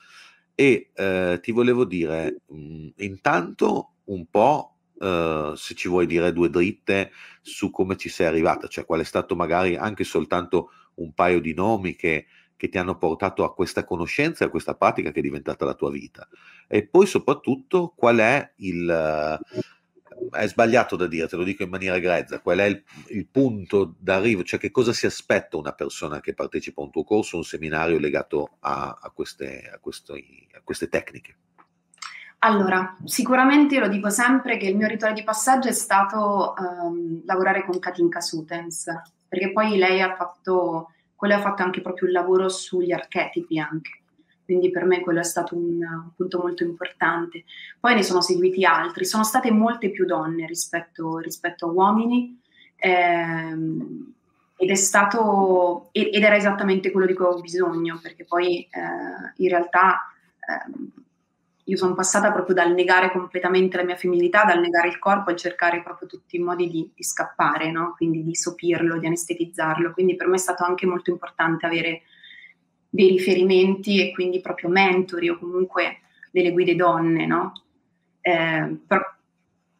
e 0.54 0.90
eh, 0.94 1.38
ti 1.40 1.52
volevo 1.52 1.86
dire 1.86 2.42
mh, 2.48 2.56
mm, 2.56 2.88
intanto 2.96 3.91
un 4.04 4.26
po' 4.30 4.72
eh, 5.00 5.52
se 5.56 5.74
ci 5.74 5.88
vuoi 5.88 6.06
dire 6.06 6.32
due 6.32 6.48
dritte 6.48 7.10
su 7.40 7.70
come 7.70 7.96
ci 7.96 8.08
sei 8.08 8.26
arrivata, 8.26 8.68
cioè 8.68 8.84
qual 8.84 9.00
è 9.00 9.04
stato 9.04 9.34
magari 9.34 9.76
anche 9.76 10.04
soltanto 10.04 10.70
un 10.94 11.12
paio 11.12 11.40
di 11.40 11.54
nomi 11.54 11.96
che, 11.96 12.26
che 12.56 12.68
ti 12.68 12.78
hanno 12.78 12.96
portato 12.96 13.42
a 13.44 13.52
questa 13.52 13.84
conoscenza 13.84 14.44
a 14.44 14.48
questa 14.50 14.74
pratica 14.74 15.10
che 15.10 15.18
è 15.18 15.22
diventata 15.22 15.64
la 15.64 15.74
tua 15.74 15.90
vita. 15.90 16.28
E 16.68 16.86
poi 16.86 17.06
soprattutto 17.06 17.92
qual 17.96 18.18
è 18.18 18.52
il... 18.56 19.40
È 20.30 20.46
sbagliato 20.46 20.94
da 20.94 21.08
dire, 21.08 21.26
te 21.26 21.34
lo 21.34 21.42
dico 21.42 21.64
in 21.64 21.68
maniera 21.68 21.98
grezza, 21.98 22.40
qual 22.40 22.58
è 22.58 22.64
il, 22.66 22.84
il 23.08 23.26
punto 23.26 23.96
d'arrivo, 23.98 24.44
cioè 24.44 24.60
che 24.60 24.70
cosa 24.70 24.92
si 24.92 25.04
aspetta 25.04 25.56
una 25.56 25.72
persona 25.72 26.20
che 26.20 26.32
partecipa 26.32 26.80
a 26.80 26.84
un 26.84 26.92
tuo 26.92 27.02
corso, 27.02 27.38
un 27.38 27.44
seminario 27.44 27.98
legato 27.98 28.58
a, 28.60 28.96
a, 29.00 29.10
queste, 29.10 29.68
a, 29.68 29.78
questi, 29.80 30.46
a 30.52 30.60
queste 30.62 30.88
tecniche? 30.88 31.36
Allora, 32.44 32.96
sicuramente 33.04 33.76
io 33.76 33.82
lo 33.82 33.88
dico 33.88 34.10
sempre 34.10 34.56
che 34.56 34.66
il 34.66 34.76
mio 34.76 34.88
rituale 34.88 35.14
di 35.14 35.22
passaggio 35.22 35.68
è 35.68 35.72
stato 35.72 36.54
um, 36.58 37.22
lavorare 37.24 37.64
con 37.64 37.78
Katinka 37.78 38.20
Sutens, 38.20 38.86
perché 39.28 39.52
poi 39.52 39.76
lei 39.76 40.02
ha 40.02 40.16
fatto, 40.16 40.90
quello 41.14 41.34
ha 41.34 41.40
fatto 41.40 41.62
anche 41.62 41.80
proprio 41.80 42.08
il 42.08 42.14
lavoro 42.14 42.48
sugli 42.48 42.90
archetipi 42.90 43.60
anche, 43.60 44.02
quindi 44.44 44.72
per 44.72 44.86
me 44.86 45.02
quello 45.02 45.20
è 45.20 45.24
stato 45.24 45.54
un, 45.54 45.84
un 45.84 46.10
punto 46.16 46.40
molto 46.40 46.64
importante. 46.64 47.44
Poi 47.78 47.94
ne 47.94 48.02
sono 48.02 48.20
seguiti 48.20 48.64
altri, 48.64 49.04
sono 49.04 49.22
state 49.22 49.52
molte 49.52 49.92
più 49.92 50.04
donne 50.04 50.44
rispetto, 50.44 51.18
rispetto 51.18 51.66
a 51.66 51.70
uomini 51.70 52.40
ehm, 52.74 54.14
ed 54.56 54.68
è 54.68 54.74
stato, 54.74 55.90
ed 55.92 56.24
era 56.24 56.34
esattamente 56.34 56.90
quello 56.90 57.06
di 57.06 57.14
cui 57.14 57.24
avevo 57.24 57.40
bisogno, 57.40 58.00
perché 58.02 58.24
poi 58.24 58.62
eh, 58.62 59.32
in 59.36 59.48
realtà... 59.48 60.12
Eh, 60.40 61.00
io 61.64 61.76
sono 61.76 61.94
passata 61.94 62.32
proprio 62.32 62.54
dal 62.54 62.72
negare 62.72 63.12
completamente 63.12 63.76
la 63.76 63.84
mia 63.84 63.96
femminilità, 63.96 64.44
dal 64.44 64.60
negare 64.60 64.88
il 64.88 64.98
corpo 64.98 65.30
e 65.30 65.36
cercare 65.36 65.82
proprio 65.82 66.08
tutti 66.08 66.36
i 66.36 66.40
modi 66.40 66.68
di, 66.68 66.90
di 66.94 67.02
scappare, 67.04 67.70
no? 67.70 67.94
quindi 67.96 68.24
di 68.24 68.34
sopirlo, 68.34 68.98
di 68.98 69.06
anestetizzarlo. 69.06 69.92
Quindi 69.92 70.16
per 70.16 70.26
me 70.26 70.34
è 70.34 70.38
stato 70.38 70.64
anche 70.64 70.86
molto 70.86 71.10
importante 71.10 71.66
avere 71.66 72.02
dei 72.88 73.08
riferimenti 73.08 74.00
e 74.00 74.12
quindi 74.12 74.40
proprio 74.40 74.70
mentori 74.70 75.28
o 75.28 75.38
comunque 75.38 76.00
delle 76.30 76.50
guide 76.50 76.74
donne, 76.74 77.26
no? 77.26 77.52
eh, 78.22 78.76
per, 78.86 79.18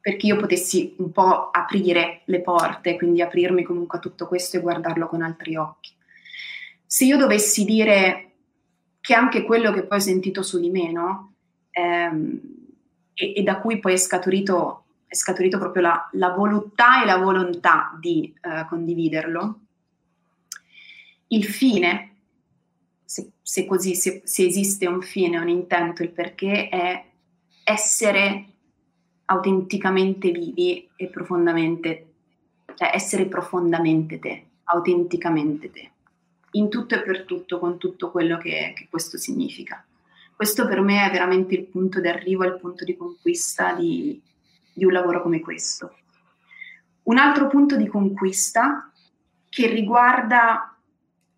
perché 0.00 0.26
io 0.26 0.36
potessi 0.36 0.94
un 0.98 1.10
po' 1.10 1.50
aprire 1.50 2.22
le 2.26 2.42
porte, 2.42 2.96
quindi 2.96 3.22
aprirmi 3.22 3.62
comunque 3.62 3.98
a 3.98 4.00
tutto 4.00 4.26
questo 4.26 4.56
e 4.56 4.60
guardarlo 4.60 5.06
con 5.06 5.22
altri 5.22 5.56
occhi. 5.56 5.92
Se 6.84 7.04
io 7.04 7.16
dovessi 7.16 7.64
dire 7.64 8.30
che 9.00 9.14
anche 9.14 9.44
quello 9.44 9.72
che 9.72 9.84
poi 9.84 9.98
ho 9.98 10.00
sentito 10.00 10.42
su 10.42 10.60
di 10.60 10.70
me, 10.70 10.92
no? 10.92 11.31
Ehm, 11.72 12.40
e, 13.14 13.34
e, 13.36 13.42
da 13.42 13.60
cui 13.60 13.78
poi 13.78 13.94
è 13.94 13.96
scaturito, 13.96 14.84
è 15.06 15.14
scaturito 15.14 15.58
proprio 15.58 15.82
la, 15.82 16.08
la, 16.12 16.30
voluttà 16.30 17.02
e 17.02 17.06
la 17.06 17.16
volontà 17.16 17.96
di 18.00 18.32
eh, 18.40 18.66
condividerlo. 18.68 19.60
Il 21.28 21.44
fine, 21.44 22.16
se, 23.04 23.32
se 23.42 23.66
così, 23.66 23.94
se, 23.94 24.22
se 24.24 24.44
esiste 24.44 24.86
un 24.86 25.02
fine, 25.02 25.38
un 25.38 25.48
intento, 25.48 26.02
il 26.02 26.10
perché 26.10 26.68
è 26.68 27.04
essere 27.64 28.46
autenticamente 29.26 30.30
vivi 30.30 30.88
e 30.96 31.06
profondamente, 31.08 32.12
cioè 32.74 32.90
essere 32.92 33.26
profondamente 33.26 34.18
te, 34.18 34.46
autenticamente 34.64 35.70
te, 35.70 35.90
in 36.52 36.68
tutto 36.68 36.94
e 36.94 37.02
per 37.02 37.24
tutto, 37.24 37.58
con 37.58 37.78
tutto 37.78 38.10
quello 38.10 38.36
che, 38.36 38.72
che 38.76 38.88
questo 38.90 39.16
significa. 39.16 39.84
Questo 40.42 40.66
per 40.66 40.80
me 40.80 41.06
è 41.06 41.10
veramente 41.12 41.54
il 41.54 41.66
punto 41.66 42.00
d'arrivo, 42.00 42.42
il 42.42 42.58
punto 42.58 42.82
di 42.82 42.96
conquista 42.96 43.74
di, 43.74 44.20
di 44.74 44.84
un 44.84 44.90
lavoro 44.90 45.22
come 45.22 45.38
questo. 45.38 45.98
Un 47.04 47.16
altro 47.16 47.46
punto 47.46 47.76
di 47.76 47.86
conquista 47.86 48.90
che 49.48 49.68
riguarda 49.68 50.76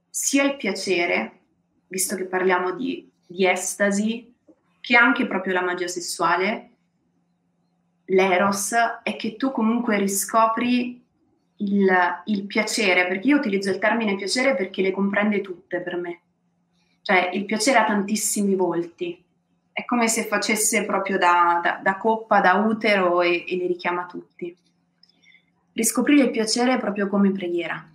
sia 0.09 0.45
il 0.45 0.57
piacere, 0.57 1.41
visto 1.87 2.17
che 2.17 2.25
parliamo 2.25 2.73
di, 2.73 3.07
di 3.27 3.47
estasi, 3.47 4.35
che 4.81 4.97
anche 4.97 5.27
proprio 5.27 5.53
la 5.53 5.61
magia 5.61 5.87
sessuale, 5.87 6.71
l'eros, 8.07 8.73
è 9.03 9.17
che 9.17 9.37
tu 9.37 9.53
comunque 9.53 9.99
riscopri 9.99 11.05
il, 11.57 12.23
il, 12.25 12.47
piacere, 12.47 13.07
perché 13.07 13.29
io 13.29 13.37
utilizzo 13.37 13.69
il 13.69 13.79
termine 13.79 14.17
piacere 14.17 14.57
perché 14.57 14.81
le 14.81 14.93
comprende 14.93 15.43
tutte 15.43 15.83
per 15.83 15.97
me. 15.97 16.21
Cioè 17.05 17.33
il 17.35 17.45
piacere 17.45 17.77
ha 17.81 17.85
tantissimi 17.85 18.55
volti, 18.55 19.23
è 19.71 19.85
come 19.85 20.09
se 20.09 20.25
facesse 20.25 20.87
proprio 20.87 21.19
da, 21.19 21.61
da, 21.63 21.81
da 21.83 21.99
coppa, 21.99 22.41
da 22.41 22.55
utero 22.55 23.21
e, 23.21 23.45
e 23.47 23.57
li 23.57 23.67
richiama 23.67 24.07
tutti. 24.07 24.57
Riscoprire 25.75 26.23
il 26.23 26.31
piacere 26.31 26.79
proprio 26.79 27.07
come 27.09 27.31
preghiera. 27.31 27.87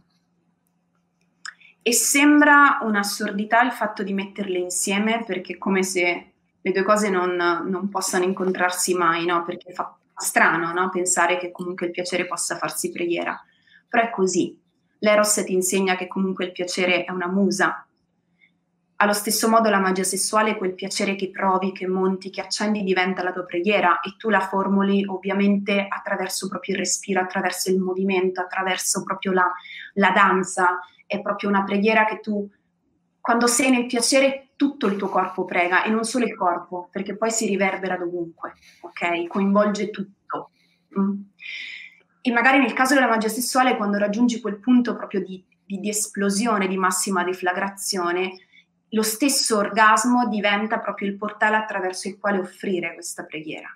E 1.82 1.92
sembra 1.92 2.78
un'assurdità 2.84 3.64
il 3.64 3.72
fatto 3.72 4.04
di 4.04 4.14
metterle 4.14 4.60
insieme 4.60 5.24
perché 5.26 5.54
è 5.54 5.58
come 5.58 5.82
se 5.82 6.32
le 6.62 6.72
due 6.72 6.84
cose 6.84 7.10
non, 7.10 7.36
non 7.36 7.90
possano 7.90 8.26
incontrarsi 8.26 8.94
mai, 8.94 9.26
no? 9.26 9.44
Perché 9.44 9.74
fa 9.74 9.98
strano 10.14 10.72
no? 10.72 10.92
pensare 10.92 11.40
che 11.40 11.50
comunque 11.50 11.88
il 11.88 11.94
piacere 11.94 12.28
possa 12.28 12.58
farsi 12.58 12.92
preghiera. 12.92 13.44
Però 13.88 14.04
è 14.04 14.12
così. 14.12 14.56
L'Eros 15.00 15.42
ti 15.44 15.54
insegna 15.54 15.96
che 15.96 16.06
comunque 16.06 16.46
il 16.46 16.52
piacere 16.52 17.06
è 17.06 17.12
una 17.12 17.28
musa, 17.28 17.88
allo 19.02 19.14
stesso 19.14 19.48
modo 19.48 19.70
la 19.70 19.80
magia 19.80 20.04
sessuale, 20.04 20.58
quel 20.58 20.74
piacere 20.74 21.16
che 21.16 21.30
provi, 21.30 21.72
che 21.72 21.88
monti, 21.88 22.30
che 22.30 22.42
accendi, 22.42 22.84
diventa 22.84 23.24
la 23.24 23.32
tua 23.32 23.46
preghiera 23.46 24.02
e 24.02 24.16
tu 24.18 24.30
la 24.30 24.42
formuli 24.42 25.06
ovviamente 25.06 25.86
attraverso 25.88 26.50
proprio 26.50 26.76
il 26.76 26.82
respiro, 26.82 27.22
attraverso 27.22 27.70
il 27.70 27.80
movimento, 27.80 28.42
attraverso 28.42 29.04
proprio 29.04 29.32
la, 29.32 29.50
la 29.94 30.12
danza. 30.12 30.80
È 31.06 31.22
proprio 31.22 31.48
una 31.48 31.64
preghiera 31.64 32.04
che 32.04 32.20
tu, 32.20 32.46
quando 33.22 33.48
sei 33.48 33.72
nel 33.72 33.86
piacere, 33.86 34.50
tutto 34.58 34.88
il 34.88 34.98
tuo 34.98 35.08
corpo 35.08 35.46
prega 35.46 35.84
e 35.84 35.90
non 35.90 36.04
solo 36.04 36.26
il 36.26 36.36
corpo, 36.36 36.90
perché 36.92 37.16
poi 37.16 37.32
si 37.32 37.48
riverbera 37.48 37.96
dovunque, 37.96 38.56
ok? 38.82 39.28
Coinvolge 39.28 39.92
tutto. 39.92 40.52
Mm? 41.00 41.22
E 42.20 42.32
magari 42.34 42.60
nel 42.60 42.74
caso 42.74 42.96
della 42.96 43.08
magia 43.08 43.30
sessuale, 43.30 43.78
quando 43.78 43.98
raggiungi 43.98 44.42
quel 44.42 44.60
punto 44.60 44.98
proprio 44.98 45.24
di, 45.24 45.42
di, 45.66 45.80
di 45.80 45.88
esplosione, 45.88 46.68
di 46.68 46.76
massima 46.76 47.24
deflagrazione, 47.24 48.34
lo 48.90 49.04
stesso 49.04 49.58
orgasmo 49.58 50.28
diventa 50.28 50.80
proprio 50.80 51.10
il 51.10 51.18
portale 51.18 51.58
attraverso 51.58 52.08
il 52.08 52.18
quale 52.18 52.40
offrire 52.40 52.94
questa 52.94 53.24
preghiera. 53.24 53.70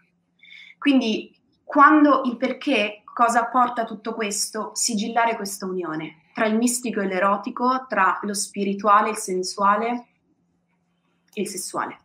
Quindi 0.78 1.36
quando 1.64 2.24
il 2.26 2.38
perché, 2.38 3.04
cosa 3.14 3.46
porta 3.46 3.86
tutto 3.86 4.14
questo? 4.14 4.72
Sigillare 4.74 5.36
questa 5.36 5.66
unione 5.66 6.22
tra 6.34 6.46
il 6.46 6.58
mistico 6.58 7.00
e 7.00 7.06
l'erotico, 7.06 7.86
tra 7.88 8.20
lo 8.24 8.34
spirituale, 8.34 9.12
il 9.12 9.18
sensuale 9.18 10.08
e 11.32 11.42
il 11.42 11.48
sessuale, 11.48 12.00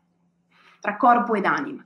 tra 0.81 0.97
corpo 0.97 1.35
ed 1.35 1.47
anima. 1.47 1.83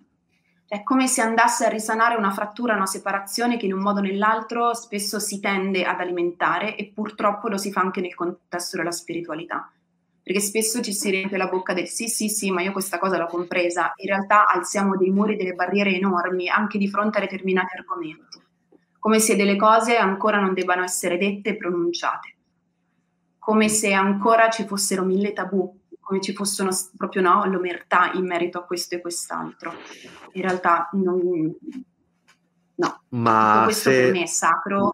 È 0.67 0.83
come 0.83 1.07
se 1.07 1.21
andasse 1.21 1.67
a 1.67 1.69
risanare 1.69 2.17
una 2.17 2.33
frattura, 2.33 2.75
una 2.75 2.87
separazione 2.87 3.59
che 3.59 3.67
in 3.67 3.75
un 3.75 3.81
modo 3.81 4.01
o 4.01 4.03
nell'altro 4.03 4.75
spesso 4.75 5.21
si 5.21 5.39
tende 5.39 5.85
ad 5.85 6.01
alimentare 6.01 6.77
e 6.77 6.91
purtroppo 6.93 7.49
lo 7.49 7.59
si 7.59 7.71
fa 7.71 7.81
anche 7.81 8.01
nel 8.01 8.15
contesto 8.15 8.77
della 8.77 8.91
spiritualità 8.91 9.71
perché 10.23 10.41
spesso 10.41 10.81
ci 10.81 10.93
si 10.93 11.11
riempie 11.11 11.37
la 11.37 11.49
bocca 11.49 11.75
del 11.75 11.89
sì, 11.89 12.09
sì, 12.09 12.29
sì, 12.29 12.51
ma 12.51 12.63
io 12.63 12.73
questa 12.73 12.99
cosa 12.99 13.19
l'ho 13.19 13.27
compresa. 13.27 13.93
In 13.97 14.07
realtà 14.07 14.47
alziamo 14.47 14.97
dei 14.97 15.11
muri, 15.11 15.37
delle 15.37 15.55
barriere 15.55 15.95
enormi 15.95 16.49
anche 16.49 16.79
di 16.79 16.89
fronte 16.89 17.19
a 17.19 17.23
determinati 17.23 17.77
argomenti, 17.77 18.41
come 18.99 19.19
se 19.19 19.35
delle 19.37 19.57
cose 19.57 19.97
ancora 19.97 20.41
non 20.41 20.55
debbano 20.55 20.85
essere 20.85 21.19
dette 21.19 21.51
e 21.51 21.57
pronunciate. 21.57 22.37
come 23.43 23.69
se 23.69 23.93
ancora 23.93 24.51
ci 24.51 24.65
fossero 24.69 25.05
mille 25.05 25.33
tabù, 25.33 25.77
come 25.99 26.21
ci 26.21 26.33
fossero 26.33 26.71
proprio 26.97 27.23
no, 27.23 27.45
l'omertà 27.47 28.13
in 28.13 28.25
merito 28.25 28.59
a 28.59 28.63
questo 28.63 28.95
e 28.95 29.01
quest'altro. 29.01 29.73
In 30.35 30.43
realtà 30.43 30.89
non, 30.93 31.53
no, 32.77 33.03
Ma 33.09 33.63
questo 33.65 33.91
se... 33.91 34.01
per 34.03 34.13
me 34.13 34.23
è 34.23 34.27
sacro. 34.27 34.93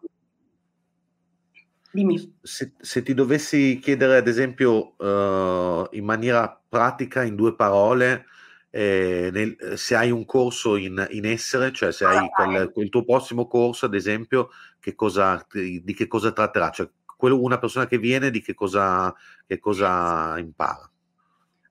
Dimmi. 1.91 2.37
Se, 2.41 2.73
se 2.79 3.01
ti 3.01 3.13
dovessi 3.13 3.79
chiedere, 3.81 4.17
ad 4.17 4.27
esempio, 4.27 4.93
uh, 4.97 5.87
in 5.91 6.05
maniera 6.05 6.61
pratica, 6.67 7.23
in 7.23 7.35
due 7.35 7.55
parole, 7.55 8.25
eh, 8.69 9.29
nel, 9.31 9.57
se 9.75 9.95
hai 9.95 10.11
un 10.11 10.25
corso 10.25 10.75
in, 10.75 11.07
in 11.11 11.25
essere, 11.25 11.71
cioè 11.71 11.91
se 11.91 12.05
hai 12.05 12.29
quel, 12.29 12.71
il 12.75 12.89
tuo 12.89 13.03
prossimo 13.03 13.47
corso, 13.47 13.85
ad 13.85 13.95
esempio, 13.95 14.49
che 14.79 14.93
cosa, 14.93 15.45
di 15.51 15.93
che 15.95 16.07
cosa 16.07 16.31
tratterà? 16.31 16.69
Cioè, 16.69 16.89
quello, 17.17 17.41
una 17.41 17.57
persona 17.57 17.87
che 17.87 17.97
viene 17.97 18.29
di 18.29 18.41
che 18.41 18.53
cosa, 18.53 19.13
che 19.45 19.59
cosa 19.59 20.37
impara? 20.37 20.89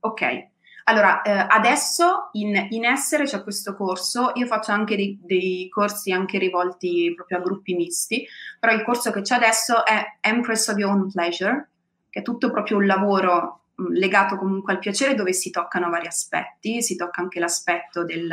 Ok, 0.01 0.49
allora 0.89 1.21
eh, 1.21 1.31
adesso 1.31 2.31
in, 2.33 2.69
in, 2.71 2.87
essere 2.87 3.25
c'è 3.25 3.43
questo 3.43 3.77
corso, 3.77 4.33
io 4.35 4.47
faccio 4.47 4.73
anche 4.73 4.97
dei, 4.97 5.19
dei, 5.23 5.69
corsi 5.69 6.13
anche 6.13 6.39
rivolti 6.39 7.13
proprio 7.15 7.39
a 7.39 7.41
gruppi 7.43 7.75
misti, 7.75 8.27
però 8.59 8.73
il 8.73 8.83
corso 8.83 9.11
che 9.11 9.21
c'è 9.21 9.35
adesso 9.35 9.85
è 9.85 10.17
Empress 10.21 10.69
of 10.69 10.79
Your 10.79 10.93
Own 10.93 11.11
Pleasure, 11.11 11.69
che 12.09 12.21
è 12.21 12.23
tutto 12.23 12.51
proprio 12.51 12.79
un 12.79 12.87
lavoro 12.87 13.65
legato 13.91 14.37
comunque 14.37 14.73
al 14.73 14.79
piacere 14.79 15.15
dove 15.15 15.35
si 15.35 15.51
toccano 15.51 15.91
vari 15.91 16.07
aspetti, 16.07 16.83
si 16.83 16.97
tocca 16.97 17.21
anche 17.21 17.39
l'aspetto 17.39 18.03
del 18.03 18.27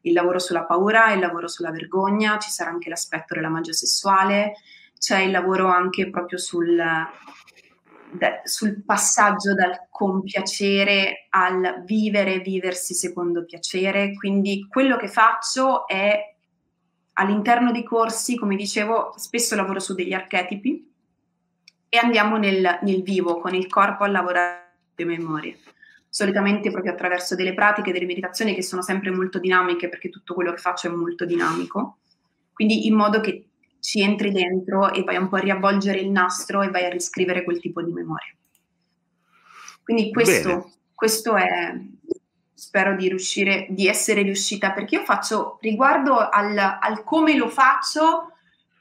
lavoro 0.00 0.38
sulla 0.38 0.64
paura, 0.64 1.12
il 1.12 1.20
lavoro 1.20 1.46
sulla 1.46 1.70
vergogna, 1.70 2.38
ci 2.38 2.50
sarà 2.50 2.70
anche 2.70 2.88
l'aspetto 2.88 3.34
della 3.34 3.50
magia 3.50 3.72
sessuale, 3.72 4.54
c'è 4.98 5.18
il 5.18 5.30
lavoro 5.30 5.68
anche 5.68 6.08
proprio 6.08 6.38
sul, 6.38 6.82
sul 8.44 8.82
passaggio 8.84 9.54
dal 9.54 9.86
compiacere 9.90 11.26
al 11.30 11.82
vivere, 11.84 12.40
viversi 12.40 12.94
secondo 12.94 13.44
piacere. 13.44 14.14
Quindi 14.14 14.66
quello 14.68 14.96
che 14.96 15.08
faccio 15.08 15.86
è 15.86 16.34
all'interno 17.14 17.72
dei 17.72 17.84
corsi, 17.84 18.36
come 18.36 18.56
dicevo, 18.56 19.12
spesso 19.16 19.54
lavoro 19.54 19.80
su 19.80 19.94
degli 19.94 20.12
archetipi 20.12 20.90
e 21.88 21.98
andiamo 21.98 22.38
nel, 22.38 22.78
nel 22.82 23.02
vivo, 23.02 23.38
con 23.38 23.54
il 23.54 23.66
corpo 23.66 24.04
a 24.04 24.08
lavorare 24.08 24.76
le 24.94 25.04
memorie. 25.04 25.58
Solitamente 26.08 26.70
proprio 26.70 26.92
attraverso 26.92 27.34
delle 27.34 27.54
pratiche, 27.54 27.92
delle 27.92 28.06
meditazioni 28.06 28.54
che 28.54 28.62
sono 28.62 28.82
sempre 28.82 29.10
molto 29.10 29.38
dinamiche, 29.38 29.88
perché 29.88 30.08
tutto 30.08 30.34
quello 30.34 30.52
che 30.52 30.58
faccio 30.58 30.88
è 30.88 30.90
molto 30.90 31.24
dinamico. 31.24 31.98
Quindi 32.52 32.86
in 32.86 32.94
modo 32.94 33.20
che 33.20 33.51
ci 33.82 34.00
entri 34.00 34.30
dentro 34.30 34.92
e 34.92 35.02
vai 35.02 35.16
un 35.16 35.28
po' 35.28 35.36
a 35.36 35.40
riavvolgere 35.40 35.98
il 35.98 36.08
nastro 36.08 36.62
e 36.62 36.70
vai 36.70 36.84
a 36.84 36.88
riscrivere 36.88 37.42
quel 37.42 37.58
tipo 37.58 37.82
di 37.82 37.90
memoria. 37.90 38.32
Quindi 39.82 40.12
questo, 40.12 40.70
questo 40.94 41.34
è, 41.34 41.74
spero 42.54 42.94
di 42.94 43.08
riuscire, 43.08 43.66
di 43.70 43.88
essere 43.88 44.22
riuscita, 44.22 44.70
perché 44.70 44.94
io 44.94 45.02
faccio, 45.02 45.58
riguardo 45.60 46.16
al, 46.16 46.56
al 46.56 47.02
come 47.02 47.36
lo 47.36 47.48
faccio, 47.48 48.28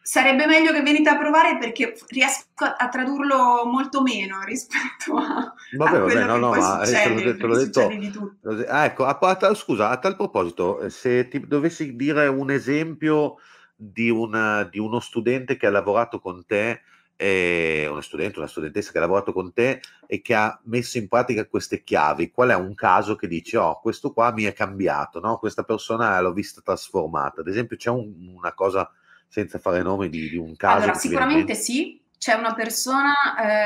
sarebbe 0.03 0.45
meglio 0.45 0.71
che 0.71 0.83
venite 0.83 1.09
a 1.09 1.17
provare 1.17 1.57
perché 1.57 1.97
riesco 2.09 2.63
a 2.63 2.87
tradurlo 2.87 3.65
molto 3.65 4.03
meno 4.03 4.43
rispetto 4.43 5.17
a, 5.17 5.51
vabbè, 5.77 5.97
a 5.97 5.99
vabbè, 5.99 6.25
no, 6.25 6.37
no, 6.37 6.49
ma 6.51 6.85
succede, 6.85 7.37
te 7.37 7.47
l'ho 7.47 7.55
detto, 7.55 7.87
te 7.87 8.39
l'ho 8.41 8.53
detto. 8.53 8.71
ah, 8.71 8.85
ecco, 8.85 9.05
a, 9.05 9.17
a, 9.17 9.53
scusa, 9.55 9.89
a 9.89 9.97
tal 9.97 10.15
proposito, 10.15 10.87
se 10.89 11.27
ti 11.27 11.39
dovessi 11.47 11.95
dire 11.95 12.27
un 12.27 12.51
esempio 12.51 13.37
di, 13.83 14.11
una, 14.11 14.63
di 14.63 14.77
uno 14.77 14.99
studente 14.99 15.57
che 15.57 15.65
ha 15.65 15.71
lavorato 15.71 16.19
con 16.19 16.45
te, 16.45 16.81
eh, 17.15 17.87
uno 17.89 18.01
studente, 18.01 18.37
una 18.37 18.47
studentessa 18.47 18.91
che 18.91 18.97
ha 18.99 19.01
lavorato 19.01 19.33
con 19.33 19.53
te 19.53 19.81
e 20.05 20.21
che 20.21 20.35
ha 20.35 20.59
messo 20.65 20.99
in 20.99 21.07
pratica 21.07 21.47
queste 21.47 21.83
chiavi, 21.83 22.29
qual 22.29 22.49
è 22.49 22.55
un 22.55 22.75
caso 22.75 23.15
che 23.15 23.27
dici, 23.27 23.55
oh, 23.55 23.79
questo 23.79 24.13
qua 24.13 24.31
mi 24.31 24.43
è 24.43 24.53
cambiato, 24.53 25.19
no? 25.19 25.37
questa 25.37 25.63
persona 25.63 26.19
l'ho 26.19 26.33
vista 26.33 26.61
trasformata, 26.61 27.41
ad 27.41 27.47
esempio 27.47 27.75
c'è 27.75 27.89
un, 27.89 28.33
una 28.35 28.53
cosa, 28.53 28.89
senza 29.27 29.57
fare 29.57 29.81
nome, 29.81 30.09
di, 30.09 30.29
di 30.29 30.37
un 30.37 30.55
caso? 30.55 30.83
Allora, 30.83 30.93
sicuramente 30.93 31.55
sì, 31.55 31.99
c'è 32.17 32.33
una 32.33 32.53
persona 32.53 33.13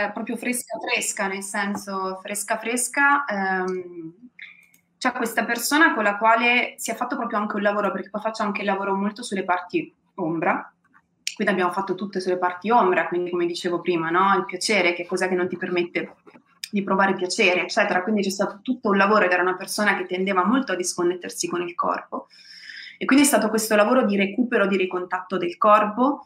eh, 0.07 0.11
proprio 0.11 0.37
fresca 0.37 0.77
fresca, 0.79 1.27
nel 1.27 1.43
senso 1.43 2.19
fresca 2.21 2.57
fresca, 2.57 3.25
ehm, 3.25 4.13
c'è 4.97 5.11
questa 5.11 5.43
persona 5.43 5.93
con 5.93 6.03
la 6.03 6.17
quale 6.17 6.75
si 6.77 6.89
è 6.89 6.95
fatto 6.95 7.17
proprio 7.17 7.37
anche 7.37 7.57
un 7.57 7.61
lavoro, 7.61 7.91
perché 7.91 8.09
poi 8.09 8.21
faccio 8.21 8.43
anche 8.43 8.61
il 8.61 8.67
lavoro 8.67 8.95
molto 8.95 9.23
sulle 9.23 9.43
parti 9.43 9.93
ombra. 10.15 10.71
Quindi 11.35 11.53
abbiamo 11.53 11.71
fatto 11.71 11.95
tutte 11.95 12.19
sulle 12.19 12.37
parti 12.37 12.69
ombra, 12.69 13.07
quindi 13.07 13.29
come 13.29 13.45
dicevo 13.45 13.81
prima, 13.81 14.09
no? 14.09 14.35
il 14.37 14.45
piacere, 14.45 14.93
che 14.93 15.05
cos'è 15.05 15.27
che 15.27 15.35
non 15.35 15.49
ti 15.49 15.57
permette 15.57 16.15
di 16.71 16.83
provare 16.83 17.13
piacere, 17.13 17.61
eccetera. 17.61 18.03
Quindi 18.03 18.21
c'è 18.21 18.29
stato 18.29 18.59
tutto 18.61 18.89
un 18.89 18.97
lavoro 18.97 19.25
ed 19.25 19.31
era 19.31 19.41
una 19.41 19.55
persona 19.55 19.97
che 19.97 20.05
tendeva 20.05 20.45
molto 20.45 20.71
a 20.71 20.75
disconnettersi 20.75 21.47
con 21.47 21.61
il 21.61 21.75
corpo. 21.75 22.27
E 22.97 23.05
quindi 23.05 23.25
è 23.25 23.27
stato 23.27 23.49
questo 23.49 23.75
lavoro 23.75 24.05
di 24.05 24.15
recupero, 24.15 24.67
di 24.67 24.77
ricontatto 24.77 25.37
del 25.37 25.57
corpo, 25.57 26.23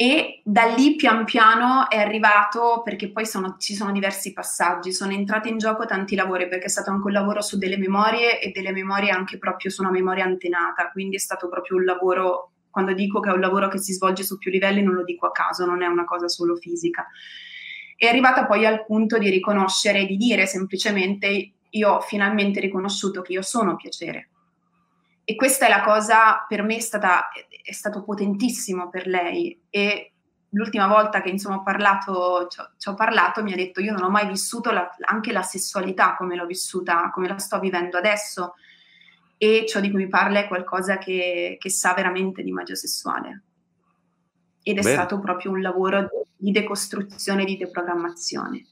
e 0.00 0.42
da 0.44 0.62
lì 0.62 0.94
pian 0.94 1.24
piano 1.24 1.90
è 1.90 1.98
arrivato, 1.98 2.82
perché 2.84 3.10
poi 3.10 3.26
sono, 3.26 3.56
ci 3.58 3.74
sono 3.74 3.90
diversi 3.90 4.32
passaggi, 4.32 4.92
sono 4.92 5.12
entrati 5.12 5.48
in 5.48 5.58
gioco 5.58 5.86
tanti 5.86 6.14
lavori, 6.14 6.46
perché 6.46 6.66
è 6.66 6.68
stato 6.68 6.90
anche 6.90 7.06
un 7.06 7.12
lavoro 7.12 7.40
su 7.40 7.58
delle 7.58 7.76
memorie 7.76 8.40
e 8.40 8.52
delle 8.52 8.70
memorie 8.70 9.10
anche 9.10 9.38
proprio 9.38 9.72
su 9.72 9.82
una 9.82 9.90
memoria 9.90 10.22
antenata, 10.22 10.90
quindi 10.92 11.16
è 11.16 11.18
stato 11.18 11.48
proprio 11.48 11.78
un 11.78 11.84
lavoro 11.84 12.52
quando 12.70 12.92
dico 12.92 13.20
che 13.20 13.30
è 13.30 13.32
un 13.32 13.40
lavoro 13.40 13.68
che 13.68 13.78
si 13.78 13.92
svolge 13.92 14.22
su 14.22 14.38
più 14.38 14.50
livelli 14.50 14.82
non 14.82 14.94
lo 14.94 15.04
dico 15.04 15.26
a 15.26 15.32
caso, 15.32 15.64
non 15.64 15.82
è 15.82 15.86
una 15.86 16.04
cosa 16.04 16.28
solo 16.28 16.56
fisica. 16.56 17.06
È 17.96 18.06
arrivata 18.06 18.46
poi 18.46 18.64
al 18.64 18.84
punto 18.84 19.18
di 19.18 19.28
riconoscere, 19.30 20.06
di 20.06 20.16
dire 20.16 20.46
semplicemente 20.46 21.52
io 21.70 21.90
ho 21.90 22.00
finalmente 22.00 22.60
riconosciuto 22.60 23.22
che 23.22 23.32
io 23.32 23.42
sono 23.42 23.76
piacere. 23.76 24.28
E 25.24 25.34
questa 25.34 25.66
è 25.66 25.68
la 25.68 25.82
cosa, 25.82 26.44
per 26.48 26.62
me 26.62 26.76
è, 26.76 26.80
stata, 26.80 27.28
è 27.62 27.72
stato 27.72 28.02
potentissimo 28.02 28.88
per 28.88 29.06
lei 29.06 29.60
e 29.68 30.12
l'ultima 30.50 30.86
volta 30.86 31.20
che 31.20 31.28
insomma 31.28 31.56
ho 31.56 31.62
parlato, 31.62 32.46
ci 32.48 32.60
ho, 32.60 32.70
ci 32.78 32.88
ho, 32.88 32.94
parlato, 32.94 33.42
mi 33.42 33.52
ha 33.52 33.56
detto 33.56 33.80
io 33.80 33.92
non 33.92 34.04
ho 34.04 34.10
mai 34.10 34.26
vissuto 34.26 34.70
la, 34.70 34.88
anche 35.00 35.32
la 35.32 35.42
sessualità 35.42 36.16
come 36.16 36.34
l'ho 36.34 36.46
vissuta, 36.46 37.10
come 37.10 37.28
la 37.28 37.38
sto 37.38 37.58
vivendo 37.58 37.98
adesso 37.98 38.54
e 39.38 39.64
ciò 39.66 39.80
di 39.80 39.90
cui 39.90 40.04
mi 40.04 40.08
parla 40.08 40.40
è 40.40 40.48
qualcosa 40.48 40.98
che, 40.98 41.56
che 41.58 41.70
sa 41.70 41.94
veramente 41.94 42.42
di 42.42 42.50
magia 42.50 42.74
sessuale. 42.74 43.42
Ed 44.62 44.78
è 44.78 44.82
Bene. 44.82 44.94
stato 44.94 45.20
proprio 45.20 45.52
un 45.52 45.62
lavoro 45.62 46.08
di 46.36 46.50
decostruzione, 46.50 47.44
di 47.44 47.56
deprogrammazione. 47.56 48.66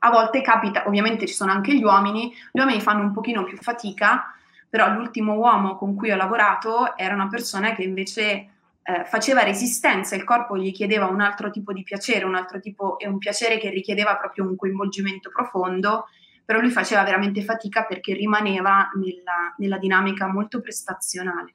A 0.00 0.10
volte 0.10 0.42
capita, 0.42 0.86
ovviamente 0.86 1.26
ci 1.26 1.34
sono 1.34 1.52
anche 1.52 1.74
gli 1.74 1.82
uomini, 1.82 2.32
gli 2.52 2.58
uomini 2.58 2.80
fanno 2.80 3.02
un 3.02 3.12
pochino 3.12 3.44
più 3.44 3.56
fatica, 3.56 4.34
però 4.68 4.92
l'ultimo 4.92 5.34
uomo 5.34 5.76
con 5.76 5.94
cui 5.94 6.10
ho 6.10 6.16
lavorato 6.16 6.96
era 6.96 7.14
una 7.14 7.28
persona 7.28 7.74
che 7.74 7.82
invece 7.82 8.48
eh, 8.82 9.04
faceva 9.06 9.42
resistenza, 9.42 10.14
il 10.14 10.24
corpo 10.24 10.56
gli 10.56 10.72
chiedeva 10.72 11.06
un 11.06 11.20
altro 11.20 11.50
tipo 11.50 11.72
di 11.72 11.82
piacere, 11.82 12.24
un 12.24 12.34
altro 12.34 12.60
tipo, 12.60 12.98
e 12.98 13.06
un 13.08 13.18
piacere 13.18 13.58
che 13.58 13.70
richiedeva 13.70 14.16
proprio 14.16 14.44
un 14.44 14.56
coinvolgimento 14.56 15.30
profondo 15.30 16.06
però 16.48 16.60
lui 16.60 16.70
faceva 16.70 17.02
veramente 17.02 17.42
fatica 17.42 17.84
perché 17.84 18.14
rimaneva 18.14 18.90
nella, 18.94 19.54
nella 19.58 19.76
dinamica 19.76 20.26
molto 20.28 20.62
prestazionale, 20.62 21.52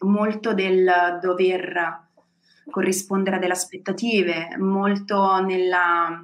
molto 0.00 0.52
del 0.52 1.18
dover 1.22 2.08
corrispondere 2.70 3.36
a 3.36 3.38
delle 3.38 3.54
aspettative, 3.54 4.58
molto 4.58 5.40
nella, 5.40 6.22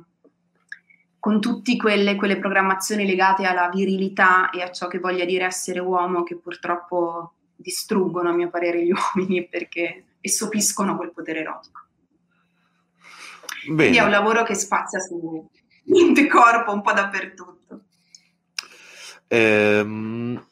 con 1.19 1.41
tutte 1.41 1.75
quelle, 1.79 2.17
quelle, 2.17 2.39
programmazioni 2.39 3.07
legate 3.07 3.47
alla 3.47 3.71
virilità 3.71 4.51
e 4.51 4.61
a 4.61 4.71
ciò 4.71 4.87
che 4.87 4.99
voglia 4.99 5.25
dire 5.25 5.47
essere 5.47 5.79
uomo 5.79 6.25
che 6.25 6.37
purtroppo 6.37 7.33
distruggono 7.57 8.29
a 8.29 8.35
mio 8.35 8.51
parere 8.51 8.85
gli 8.85 8.93
uomini 9.17 9.49
perché 9.49 10.05
e 10.21 10.29
sopiscono 10.29 10.99
quel 10.99 11.15
potere 11.15 11.41
erotico. 11.41 11.87
Bene. 13.69 13.75
Quindi 13.75 13.97
è 13.97 14.03
un 14.03 14.11
lavoro 14.11 14.43
che 14.43 14.55
spazia 14.55 15.01
su, 15.01 15.49
mente 15.89 16.27
corpo 16.27 16.73
un 16.73 16.83
po' 16.83 16.93
dappertutto. 16.93 17.81
Ehm, 19.29 20.43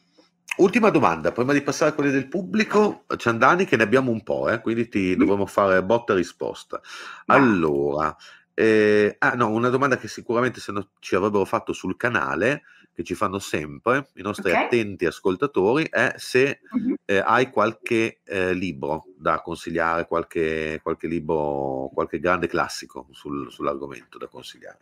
ultima 0.59 0.91
domanda, 0.91 1.33
prima 1.33 1.53
di 1.53 1.63
passare 1.63 1.91
a 1.91 1.95
quelle 1.95 2.11
del 2.11 2.29
pubblico, 2.29 3.05
Ciandani, 3.17 3.65
che 3.65 3.77
ne 3.77 3.83
abbiamo 3.83 4.11
un 4.11 4.23
po', 4.23 4.49
eh, 4.49 4.61
quindi 4.61 4.89
ti 4.89 5.15
mm. 5.15 5.19
dovremo 5.19 5.47
fare 5.47 5.83
botta 5.83 6.13
e 6.13 6.17
risposta. 6.17 6.81
Allora, 7.27 8.15
eh, 8.55 9.17
ah, 9.19 9.35
no, 9.35 9.51
una 9.51 9.69
domanda 9.69 9.97
che 9.99 10.09
sicuramente 10.09 10.61
se 10.61 10.73
no, 10.73 10.91
ci 11.01 11.15
avrebbero 11.15 11.45
fatto 11.45 11.73
sul 11.73 11.97
canale, 11.97 12.63
che 12.95 13.05
ci 13.05 13.15
fanno 13.15 13.39
sempre 13.39 14.09
i 14.15 14.23
nostri 14.23 14.51
okay. 14.51 14.65
attenti 14.65 15.05
ascoltatori, 15.05 15.87
è 15.91 16.15
se 16.17 16.61
uh-huh. 16.71 16.95
eh, 17.05 17.19
hai 17.19 17.51
qualche 17.51 18.21
eh, 18.25 18.55
libro 18.55 19.05
da 19.19 19.43
consigliare, 19.43 20.07
qualche, 20.07 20.81
qualche, 20.83 21.07
libro, 21.07 21.91
qualche 21.93 22.19
grande 22.19 22.47
classico 22.47 23.09
sul, 23.11 23.53
sull'argomento 23.53 24.17
da 24.17 24.29
consigliare. 24.29 24.79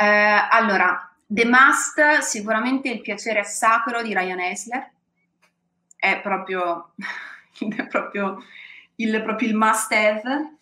Eh, 0.00 0.46
allora, 0.50 1.14
The 1.26 1.44
Must, 1.44 2.18
sicuramente 2.20 2.88
il 2.88 3.02
piacere 3.02 3.44
sacro 3.44 4.02
di 4.02 4.14
Ryan 4.14 4.40
Esler, 4.40 4.90
è 6.00 6.20
proprio, 6.22 6.94
è 7.76 7.86
proprio, 7.86 8.42
il, 8.96 9.22
proprio 9.22 9.48
il 9.48 9.54
must 9.54 9.92
have. 9.92 10.56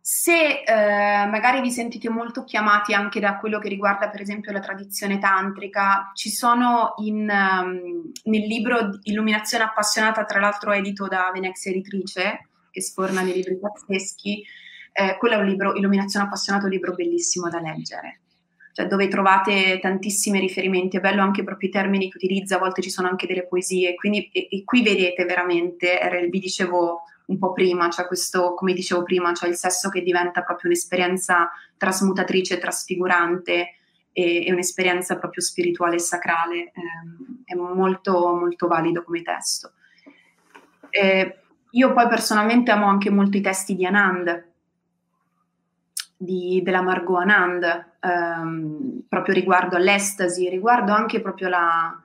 Se 0.00 0.62
eh, 0.62 1.26
magari 1.26 1.60
vi 1.60 1.70
sentite 1.70 2.08
molto 2.08 2.44
chiamati 2.44 2.92
anche 2.92 3.20
da 3.20 3.36
quello 3.36 3.58
che 3.58 3.68
riguarda 3.68 4.10
per 4.10 4.20
esempio 4.20 4.52
la 4.52 4.60
tradizione 4.60 5.18
tantrica, 5.18 6.10
ci 6.14 6.30
sono 6.30 6.94
in, 6.98 7.28
um, 7.30 8.12
nel 8.24 8.46
libro 8.46 8.98
Illuminazione 9.02 9.64
appassionata, 9.64 10.24
tra 10.24 10.40
l'altro 10.40 10.72
edito 10.72 11.06
da 11.06 11.30
Venezia 11.32 11.70
Editrice, 11.70 12.48
che 12.70 12.82
sforna 12.82 13.22
dei 13.22 13.34
libri 13.34 13.58
pazzeschi, 13.58 14.44
eh, 14.92 15.16
quello 15.18 15.36
è 15.36 15.38
un 15.38 15.46
libro, 15.46 15.74
Illuminazione 15.74 16.26
appassionata, 16.26 16.66
un 16.66 16.72
libro 16.72 16.94
bellissimo 16.94 17.48
da 17.48 17.60
leggere, 17.60 18.20
cioè 18.74 18.88
dove 18.88 19.06
trovate 19.06 19.78
tantissimi 19.78 20.40
riferimenti, 20.40 20.96
è 20.96 21.00
bello 21.00 21.22
anche 21.22 21.44
proprio 21.44 21.68
i 21.68 21.72
termini 21.72 22.10
che 22.10 22.16
utilizza, 22.16 22.56
a 22.56 22.58
volte 22.58 22.82
ci 22.82 22.90
sono 22.90 23.06
anche 23.06 23.28
delle 23.28 23.46
poesie, 23.46 23.94
quindi 23.94 24.28
e, 24.32 24.48
e 24.50 24.64
qui 24.64 24.82
vedete 24.82 25.24
veramente, 25.24 26.00
era, 26.00 26.18
vi 26.18 26.40
dicevo 26.40 27.02
un 27.26 27.38
po' 27.38 27.52
prima, 27.52 27.88
cioè 27.88 28.04
questo, 28.08 28.54
come 28.54 28.72
dicevo 28.72 29.04
prima, 29.04 29.32
cioè 29.32 29.48
il 29.48 29.54
sesso 29.54 29.90
che 29.90 30.02
diventa 30.02 30.42
proprio 30.42 30.70
un'esperienza 30.70 31.52
trasmutatrice, 31.76 32.58
trasfigurante 32.58 33.76
e, 34.10 34.44
e 34.44 34.52
un'esperienza 34.52 35.18
proprio 35.18 35.40
spirituale 35.40 35.94
e 35.94 36.00
sacrale, 36.00 36.56
eh, 36.56 36.72
è 37.44 37.54
molto, 37.54 38.34
molto 38.34 38.66
valido 38.66 39.04
come 39.04 39.22
testo. 39.22 39.70
Eh, 40.90 41.38
io 41.70 41.92
poi 41.92 42.08
personalmente 42.08 42.72
amo 42.72 42.86
anche 42.86 43.08
molto 43.08 43.36
i 43.36 43.40
testi 43.40 43.76
di 43.76 43.86
Anand, 43.86 44.48
di, 46.16 46.60
della 46.64 46.82
Margot 46.82 47.20
Anand, 47.20 47.92
ehm, 48.04 49.04
proprio 49.08 49.34
riguardo 49.34 49.76
all'estasi, 49.76 50.48
riguardo 50.48 50.92
anche 50.92 51.20
proprio 51.20 51.48
la... 51.48 51.98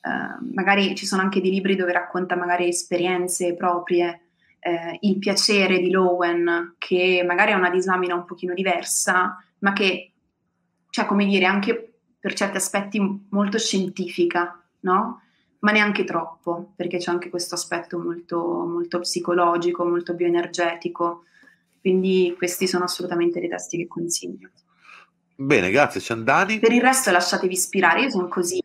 Eh, 0.00 0.52
magari 0.54 0.94
ci 0.94 1.06
sono 1.06 1.22
anche 1.22 1.40
dei 1.40 1.50
libri 1.50 1.74
dove 1.74 1.92
racconta 1.92 2.36
magari 2.36 2.68
esperienze 2.68 3.54
proprie, 3.54 4.20
eh, 4.60 4.98
il 5.00 5.18
piacere 5.18 5.78
di 5.78 5.90
Lowen, 5.90 6.74
che 6.78 7.22
magari 7.26 7.52
ha 7.52 7.56
una 7.56 7.70
disamina 7.70 8.14
un 8.14 8.24
pochino 8.24 8.54
diversa, 8.54 9.42
ma 9.60 9.72
che, 9.72 10.12
cioè 10.90 11.06
come 11.06 11.24
dire, 11.24 11.46
anche 11.46 11.94
per 12.18 12.34
certi 12.34 12.56
aspetti 12.56 13.26
molto 13.30 13.58
scientifica, 13.58 14.60
no? 14.80 15.22
Ma 15.60 15.72
neanche 15.72 16.04
troppo, 16.04 16.72
perché 16.76 16.98
c'è 16.98 17.10
anche 17.10 17.30
questo 17.30 17.54
aspetto 17.54 17.98
molto, 17.98 18.38
molto 18.66 19.00
psicologico, 19.00 19.84
molto 19.84 20.14
bioenergetico. 20.14 21.24
Quindi 21.80 22.34
questi 22.36 22.66
sono 22.66 22.84
assolutamente 22.84 23.40
dei 23.40 23.48
testi 23.48 23.78
che 23.78 23.86
consiglio. 23.86 24.50
Bene, 25.36 25.70
grazie 25.70 26.00
Ciandani. 26.00 26.58
Per 26.58 26.72
il 26.72 26.80
resto 26.80 27.10
lasciatevi 27.10 27.52
ispirare, 27.52 28.02
io 28.02 28.10
sono 28.10 28.28
così, 28.28 28.62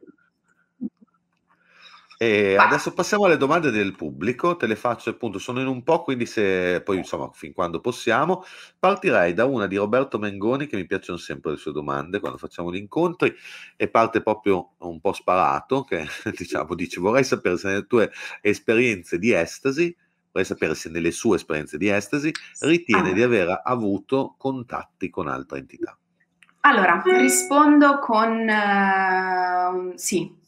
e 2.21 2.55
adesso 2.55 2.93
passiamo 2.93 3.25
alle 3.25 3.35
domande 3.35 3.71
del 3.71 3.95
pubblico, 3.95 4.55
te 4.55 4.67
le 4.67 4.75
faccio 4.75 5.09
appunto, 5.09 5.39
sono 5.39 5.59
in 5.59 5.65
un 5.65 5.81
po', 5.81 6.03
quindi 6.03 6.27
se 6.27 6.79
poi 6.85 6.97
insomma 6.97 7.31
fin 7.33 7.51
quando 7.51 7.79
possiamo, 7.79 8.43
partirei 8.77 9.33
da 9.33 9.45
una 9.45 9.65
di 9.65 9.75
Roberto 9.75 10.19
Mengoni 10.19 10.67
che 10.67 10.75
mi 10.75 10.85
piacciono 10.85 11.17
sempre 11.17 11.49
le 11.49 11.57
sue 11.57 11.71
domande 11.71 12.19
quando 12.19 12.37
facciamo 12.37 12.71
gli 12.71 12.75
incontri 12.75 13.35
e 13.75 13.87
parte 13.87 14.21
proprio 14.21 14.73
un 14.81 15.01
po' 15.01 15.13
sparato, 15.13 15.81
che 15.83 16.05
diciamo 16.37 16.75
dice 16.75 16.99
vorrei 16.99 17.23
sapere 17.23 17.57
se 17.57 17.69
nelle 17.69 17.87
tue 17.87 18.11
esperienze 18.41 19.17
di 19.17 19.31
estasi, 19.33 19.91
vorrei 20.27 20.45
sapere 20.45 20.75
se 20.75 20.89
nelle 20.91 21.09
sue 21.09 21.37
esperienze 21.37 21.79
di 21.79 21.89
estasi 21.89 22.31
ritiene 22.59 23.09
ah. 23.09 23.13
di 23.13 23.23
aver 23.23 23.61
avuto 23.63 24.35
contatti 24.37 25.09
con 25.09 25.27
altre 25.27 25.57
entità. 25.57 25.97
Allora, 26.61 27.01
rispondo 27.05 27.99
con 27.99 28.47
uh, 28.47 29.93
sì, 29.95 30.39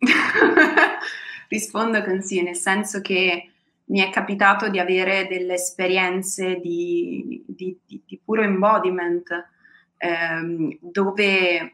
Rispondo 1.48 2.02
con 2.02 2.22
sì, 2.22 2.42
nel 2.42 2.56
senso 2.56 3.00
che 3.00 3.50
mi 3.86 4.00
è 4.00 4.10
capitato 4.10 4.68
di 4.68 4.78
avere 4.78 5.26
delle 5.28 5.54
esperienze 5.54 6.60
di, 6.60 7.44
di, 7.46 7.76
di, 7.84 8.02
di 8.06 8.20
puro 8.24 8.42
embodiment, 8.42 9.48
ehm, 9.96 10.78
dove 10.80 11.58
eh, 11.58 11.72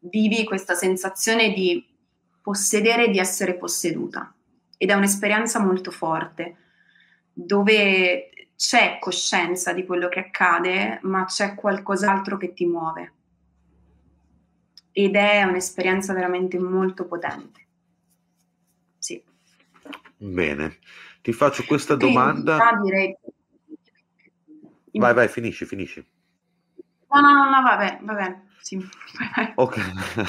vivi 0.00 0.44
questa 0.44 0.74
sensazione 0.74 1.52
di 1.52 1.84
possedere 2.42 3.06
e 3.06 3.10
di 3.10 3.18
essere 3.18 3.54
posseduta. 3.54 4.32
Ed 4.76 4.90
è 4.90 4.94
un'esperienza 4.94 5.60
molto 5.60 5.90
forte, 5.90 6.56
dove 7.32 8.28
c'è 8.56 8.98
coscienza 9.00 9.72
di 9.72 9.84
quello 9.84 10.08
che 10.08 10.20
accade, 10.20 11.00
ma 11.02 11.24
c'è 11.24 11.54
qualcos'altro 11.54 12.36
che 12.36 12.52
ti 12.52 12.66
muove 12.66 13.12
ed 14.96 15.16
è 15.16 15.42
un'esperienza 15.42 16.12
veramente 16.12 16.56
molto 16.56 17.04
potente. 17.06 17.66
Sì. 18.96 19.20
Bene, 20.16 20.78
ti 21.20 21.32
faccio 21.32 21.64
questa 21.64 21.96
domanda. 21.96 22.78
Direi... 22.80 23.16
Vai, 24.92 25.12
vai, 25.12 25.26
finisci, 25.26 25.64
finisci. 25.64 26.06
No, 27.08 27.20
no, 27.20 27.32
no, 27.32 27.50
no 27.50 27.62
vabbè, 27.62 27.98
va 28.02 28.14
bene. 28.14 28.46
Sì. 28.60 28.78
Ok. 29.56 29.76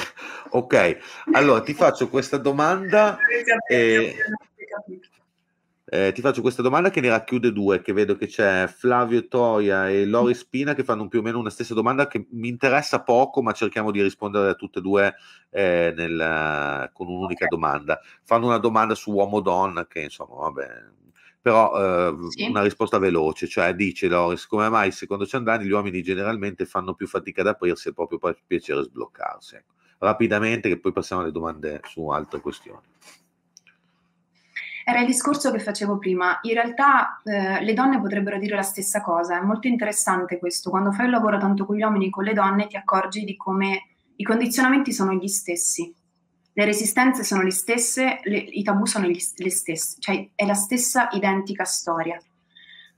ok, 0.50 1.26
allora 1.34 1.62
ti 1.62 1.76
faccio 1.76 2.10
questa 2.10 2.38
domanda. 2.38 3.18
E... 3.70 4.16
Eh, 5.96 6.12
ti 6.12 6.20
faccio 6.20 6.42
questa 6.42 6.62
domanda 6.62 6.90
che 6.90 7.00
ne 7.00 7.08
racchiude 7.08 7.54
due, 7.54 7.82
che 7.82 7.94
vedo 7.94 8.18
che 8.18 8.28
c'è 8.28 8.68
Flavio 8.68 9.30
Toia 9.30 9.90
e 9.90 10.06
Lori 10.06 10.34
Spina 10.34 10.74
che 10.74 10.84
fanno 10.84 11.08
più 11.08 11.20
o 11.20 11.22
meno 11.22 11.40
una 11.40 11.50
stessa 11.50 11.74
domanda 11.74 12.08
che 12.08 12.28
mi 12.32 12.50
interessa 12.50 13.02
poco, 13.02 13.42
ma 13.42 13.54
cerchiamo 13.54 13.92
di 13.92 14.02
rispondere 14.02 14.50
a 14.50 14.56
tutte 14.56 14.80
e 14.80 14.82
due 14.82 15.16
eh, 15.52 15.94
nel, 15.96 16.90
con 16.92 17.08
un'unica 17.08 17.46
domanda. 17.48 18.02
Fanno 18.24 18.48
una 18.48 18.58
domanda 18.58 18.94
su 18.94 19.14
uomo-donna 19.14 19.88
che 19.88 20.02
insomma, 20.02 20.36
vabbè, 20.36 20.84
però 21.42 22.10
eh, 22.10 22.16
sì. 22.28 22.44
una 22.44 22.62
risposta 22.62 22.98
veloce, 22.98 23.48
cioè 23.48 23.74
dice 23.74 24.10
Loris, 24.10 24.48
come 24.48 24.68
mai 24.68 24.92
secondo 24.92 25.26
Ciandani 25.26 25.64
gli 25.64 25.72
uomini 25.72 26.02
generalmente 26.02 26.66
fanno 26.66 26.94
più 26.94 27.08
fatica 27.08 27.40
ad 27.40 27.48
aprirsi 27.48 27.88
e 27.88 27.94
proprio 27.94 28.18
per 28.18 28.38
piacere 28.46 28.84
sbloccarsi? 28.84 29.56
Ecco. 29.56 29.74
Rapidamente 30.00 30.68
che 30.68 30.78
poi 30.78 30.92
passiamo 30.92 31.22
alle 31.22 31.32
domande 31.32 31.80
su 31.86 32.06
altre 32.10 32.42
questioni. 32.42 32.82
Era 34.88 35.00
il 35.00 35.08
discorso 35.08 35.52
che 35.52 35.58
facevo 35.58 35.98
prima. 35.98 36.38
In 36.44 36.54
realtà 36.54 37.20
eh, 37.24 37.64
le 37.64 37.74
donne 37.74 38.00
potrebbero 38.00 38.38
dire 38.38 38.56
la 38.56 38.62
stessa 38.62 39.02
cosa. 39.02 39.40
È 39.40 39.42
molto 39.42 39.68
interessante 39.68 40.38
questo. 40.38 40.70
Quando 40.70 40.92
fai 40.92 41.06
un 41.06 41.12
lavoro 41.12 41.40
tanto 41.40 41.66
con 41.66 41.76
gli 41.76 41.82
uomini 41.82 42.06
e 42.06 42.10
con 42.12 42.24
le 42.24 42.34
donne 42.34 42.68
ti 42.68 42.78
accorgi 42.78 43.24
di 43.24 43.36
come 43.36 43.88
i 44.18 44.24
condizionamenti 44.24 44.94
sono 44.94 45.14
gli 45.14 45.28
stessi. 45.28 45.92
Le 46.54 46.66
resistenze 46.66 47.24
sono 47.24 47.42
le 47.42 47.50
stesse, 47.50 48.20
le, 48.26 48.38
i 48.38 48.62
tabù 48.62 48.86
sono 48.86 49.08
gli, 49.08 49.20
le 49.38 49.50
stesse, 49.50 49.96
cioè 50.00 50.30
è 50.36 50.46
la 50.46 50.54
stessa 50.54 51.10
identica 51.14 51.64
storia. 51.64 52.22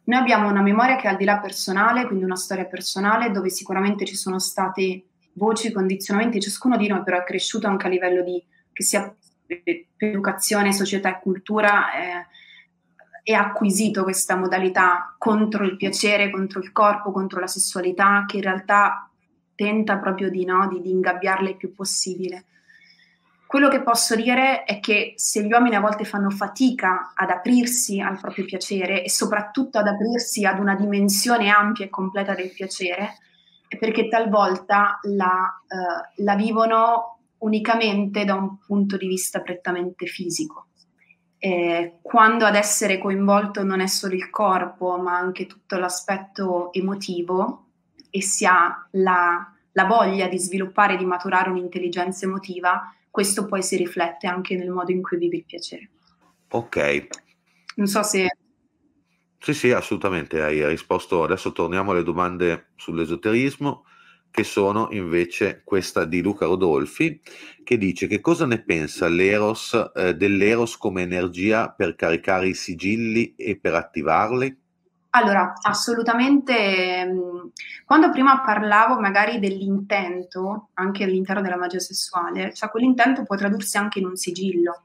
Noi 0.04 0.20
abbiamo 0.20 0.50
una 0.50 0.62
memoria 0.62 0.98
che 0.98 1.08
è 1.08 1.12
al 1.12 1.18
di 1.18 1.24
là 1.24 1.40
personale, 1.40 2.06
quindi 2.06 2.26
una 2.26 2.36
storia 2.36 2.66
personale 2.66 3.32
dove 3.32 3.50
sicuramente 3.50 4.04
ci 4.04 4.16
sono 4.16 4.40
state 4.40 5.06
voci, 5.36 5.72
condizionamenti, 5.72 6.42
ciascuno 6.42 6.76
di 6.76 6.88
noi 6.88 7.02
però 7.04 7.18
è 7.18 7.24
cresciuto 7.24 7.68
anche 7.68 7.88
a 7.88 7.90
livello 7.90 8.24
di 8.24 8.44
che 8.74 8.84
sia 8.84 9.16
educazione, 9.98 10.74
società 10.74 11.10
e 11.10 11.20
cultura 11.22 11.92
eh, 11.94 12.26
e 13.24 13.34
acquisito 13.34 14.04
questa 14.04 14.36
modalità 14.36 15.16
contro 15.18 15.66
il 15.66 15.76
piacere, 15.76 16.30
contro 16.30 16.60
il 16.62 16.72
corpo, 16.72 17.12
contro 17.12 17.40
la 17.40 17.48
sessualità, 17.48 18.24
che 18.26 18.38
in 18.38 18.44
realtà 18.44 19.10
tenta 19.54 19.98
proprio 19.98 20.30
di, 20.30 20.46
no, 20.46 20.68
di, 20.68 20.82
di 20.82 20.92
ingabbiarla 20.92 21.50
il 21.50 21.58
più 21.58 21.74
possibile. 21.74 22.46
Quello 23.48 23.70
che 23.70 23.82
posso 23.82 24.16
dire 24.16 24.64
è 24.66 24.80
che 24.82 25.14
se 25.16 25.42
gli 25.42 25.52
uomini 25.52 25.76
a 25.76 25.80
volte 25.80 26.04
fanno 26.04 26.30
fatica 26.30 27.14
ad 27.16 27.30
aprirsi 27.30 28.02
al 28.02 28.20
proprio 28.20 28.44
piacere 28.44 29.04
e 29.04 29.10
soprattutto 29.10 29.78
ad 29.78 29.88
aprirsi 29.88 30.46
ad 30.46 30.60
una 30.60 30.76
dimensione 30.76 31.50
ampia 31.50 31.86
e 31.86 31.90
completa 31.90 32.36
del 32.36 32.52
piacere, 32.52 33.18
è 33.68 33.78
perché 33.78 34.08
talvolta 34.10 35.00
la, 35.04 35.62
uh, 35.68 36.24
la 36.24 36.36
vivono 36.36 37.17
unicamente 37.40 38.26
da 38.26 38.36
un 38.36 38.58
punto 38.58 38.98
di 38.98 39.08
vista 39.08 39.42
prettamente 39.42 40.06
fisico. 40.06 40.68
Eh, 41.40 42.00
quando 42.02 42.46
ad 42.46 42.56
essere 42.56 42.98
coinvolto 42.98 43.64
non 43.64 43.80
è 43.80 43.88
solo 43.88 44.16
il 44.16 44.30
corpo, 44.30 44.98
ma 44.98 45.18
anche 45.18 45.46
tutto 45.46 45.78
l'aspetto 45.78 46.74
emotivo 46.74 47.66
e 48.10 48.22
si 48.22 48.46
ha 48.46 48.88
la, 48.92 49.54
la 49.72 49.86
voglia 49.86 50.28
di 50.28 50.40
sviluppare 50.40 50.96
e 50.96 50.98
di 50.98 51.06
maturare 51.06 51.50
un'intelligenza 51.50 52.26
emotiva, 52.26 52.92
questo 53.12 53.46
poi 53.46 53.62
si 53.62 53.78
riflette 53.78 54.28
anche 54.28 54.56
nel 54.56 54.72
modo 54.72 54.92
in 54.92 55.02
cui 55.02 55.18
vivi 55.18 55.38
il 55.38 55.46
piacere. 55.46 55.90
Ok. 56.50 57.08
Non 57.76 57.88
so 57.88 58.02
se... 58.02 58.28
Sì, 59.40 59.54
sì, 59.54 59.72
assolutamente, 59.72 60.42
hai 60.42 60.66
risposto. 60.68 61.24
Adesso 61.24 61.52
torniamo 61.52 61.92
alle 61.92 62.04
domande 62.04 62.70
sull'esoterismo 62.76 63.84
che 64.32 64.44
sono 64.44 64.90
invece 64.92 65.62
questa 65.64 66.06
di 66.06 66.22
Luca 66.22 66.46
Rodolfi, 66.46 67.20
che 67.64 67.78
dice 67.78 68.08
che 68.08 68.22
cosa 68.22 68.46
ne 68.46 68.62
pensa 68.62 69.08
l'Eros, 69.08 69.92
eh, 69.96 70.16
dell'Eros 70.16 70.78
come 70.78 71.02
energia 71.02 71.70
per 71.70 71.96
caricare 71.96 72.48
i 72.48 72.54
sigilli 72.54 73.36
e 73.36 73.58
per 73.60 73.74
attivarli? 73.74 74.56
Allora, 75.12 75.54
assolutamente, 75.62 77.06
mm, 77.06 77.48
quando 77.86 78.12
prima 78.12 78.42
parlavo 78.42 79.00
magari 79.00 79.40
dell'intento, 79.40 80.70
anche 80.74 81.04
all'interno 81.04 81.42
della 81.42 81.58
magia 81.58 81.80
sessuale, 81.80 82.54
cioè 82.54 82.70
quell'intento 82.70 83.24
può 83.24 83.36
tradursi 83.36 83.78
anche 83.78 84.00
in 84.00 84.06
un 84.06 84.16
sigillo. 84.16 84.84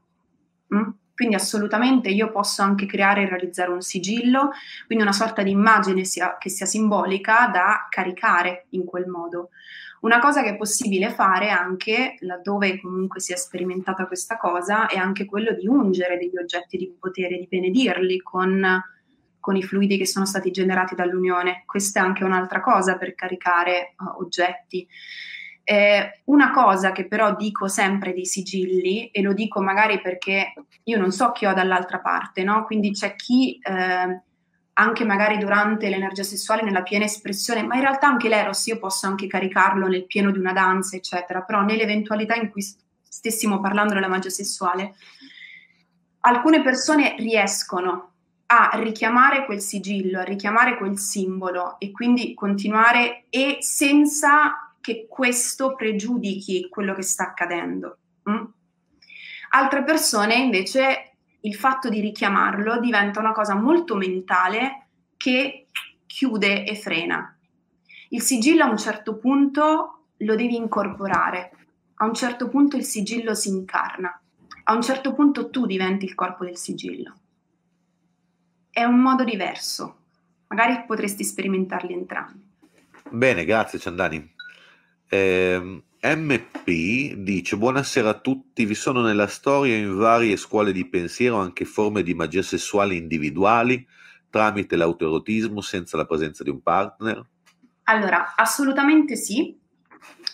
Mm? 0.73 0.89
Quindi 1.15 1.35
assolutamente 1.35 2.09
io 2.09 2.31
posso 2.31 2.63
anche 2.63 2.85
creare 2.85 3.21
e 3.21 3.29
realizzare 3.29 3.71
un 3.71 3.81
sigillo, 3.81 4.51
quindi 4.87 5.03
una 5.03 5.13
sorta 5.13 5.43
di 5.43 5.51
immagine 5.51 6.05
sia, 6.05 6.37
che 6.39 6.49
sia 6.49 6.65
simbolica 6.65 7.47
da 7.53 7.87
caricare 7.89 8.65
in 8.69 8.83
quel 8.83 9.07
modo. 9.07 9.49
Una 10.03 10.19
cosa 10.19 10.41
che 10.41 10.49
è 10.49 10.57
possibile 10.57 11.11
fare 11.11 11.49
anche 11.49 12.15
laddove 12.19 12.81
comunque 12.81 13.21
si 13.21 13.31
è 13.31 13.37
sperimentata 13.37 14.05
questa 14.05 14.35
cosa 14.37 14.87
è 14.87 14.97
anche 14.97 15.23
quello 15.23 15.53
di 15.53 15.65
ungere 15.65 16.17
degli 16.17 16.37
oggetti 16.37 16.77
di 16.77 16.93
potere, 16.99 17.37
di 17.37 17.47
benedirli 17.47 18.19
con, 18.19 18.81
con 19.39 19.55
i 19.55 19.63
fluidi 19.63 19.97
che 19.97 20.05
sono 20.05 20.25
stati 20.25 20.51
generati 20.51 20.93
dall'unione. 20.93 21.63
Questa 21.65 22.01
è 22.01 22.03
anche 22.03 22.25
un'altra 22.25 22.59
cosa 22.59 22.97
per 22.97 23.15
caricare 23.15 23.93
uh, 23.97 24.21
oggetti. 24.21 24.85
Eh, 25.65 26.21
una 26.25 26.51
cosa 26.51 26.91
che 26.91 27.07
però 27.07 27.35
dico 27.35 27.67
sempre 27.67 28.13
dei 28.13 28.25
sigilli, 28.25 29.07
e 29.11 29.21
lo 29.21 29.33
dico 29.33 29.61
magari 29.61 30.01
perché 30.01 30.53
io 30.83 30.97
non 30.97 31.11
so 31.11 31.31
chi 31.31 31.45
ho 31.45 31.53
dall'altra 31.53 31.99
parte, 31.99 32.43
no? 32.43 32.65
Quindi 32.65 32.91
c'è 32.91 33.15
chi 33.15 33.57
eh, 33.61 34.21
anche 34.73 35.05
magari 35.05 35.37
durante 35.37 35.89
l'energia 35.89 36.23
sessuale 36.23 36.63
nella 36.63 36.83
piena 36.83 37.05
espressione, 37.05 37.63
ma 37.63 37.75
in 37.75 37.81
realtà 37.81 38.07
anche 38.07 38.27
l'eros 38.27 38.65
io 38.67 38.79
posso 38.79 39.07
anche 39.07 39.27
caricarlo 39.27 39.87
nel 39.87 40.05
pieno 40.05 40.31
di 40.31 40.39
una 40.39 40.53
danza, 40.53 40.95
eccetera, 40.95 41.43
però 41.43 41.61
nell'eventualità 41.61 42.35
in 42.35 42.49
cui 42.49 42.63
stessimo 43.01 43.61
parlando 43.61 43.93
della 43.93 44.07
magia 44.07 44.29
sessuale, 44.29 44.95
alcune 46.21 46.61
persone 46.61 47.15
riescono 47.17 48.11
a 48.47 48.71
richiamare 48.73 49.45
quel 49.45 49.61
sigillo, 49.61 50.19
a 50.19 50.23
richiamare 50.23 50.77
quel 50.77 50.97
simbolo 50.97 51.79
e 51.79 51.91
quindi 51.91 52.33
continuare 52.33 53.25
e 53.29 53.57
senza 53.61 54.62
che 54.83 55.07
questo 55.09 55.75
pregiudichi 55.75 56.67
quello 56.67 56.93
che 56.93 57.03
sta 57.03 57.23
accadendo. 57.23 57.99
Mm? 58.29 58.43
Altre 59.51 59.83
persone 59.85 60.35
invece 60.35 61.15
il 61.39 61.55
fatto 61.55 61.87
di 61.87 62.01
richiamarlo 62.01 62.81
diventa 62.81 63.21
una 63.21 63.31
cosa 63.31 63.55
molto 63.55 63.95
mentale 63.95 64.87
che 65.15 65.67
chiude 66.05 66.65
e 66.65 66.75
frena. 66.75 67.33
Il 68.09 68.21
sigillo 68.21 68.65
a 68.65 68.69
un 68.69 68.77
certo 68.77 69.15
punto 69.15 70.07
lo 70.17 70.35
devi 70.35 70.57
incorporare, 70.57 71.51
a 71.95 72.05
un 72.05 72.13
certo 72.13 72.49
punto 72.49 72.75
il 72.75 72.83
sigillo 72.83 73.33
si 73.33 73.47
incarna, 73.47 74.21
a 74.65 74.73
un 74.73 74.81
certo 74.81 75.13
punto 75.13 75.49
tu 75.49 75.65
diventi 75.65 76.03
il 76.03 76.13
corpo 76.13 76.43
del 76.43 76.57
sigillo. 76.57 77.15
È 78.69 78.83
un 78.83 78.99
modo 78.99 79.23
diverso, 79.23 79.99
magari 80.47 80.83
potresti 80.85 81.23
sperimentarli 81.23 81.93
entrambi. 81.93 82.51
Bene, 83.09 83.45
grazie 83.45 83.79
Ciandani. 83.79 84.32
Eh, 85.09 85.83
MP 86.01 87.13
dice: 87.15 87.55
Buonasera 87.57 88.09
a 88.09 88.19
tutti. 88.19 88.65
Vi 88.65 88.75
sono 88.75 89.01
nella 89.01 89.27
storia 89.27 89.75
in 89.75 89.95
varie 89.95 90.35
scuole 90.35 90.71
di 90.71 90.87
pensiero 90.87 91.37
anche 91.37 91.65
forme 91.65 92.03
di 92.03 92.13
magia 92.13 92.41
sessuale 92.41 92.95
individuali 92.95 93.85
tramite 94.29 94.75
l'autoerotismo 94.75 95.61
senza 95.61 95.95
la 95.95 96.05
presenza 96.05 96.43
di 96.43 96.49
un 96.49 96.61
partner? 96.61 97.23
Allora, 97.83 98.33
assolutamente 98.35 99.15
sì. 99.15 99.55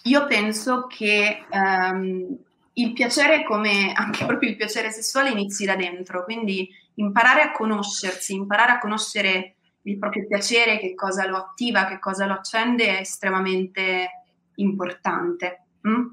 Io 0.03 0.25
penso 0.25 0.87
che 0.87 1.43
um, 1.51 2.37
il 2.73 2.93
piacere, 2.93 3.43
come 3.43 3.91
anche 3.93 4.25
proprio 4.25 4.49
il 4.49 4.55
piacere 4.55 4.89
sessuale, 4.91 5.31
inizi 5.31 5.65
da 5.65 5.75
dentro. 5.75 6.23
Quindi 6.23 6.69
imparare 6.95 7.41
a 7.41 7.51
conoscersi, 7.51 8.33
imparare 8.33 8.71
a 8.71 8.79
conoscere 8.79 9.55
il 9.83 9.97
proprio 9.97 10.25
piacere, 10.27 10.79
che 10.79 10.95
cosa 10.95 11.27
lo 11.27 11.35
attiva, 11.35 11.85
che 11.85 11.99
cosa 11.99 12.25
lo 12.25 12.33
accende, 12.33 12.97
è 12.97 12.99
estremamente 13.01 14.18
importante. 14.61 15.65
Mm? 15.87 16.07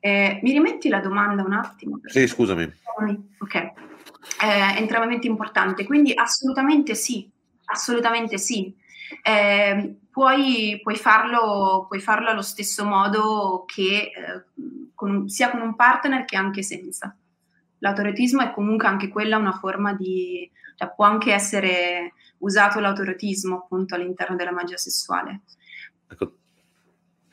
Eh, 0.00 0.40
mi 0.42 0.52
rimetti 0.52 0.88
la 0.88 1.00
domanda 1.00 1.42
un 1.42 1.52
attimo? 1.54 2.00
Sì, 2.04 2.26
scusami. 2.26 2.70
Ok, 3.38 3.54
eh, 3.54 3.72
è 4.40 4.80
estremamente 4.80 5.26
importante, 5.26 5.84
quindi 5.84 6.12
assolutamente 6.14 6.94
sì, 6.94 7.30
assolutamente 7.64 8.38
sì. 8.38 8.74
Eh, 9.22 9.96
puoi, 10.10 10.78
puoi, 10.82 10.96
farlo, 10.96 11.86
puoi, 11.88 12.00
farlo, 12.00 12.28
allo 12.28 12.42
stesso 12.42 12.84
modo 12.84 13.64
che 13.66 14.10
eh, 14.14 14.90
con, 14.94 15.28
sia 15.28 15.50
con 15.50 15.60
un 15.60 15.74
partner 15.74 16.24
che 16.24 16.36
anche 16.36 16.62
senza. 16.62 17.16
L'autoretismo 17.78 18.42
è 18.42 18.50
comunque 18.52 18.88
anche 18.88 19.08
quella 19.08 19.36
una 19.36 19.52
forma 19.52 19.92
di, 19.94 20.50
cioè 20.76 20.92
può 20.94 21.04
anche 21.04 21.32
essere 21.32 22.12
usato 22.38 22.80
l'autoretismo 22.80 23.56
appunto 23.56 23.94
all'interno 23.94 24.36
della 24.36 24.52
magia 24.52 24.76
sessuale. 24.76 25.42
Ecco, 26.08 26.36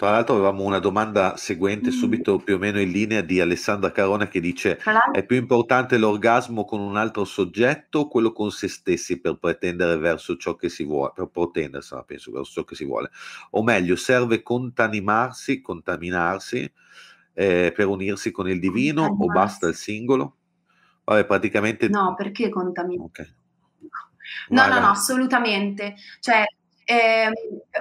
tra 0.02 0.10
l'altro 0.10 0.34
avevamo 0.34 0.64
una 0.64 0.80
domanda 0.80 1.38
seguente 1.38 1.90
mm. 1.90 1.94
subito 1.94 2.40
più 2.40 2.56
o 2.56 2.58
meno 2.58 2.80
in 2.80 2.90
linea 2.90 3.22
di 3.22 3.40
Alessandra 3.40 3.92
Carona 3.92 4.28
che 4.28 4.40
dice 4.40 4.80
è 5.12 5.24
più 5.24 5.38
importante 5.38 6.00
l'orgasmo 6.00 6.66
con 6.66 6.80
un 6.80 6.98
altro 6.98 7.24
soggetto 7.24 8.00
o 8.00 8.08
quello 8.08 8.32
con 8.32 8.50
se 8.50 8.68
stessi 8.68 9.20
per 9.20 9.38
pretendere 9.38 9.98
verso 9.98 10.38
ciò 10.38 10.56
che 10.56 10.70
si 10.70 10.86
vuole, 10.86 11.12
per 11.14 11.28
protendersela 11.28 12.02
penso 12.02 12.32
verso 12.32 12.52
ciò 12.52 12.64
che 12.64 12.74
si 12.74 12.84
vuole, 12.84 13.12
o 13.52 13.62
meglio 13.62 13.96
serve 13.96 14.42
contanimarsi, 14.42 15.62
contaminarsi 15.62 16.74
eh, 17.34 17.72
per 17.76 17.86
unirsi 17.86 18.32
con 18.32 18.50
il 18.50 18.60
divino 18.60 19.06
o 19.06 19.26
basta 19.28 19.68
il 19.68 19.76
singolo? 19.76 20.38
Vabbè 21.04 21.26
praticamente... 21.26 21.90
No, 21.90 22.16
perché 22.16 22.50
contaminarsi? 22.50 23.06
Okay. 23.06 23.34
No, 24.50 24.66
no, 24.66 24.80
no, 24.80 24.90
assolutamente. 24.90 25.94
Cioè, 26.20 26.44
eh, 26.92 27.32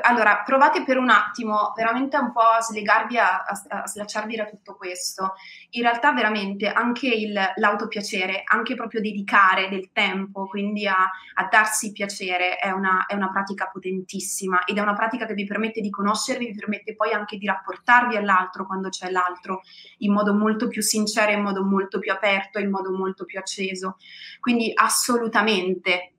allora, 0.03 0.43
provate 0.45 0.85
per 0.85 0.97
un 0.97 1.11
attimo 1.11 1.73
veramente 1.75 2.17
un 2.17 2.31
po' 2.31 2.43
a 2.43 2.61
slegarvi, 2.61 3.19
a, 3.19 3.43
a, 3.43 3.83
a, 3.83 3.87
slacciarvi 3.87 4.37
da 4.37 4.45
tutto 4.45 4.77
questo. 4.77 5.35
In 5.71 5.83
realtà, 5.83 6.13
veramente 6.13 6.69
anche 6.69 7.09
il, 7.09 7.37
l'autopiacere, 7.57 8.43
anche 8.45 8.77
proprio 8.77 9.01
dedicare 9.01 9.69
del 9.69 9.91
tempo, 9.93 10.47
quindi 10.47 10.87
a, 10.87 10.95
a 11.35 11.49
darsi 11.51 11.91
piacere, 11.91 12.55
è 12.57 12.71
una, 12.71 13.07
è 13.07 13.15
una, 13.15 13.31
pratica 13.31 13.69
potentissima 13.73 14.65
ed 14.65 14.79
è 14.79 14.81
una 14.81 14.95
pratica 14.95 15.27
che 15.27 15.35
vi 15.35 15.45
permette 15.45 15.81
di 15.81 15.91
conoscervi, 15.91 16.47
vi 16.47 16.55
permette 16.55 16.95
poi 16.95 17.13
anche 17.13 17.37
di 17.37 17.47
rapportarvi 17.47 18.17
all'altro 18.17 18.65
quando 18.65 18.91
c'è 18.91 19.11
l'altro 19.11 19.63
in 19.99 20.13
modo 20.13 20.35
molto 20.35 20.69
più 20.69 20.83
sincero, 20.83 21.33
in 21.33 21.43
modo 21.43 21.65
molto 21.65 21.99
più 21.99 22.13
aperto, 22.13 22.61
in 22.61 22.71
modo 22.71 22.93
molto 22.93 23.25
più 23.25 23.41
acceso. 23.41 23.97
Quindi, 24.39 24.71
assolutamente 24.73 26.13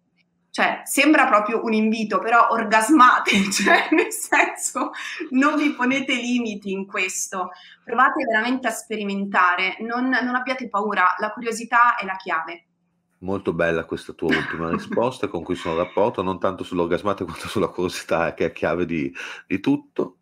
cioè, 0.51 0.81
sembra 0.83 1.27
proprio 1.27 1.63
un 1.63 1.71
invito, 1.71 2.19
però 2.19 2.49
orgasmate, 2.49 3.31
cioè, 3.49 3.87
nel 3.91 4.11
senso, 4.11 4.91
non 5.29 5.55
vi 5.55 5.71
ponete 5.71 6.13
limiti 6.13 6.71
in 6.71 6.85
questo, 6.85 7.51
provate 7.83 8.25
veramente 8.25 8.67
a 8.67 8.71
sperimentare, 8.71 9.77
non, 9.79 10.09
non 10.09 10.35
abbiate 10.35 10.67
paura, 10.67 11.15
la 11.19 11.31
curiosità 11.31 11.95
è 11.95 12.05
la 12.05 12.17
chiave. 12.17 12.65
Molto 13.19 13.53
bella 13.53 13.85
questa 13.85 14.11
tua 14.11 14.35
ultima 14.35 14.69
risposta 14.75 15.29
con 15.29 15.41
cui 15.41 15.55
sono 15.55 15.77
rapporto, 15.77 16.21
non 16.21 16.37
tanto 16.37 16.65
sull'orgasmate 16.65 17.23
quanto 17.23 17.47
sulla 17.47 17.69
curiosità, 17.69 18.33
che 18.33 18.47
è 18.47 18.51
chiave 18.51 18.85
di, 18.85 19.09
di 19.47 19.59
tutto. 19.61 20.17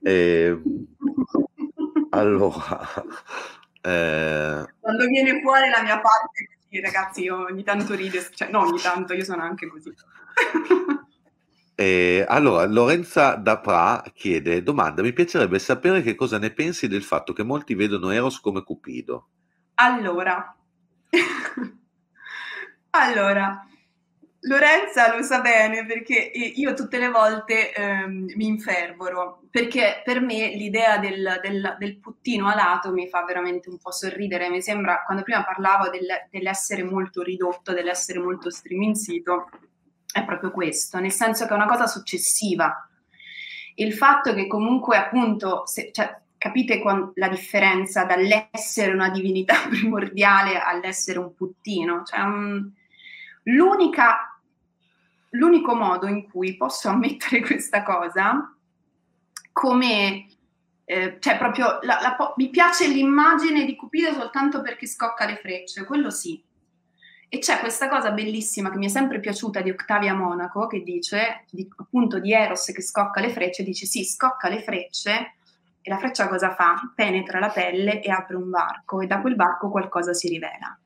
E, 0.00 0.56
allora, 2.10 2.80
eh... 3.80 4.72
quando 4.78 5.06
viene 5.08 5.40
fuori 5.42 5.68
la 5.68 5.82
mia 5.82 5.98
parte 5.98 6.53
ragazzi, 6.80 7.22
io 7.22 7.44
ogni 7.44 7.62
tanto 7.62 7.94
ride, 7.94 8.28
cioè 8.34 8.50
no, 8.50 8.60
ogni 8.60 8.80
tanto, 8.80 9.12
io 9.14 9.24
sono 9.24 9.42
anche 9.42 9.66
così. 9.66 9.92
Eh, 11.76 12.24
allora, 12.28 12.64
Lorenza 12.66 13.34
Dapra 13.34 14.00
chiede, 14.14 14.62
domanda, 14.62 15.02
mi 15.02 15.12
piacerebbe 15.12 15.58
sapere 15.58 16.02
che 16.02 16.14
cosa 16.14 16.38
ne 16.38 16.52
pensi 16.52 16.86
del 16.86 17.02
fatto 17.02 17.32
che 17.32 17.42
molti 17.42 17.74
vedono 17.74 18.10
Eros 18.10 18.38
come 18.38 18.62
Cupido. 18.62 19.28
Allora, 19.74 20.56
allora, 22.90 23.66
Lorenza 24.46 25.14
lo 25.14 25.22
sa 25.22 25.40
bene 25.40 25.86
perché 25.86 26.14
io 26.14 26.74
tutte 26.74 26.98
le 26.98 27.08
volte 27.08 27.72
ehm, 27.72 28.32
mi 28.34 28.46
infervoro, 28.46 29.40
perché 29.50 30.02
per 30.04 30.20
me 30.20 30.48
l'idea 30.54 30.98
del, 30.98 31.40
del, 31.42 31.76
del, 31.78 31.98
puttino 31.98 32.48
alato 32.48 32.92
mi 32.92 33.08
fa 33.08 33.24
veramente 33.24 33.70
un 33.70 33.78
po' 33.78 33.90
sorridere, 33.90 34.50
mi 34.50 34.60
sembra, 34.60 35.02
quando 35.06 35.22
prima 35.22 35.42
parlavo 35.44 35.88
del, 35.88 36.06
dell'essere 36.30 36.84
molto 36.84 37.22
ridotto, 37.22 37.72
dell'essere 37.72 38.18
molto 38.18 38.50
striminzito, 38.50 39.48
è 40.12 40.22
proprio 40.26 40.50
questo, 40.50 41.00
nel 41.00 41.12
senso 41.12 41.46
che 41.46 41.52
è 41.52 41.56
una 41.56 41.66
cosa 41.66 41.86
successiva. 41.86 42.86
Il 43.76 43.94
fatto 43.94 44.34
che 44.34 44.46
comunque 44.46 44.98
appunto, 44.98 45.62
se, 45.64 45.88
cioè, 45.90 46.20
capite 46.36 46.82
la 47.14 47.28
differenza 47.28 48.04
dall'essere 48.04 48.92
una 48.92 49.08
divinità 49.08 49.54
primordiale 49.70 50.60
all'essere 50.60 51.18
un 51.18 51.34
puttino? 51.34 52.02
Cioè, 52.04 52.20
um, 52.20 52.70
l'unica 53.44 54.28
l'unico 55.34 55.74
modo 55.74 56.06
in 56.06 56.28
cui 56.28 56.56
posso 56.56 56.88
ammettere 56.88 57.40
questa 57.44 57.82
cosa, 57.82 58.56
come, 59.52 60.26
eh, 60.84 61.16
cioè 61.20 61.38
proprio, 61.38 61.78
la, 61.82 61.98
la, 62.00 62.34
mi 62.36 62.50
piace 62.50 62.88
l'immagine 62.88 63.64
di 63.64 63.76
Cupido 63.76 64.12
soltanto 64.12 64.60
perché 64.60 64.86
scocca 64.86 65.26
le 65.26 65.36
frecce, 65.36 65.84
quello 65.84 66.10
sì. 66.10 66.42
E 67.28 67.38
c'è 67.38 67.58
questa 67.58 67.88
cosa 67.88 68.12
bellissima 68.12 68.70
che 68.70 68.76
mi 68.76 68.86
è 68.86 68.88
sempre 68.88 69.18
piaciuta 69.18 69.60
di 69.60 69.70
Octavia 69.70 70.14
Monaco, 70.14 70.68
che 70.68 70.82
dice, 70.82 71.46
di, 71.50 71.68
appunto 71.76 72.20
di 72.20 72.32
Eros 72.32 72.66
che 72.66 72.82
scocca 72.82 73.20
le 73.20 73.30
frecce, 73.30 73.64
dice 73.64 73.86
sì, 73.86 74.04
scocca 74.04 74.48
le 74.48 74.62
frecce, 74.62 75.34
e 75.82 75.90
la 75.90 75.98
freccia 75.98 76.28
cosa 76.28 76.54
fa? 76.54 76.92
Penetra 76.94 77.40
la 77.40 77.50
pelle 77.50 78.00
e 78.00 78.10
apre 78.10 78.36
un 78.36 78.50
varco, 78.50 79.00
e 79.00 79.06
da 79.06 79.20
quel 79.20 79.34
varco 79.34 79.68
qualcosa 79.68 80.12
si 80.12 80.28
rivela. 80.28 80.78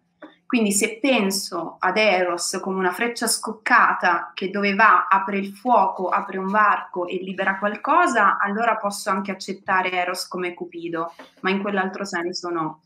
Quindi 0.49 0.73
se 0.73 0.99
penso 0.99 1.77
ad 1.79 1.99
Eros 1.99 2.59
come 2.63 2.79
una 2.79 2.91
freccia 2.91 3.27
scoccata 3.27 4.33
che 4.33 4.49
dove 4.49 4.75
va 4.75 5.07
apre 5.07 5.37
il 5.37 5.53
fuoco, 5.53 6.09
apre 6.09 6.39
un 6.39 6.47
varco 6.47 7.07
e 7.07 7.19
libera 7.23 7.59
qualcosa, 7.59 8.39
allora 8.39 8.79
posso 8.79 9.11
anche 9.11 9.31
accettare 9.31 9.93
Eros 9.93 10.27
come 10.27 10.55
Cupido, 10.55 11.13
ma 11.43 11.51
in 11.51 11.61
quell'altro 11.61 12.07
senso 12.07 12.49
no. 12.49 12.81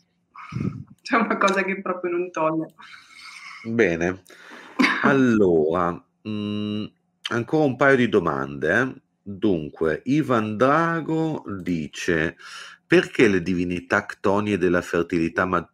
C'è 1.03 1.15
una 1.15 1.37
cosa 1.39 1.63
che 1.63 1.81
proprio 1.81 2.11
non 2.11 2.33
toglie. 2.33 2.75
Bene, 3.63 4.25
allora, 5.05 5.93
mh, 5.93 6.31
mm, 6.31 6.85
ancora 7.29 7.65
un 7.65 7.77
paio 7.77 7.95
di 7.95 8.09
domande. 8.09 8.81
Eh? 8.81 9.01
Dunque, 9.23 10.03
Ivan 10.07 10.57
Drago 10.57 11.45
dice 11.61 12.37
perché 12.85 13.29
le 13.29 13.41
divinità 13.41 14.05
ctonie 14.05 14.59
della 14.59 14.83
fertilità 14.83 15.45
ma- 15.45 15.71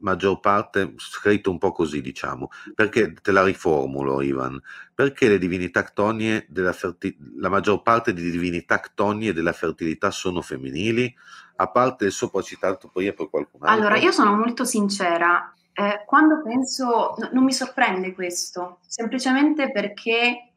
maggior 0.00 0.40
parte 0.40 0.94
scritto 0.96 1.50
un 1.50 1.58
po' 1.58 1.72
così, 1.72 2.00
diciamo, 2.00 2.50
perché 2.74 3.12
te 3.14 3.32
la 3.32 3.44
riformulo, 3.44 4.20
Ivan, 4.22 4.60
perché 4.94 5.28
le 5.28 5.38
divinità 5.38 5.82
ctonie 5.84 6.46
della 6.48 6.72
ferti- 6.72 7.16
la 7.36 7.48
maggior 7.48 7.82
parte 7.82 8.12
di 8.12 8.30
divinità 8.30 8.80
ctonie 8.80 9.32
della 9.32 9.52
fertilità 9.52 10.10
sono 10.10 10.42
femminili, 10.42 11.14
a 11.56 11.68
parte 11.68 12.06
il 12.06 12.12
sopra 12.12 12.42
citato 12.42 12.88
poi 12.88 13.12
per 13.12 13.28
qualcun 13.28 13.64
altro? 13.64 13.76
Allora, 13.76 13.96
io 13.96 14.12
sono 14.12 14.34
molto 14.34 14.64
sincera, 14.64 15.52
eh, 15.72 16.04
quando 16.06 16.42
penso, 16.42 17.14
no, 17.18 17.30
non 17.32 17.44
mi 17.44 17.52
sorprende 17.52 18.12
questo, 18.14 18.78
semplicemente 18.86 19.70
perché 19.70 20.50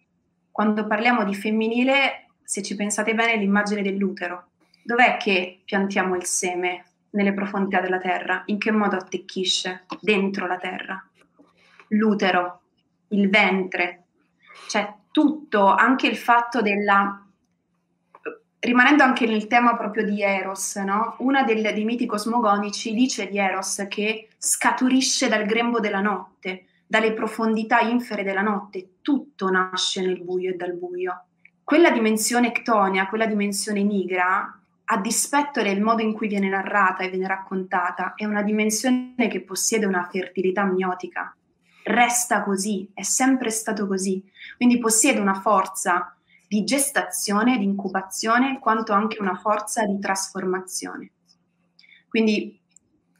quando 0.51 0.85
parliamo 0.85 1.23
di 1.23 1.33
femminile, 1.33 2.27
se 2.43 2.61
ci 2.61 2.75
pensate 2.75 3.13
bene, 3.13 3.37
l'immagine 3.37 3.81
dell'utero. 3.81 4.49
Dov'è 4.83 5.17
che 5.17 5.61
piantiamo 5.63 6.15
il 6.15 6.25
seme? 6.25 6.85
Nelle 7.11 7.33
profondità 7.33 7.81
della 7.81 7.99
terra, 7.99 8.43
in 8.45 8.57
che 8.57 8.71
modo 8.71 8.95
attecchisce 8.95 9.85
dentro 9.99 10.47
la 10.47 10.57
terra? 10.57 11.03
L'utero, 11.89 12.61
il 13.09 13.29
ventre, 13.29 14.05
cioè 14.67 14.93
tutto, 15.11 15.67
anche 15.67 16.07
il 16.07 16.17
fatto 16.17 16.61
della... 16.61 17.25
Rimanendo 18.63 19.01
anche 19.01 19.25
nel 19.25 19.47
tema 19.47 19.75
proprio 19.75 20.03
di 20.03 20.21
Eros, 20.21 20.75
no? 20.75 21.17
del, 21.45 21.61
dei 21.73 21.83
miti 21.83 22.05
cosmogonici 22.05 22.93
dice 22.93 23.27
di 23.27 23.39
Eros 23.39 23.85
che 23.89 24.29
scaturisce 24.37 25.27
dal 25.27 25.45
grembo 25.45 25.79
della 25.79 25.99
notte, 25.99 26.65
dalle 26.85 27.13
profondità 27.13 27.79
infere 27.79 28.23
della 28.23 28.41
notte, 28.41 28.97
tutto 29.01 29.49
nasce 29.49 30.05
nel 30.05 30.21
buio 30.21 30.51
e 30.51 30.55
dal 30.55 30.73
buio. 30.73 31.23
Quella 31.63 31.89
dimensione 31.89 32.51
ctonia, 32.51 33.07
quella 33.07 33.25
dimensione 33.25 33.81
nigra, 33.81 34.60
a 34.91 34.97
dispetto 34.97 35.61
del 35.61 35.79
modo 35.79 36.01
in 36.01 36.11
cui 36.11 36.27
viene 36.27 36.49
narrata 36.49 37.03
e 37.03 37.09
viene 37.09 37.25
raccontata, 37.25 38.13
è 38.13 38.25
una 38.25 38.41
dimensione 38.41 39.29
che 39.29 39.41
possiede 39.41 39.85
una 39.85 40.05
fertilità 40.11 40.65
miotica. 40.65 41.33
Resta 41.83 42.43
così, 42.43 42.89
è 42.93 43.01
sempre 43.01 43.51
stato 43.51 43.87
così. 43.87 44.21
Quindi 44.57 44.79
possiede 44.79 45.21
una 45.21 45.35
forza 45.35 46.13
di 46.45 46.65
gestazione, 46.65 47.57
di 47.57 47.63
incubazione, 47.63 48.59
quanto 48.59 48.91
anche 48.91 49.21
una 49.21 49.35
forza 49.35 49.85
di 49.85 49.97
trasformazione. 49.97 51.11
Quindi 52.09 52.59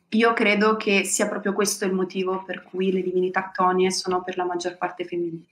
io 0.10 0.34
credo 0.34 0.76
che 0.76 1.06
sia 1.06 1.30
proprio 1.30 1.54
questo 1.54 1.86
il 1.86 1.94
motivo 1.94 2.44
per 2.44 2.64
cui 2.64 2.92
le 2.92 3.02
divinità 3.02 3.50
ctonie 3.50 3.92
sono 3.92 4.22
per 4.22 4.36
la 4.36 4.44
maggior 4.44 4.78
parte 4.78 5.06
femminili. 5.06 5.48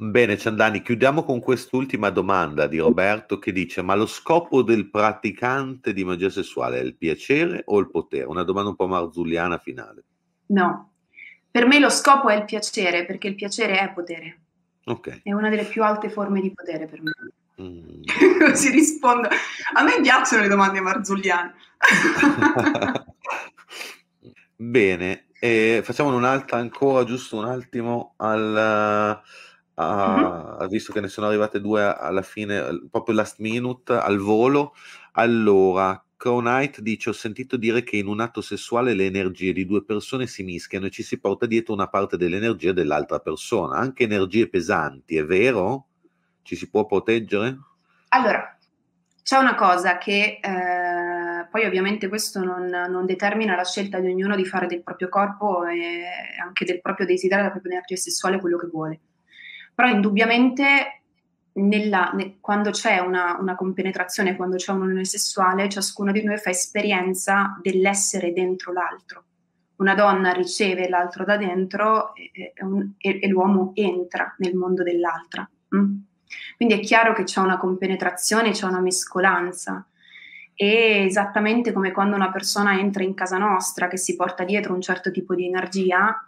Bene, 0.00 0.38
Ciandani, 0.38 0.80
chiudiamo 0.80 1.24
con 1.24 1.40
quest'ultima 1.40 2.10
domanda 2.10 2.68
di 2.68 2.78
Roberto 2.78 3.40
che 3.40 3.50
dice: 3.50 3.82
Ma 3.82 3.96
lo 3.96 4.06
scopo 4.06 4.62
del 4.62 4.90
praticante 4.90 5.92
di 5.92 6.04
magia 6.04 6.30
sessuale 6.30 6.78
è 6.78 6.82
il 6.84 6.94
piacere 6.94 7.62
o 7.64 7.80
il 7.80 7.90
potere? 7.90 8.22
Una 8.22 8.44
domanda 8.44 8.70
un 8.70 8.76
po' 8.76 8.86
marzulliana 8.86 9.58
finale. 9.58 10.04
No, 10.46 10.92
per 11.50 11.66
me 11.66 11.80
lo 11.80 11.90
scopo 11.90 12.28
è 12.28 12.36
il 12.36 12.44
piacere, 12.44 13.06
perché 13.06 13.26
il 13.26 13.34
piacere 13.34 13.80
è 13.80 13.92
potere. 13.92 14.38
Ok. 14.84 15.22
È 15.24 15.32
una 15.32 15.48
delle 15.48 15.64
più 15.64 15.82
alte 15.82 16.10
forme 16.10 16.40
di 16.42 16.52
potere 16.54 16.86
per 16.86 17.02
me. 17.02 17.10
Mm. 17.60 18.02
Così 18.46 18.70
rispondo. 18.70 19.28
A 19.74 19.82
me 19.82 20.00
piacciono 20.00 20.42
le 20.42 20.48
domande 20.48 20.80
marzulliane. 20.80 21.54
Bene, 24.54 25.26
eh, 25.40 25.80
facciamo 25.82 26.14
un'altra 26.14 26.58
ancora, 26.58 27.02
giusto 27.02 27.36
un 27.36 27.46
attimo 27.46 28.14
al 28.18 29.22
uh, 29.24 29.28
visto 30.68 30.92
che 30.92 31.00
ne 31.00 31.08
sono 31.08 31.28
arrivate 31.28 31.60
due 31.60 31.82
alla 31.84 32.22
fine, 32.22 32.86
proprio 32.90 33.14
last 33.14 33.38
minute, 33.38 33.92
al 33.92 34.18
volo. 34.18 34.74
Allora, 35.12 36.02
Cronite 36.16 36.82
dice: 36.82 37.10
Ho 37.10 37.12
sentito 37.12 37.56
dire 37.56 37.84
che 37.84 37.96
in 37.96 38.08
un 38.08 38.20
atto 38.20 38.40
sessuale 38.40 38.94
le 38.94 39.06
energie 39.06 39.52
di 39.52 39.64
due 39.64 39.84
persone 39.84 40.26
si 40.26 40.42
mischiano 40.42 40.86
e 40.86 40.90
ci 40.90 41.02
si 41.02 41.18
porta 41.20 41.46
dietro 41.46 41.74
una 41.74 41.88
parte 41.88 42.16
dell'energia 42.16 42.72
dell'altra 42.72 43.20
persona, 43.20 43.76
anche 43.76 44.02
energie 44.04 44.48
pesanti, 44.48 45.16
è 45.16 45.24
vero? 45.24 45.86
Ci 46.42 46.56
si 46.56 46.68
può 46.68 46.86
proteggere? 46.86 47.56
Allora, 48.08 48.58
c'è 49.22 49.36
una 49.36 49.54
cosa 49.54 49.98
che 49.98 50.40
eh, 50.42 51.46
poi 51.50 51.66
ovviamente 51.66 52.08
questo 52.08 52.42
non, 52.42 52.64
non, 52.64 53.04
determina 53.04 53.54
la 53.54 53.64
scelta 53.64 54.00
di 54.00 54.08
ognuno 54.08 54.34
di 54.34 54.46
fare 54.46 54.66
del 54.66 54.82
proprio 54.82 55.08
corpo 55.08 55.66
e 55.66 56.02
anche 56.42 56.64
del 56.64 56.80
proprio 56.80 57.06
desiderio, 57.06 57.44
della 57.44 57.52
propria 57.52 57.74
energia 57.74 57.96
sessuale 57.96 58.40
quello 58.40 58.56
che 58.56 58.66
vuole. 58.66 59.00
Però 59.78 59.90
indubbiamente 59.90 61.02
nella, 61.52 62.10
ne, 62.12 62.38
quando 62.40 62.70
c'è 62.70 62.98
una, 62.98 63.36
una, 63.38 63.54
compenetrazione, 63.54 64.34
quando 64.34 64.56
c'è 64.56 64.72
un'unione 64.72 65.04
sessuale, 65.04 65.68
ciascuno 65.68 66.10
di 66.10 66.24
noi 66.24 66.36
fa 66.38 66.50
esperienza 66.50 67.56
dell'essere 67.62 68.32
dentro 68.32 68.72
l'altro. 68.72 69.22
Una 69.76 69.94
donna 69.94 70.32
riceve 70.32 70.88
l'altro 70.88 71.24
da 71.24 71.36
dentro 71.36 72.12
e, 72.16 72.52
e, 72.98 73.18
e 73.22 73.28
l'uomo 73.28 73.70
entra 73.74 74.34
nel 74.38 74.56
mondo 74.56 74.82
dell'altra. 74.82 75.48
Mm? 75.76 75.98
Quindi 76.56 76.74
è 76.74 76.80
chiaro 76.80 77.12
che 77.12 77.22
c'è 77.22 77.38
una 77.38 77.56
compenetrazione, 77.56 78.50
c'è 78.50 78.66
una 78.66 78.80
mescolanza. 78.80 79.86
E 80.56 81.04
esattamente 81.06 81.70
come 81.70 81.92
quando 81.92 82.16
una 82.16 82.32
persona 82.32 82.80
entra 82.80 83.04
in 83.04 83.14
casa 83.14 83.38
nostra 83.38 83.86
che 83.86 83.96
si 83.96 84.16
porta 84.16 84.42
dietro 84.42 84.74
un 84.74 84.80
certo 84.80 85.12
tipo 85.12 85.36
di 85.36 85.46
energia, 85.46 86.27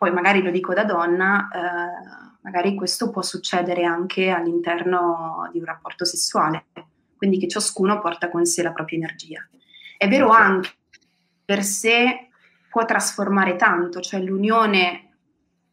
poi 0.00 0.12
magari 0.12 0.40
lo 0.40 0.50
dico 0.50 0.72
da 0.72 0.84
donna, 0.84 1.46
eh, 1.52 2.38
magari 2.40 2.74
questo 2.74 3.10
può 3.10 3.20
succedere 3.20 3.84
anche 3.84 4.30
all'interno 4.30 5.46
di 5.52 5.58
un 5.58 5.66
rapporto 5.66 6.06
sessuale, 6.06 6.68
quindi 7.18 7.36
che 7.36 7.46
ciascuno 7.46 8.00
porta 8.00 8.30
con 8.30 8.46
sé 8.46 8.62
la 8.62 8.72
propria 8.72 8.96
energia. 8.96 9.46
È 9.98 10.08
vero 10.08 10.30
anche 10.30 10.70
per 11.44 11.62
sé 11.62 12.30
può 12.70 12.86
trasformare 12.86 13.56
tanto, 13.56 14.00
cioè 14.00 14.22
l'unione 14.22 15.16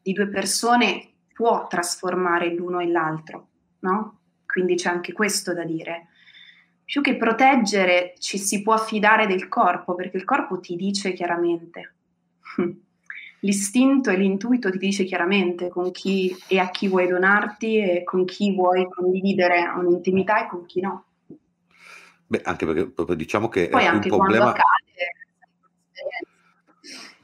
di 0.02 0.12
due 0.12 0.28
persone 0.28 1.14
può 1.32 1.66
trasformare 1.68 2.54
l'uno 2.54 2.82
e 2.82 2.88
l'altro, 2.90 3.48
no? 3.80 4.20
Quindi 4.46 4.76
c'è 4.76 4.90
anche 4.90 5.14
questo 5.14 5.54
da 5.54 5.64
dire. 5.64 6.08
Più 6.84 7.00
che 7.00 7.16
proteggere, 7.16 8.14
ci 8.20 8.38
si 8.38 8.62
può 8.62 8.78
fidare 8.78 9.26
del 9.26 9.48
corpo, 9.48 9.96
perché 9.96 10.18
il 10.18 10.26
corpo 10.26 10.60
ti 10.60 10.76
dice 10.76 11.14
chiaramente. 11.14 11.94
l'istinto 13.42 14.10
e 14.10 14.18
l'intuito 14.18 14.70
ti 14.72 14.78
dice 14.78 15.04
chiaramente 15.04 15.70
con 15.70 15.92
chi 15.92 16.36
e 16.48 16.60
a 16.60 16.70
chi 16.70 16.88
vuoi 16.88 17.08
donarti 17.08 17.78
e 17.78 18.04
con 18.04 18.26
chi 18.26 18.54
vuoi 18.54 18.88
condividere 18.90 19.72
un'intimità 19.76 20.46
e 20.46 20.48
con 20.48 20.66
chi 20.66 20.82
no. 20.82 21.06
Beh, 22.28 22.42
anche 22.44 22.66
perché 22.66 22.90
proprio 22.90 23.16
diciamo 23.16 23.48
che 23.48 23.70
Poi 23.70 23.86
è 23.86 24.00
più 24.00 24.12
un 24.12 24.18
problema... 24.18 24.54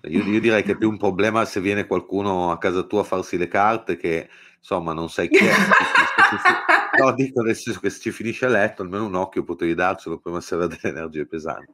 Io, 0.05 0.21
io, 0.21 0.39
direi 0.41 0.63
che 0.63 0.73
è 0.73 0.75
più 0.77 0.89
un 0.89 0.97
problema 0.97 1.45
se 1.45 1.61
viene 1.61 1.87
qualcuno 1.87 2.51
a 2.51 2.57
casa 2.57 2.83
tua 2.83 3.01
a 3.01 3.05
farsi 3.05 3.37
le 3.37 3.47
carte 3.47 3.95
che 3.95 4.29
insomma 4.57 4.93
non 4.93 5.09
sai 5.09 5.29
chi 5.29 5.45
è. 5.45 5.51
no, 6.99 7.13
dico 7.13 7.41
nel 7.41 7.55
senso 7.55 7.79
che 7.79 7.89
se 7.89 7.99
ci 8.01 8.11
finisce 8.11 8.45
a 8.45 8.49
letto 8.49 8.81
almeno 8.81 9.05
un 9.05 9.15
occhio 9.15 9.43
potevi 9.43 9.73
darcelo 9.73 10.19
prima 10.19 10.41
se 10.41 10.55
aveva 10.55 10.69
delle 10.69 10.93
energie 10.93 11.25
pesanti. 11.25 11.73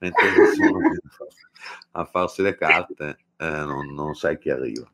Mentre 0.00 0.28
a 1.92 2.04
farsi 2.06 2.42
le 2.42 2.54
carte 2.54 3.18
eh, 3.38 3.48
non, 3.48 3.94
non, 3.94 4.14
sai 4.14 4.38
chi 4.38 4.50
arriva. 4.50 4.90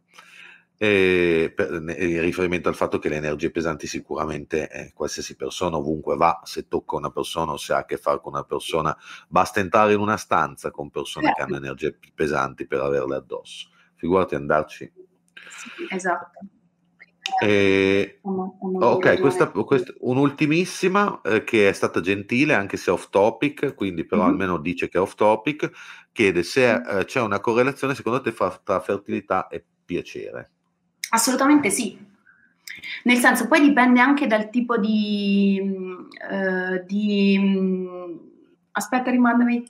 E 0.77 1.53
per, 1.55 1.71
in 1.73 2.21
riferimento 2.21 2.69
al 2.69 2.75
fatto 2.75 2.99
che 2.99 3.09
le 3.09 3.17
energie 3.17 3.51
pesanti 3.51 3.87
sicuramente 3.87 4.69
eh, 4.71 4.93
qualsiasi 4.93 5.37
persona 5.37 5.77
ovunque 5.77 6.17
va, 6.17 6.41
se 6.45 6.69
tocca 6.69 6.97
una 6.97 7.11
persona 7.11 7.53
o 7.53 7.57
se 7.57 7.73
ha 7.73 7.79
a 7.79 7.85
che 7.85 7.97
fare 7.97 8.21
con 8.21 8.33
una 8.33 8.45
persona, 8.45 8.97
basta 9.29 9.61
entrare 9.61 9.95
in 9.95 10.01
una 10.01 10.17
stanza 10.17 10.71
con 10.71 10.91
persone 10.91 11.33
che 11.33 11.43
hanno 11.43 11.57
energie 11.57 11.99
pesanti 12.15 12.67
per 12.67 12.81
averle 12.81 13.17
addosso. 13.17 13.69
Figurati 13.97 14.35
andarci. 14.35 14.93
Sì, 15.49 15.87
esatto. 15.91 16.54
E, 17.43 18.21
ok, 18.23 19.19
questa, 19.21 19.49
questa, 19.49 19.93
un'ultimissima 20.01 21.21
eh, 21.23 21.45
che 21.45 21.69
è 21.69 21.73
stata 21.73 22.01
gentile 22.01 22.55
anche 22.55 22.77
se 22.77 22.91
off 22.91 23.09
topic, 23.11 23.75
quindi 23.75 24.05
però 24.05 24.23
mm-hmm. 24.23 24.31
almeno 24.31 24.59
dice 24.59 24.89
che 24.89 24.99
è 24.99 25.01
off 25.01 25.15
topic, 25.15 25.71
chiede 26.13 26.43
se 26.43 26.73
eh, 26.75 27.05
c'è 27.05 27.21
una 27.21 27.41
correlazione 27.41 27.95
secondo 27.95 28.21
te 28.21 28.33
fra, 28.33 28.61
tra 28.63 28.81
fertilità 28.81 29.49
e 29.49 29.65
piacere. 29.85 30.51
Assolutamente 31.11 31.71
sì. 31.71 31.99
Nel 33.05 33.19
senso, 33.19 33.47
poi 33.47 33.61
dipende 33.61 34.01
anche 34.01 34.27
dal 34.27 34.51
tipo 34.51 34.77
di... 34.79 35.61
Uh, 35.61 36.85
di 36.87 37.39
aspetta, 38.73 39.11
rimandami. 39.11 39.65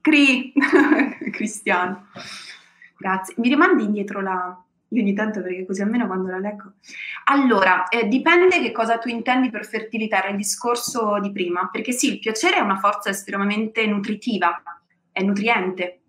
Cri, 0.00 0.52
Cristiano 1.30 2.06
Grazie. 2.98 3.34
Mi 3.38 3.48
rimandi 3.48 3.84
indietro 3.84 4.20
la... 4.20 4.62
Io 4.92 5.02
ogni 5.02 5.14
tanto 5.14 5.40
perché 5.40 5.64
così 5.64 5.82
almeno 5.82 6.06
quando 6.06 6.30
la 6.30 6.38
leggo. 6.38 6.72
Allora, 7.24 7.88
eh, 7.88 8.08
dipende 8.08 8.60
che 8.60 8.72
cosa 8.72 8.98
tu 8.98 9.08
intendi 9.08 9.50
per 9.50 9.64
fertilità, 9.64 10.18
era 10.18 10.30
il 10.30 10.36
discorso 10.36 11.18
di 11.20 11.30
prima, 11.30 11.68
perché 11.70 11.92
sì, 11.92 12.12
il 12.12 12.18
piacere 12.18 12.56
è 12.56 12.60
una 12.60 12.78
forza 12.78 13.08
estremamente 13.08 13.86
nutritiva, 13.86 14.60
è 15.12 15.22
nutriente, 15.22 16.00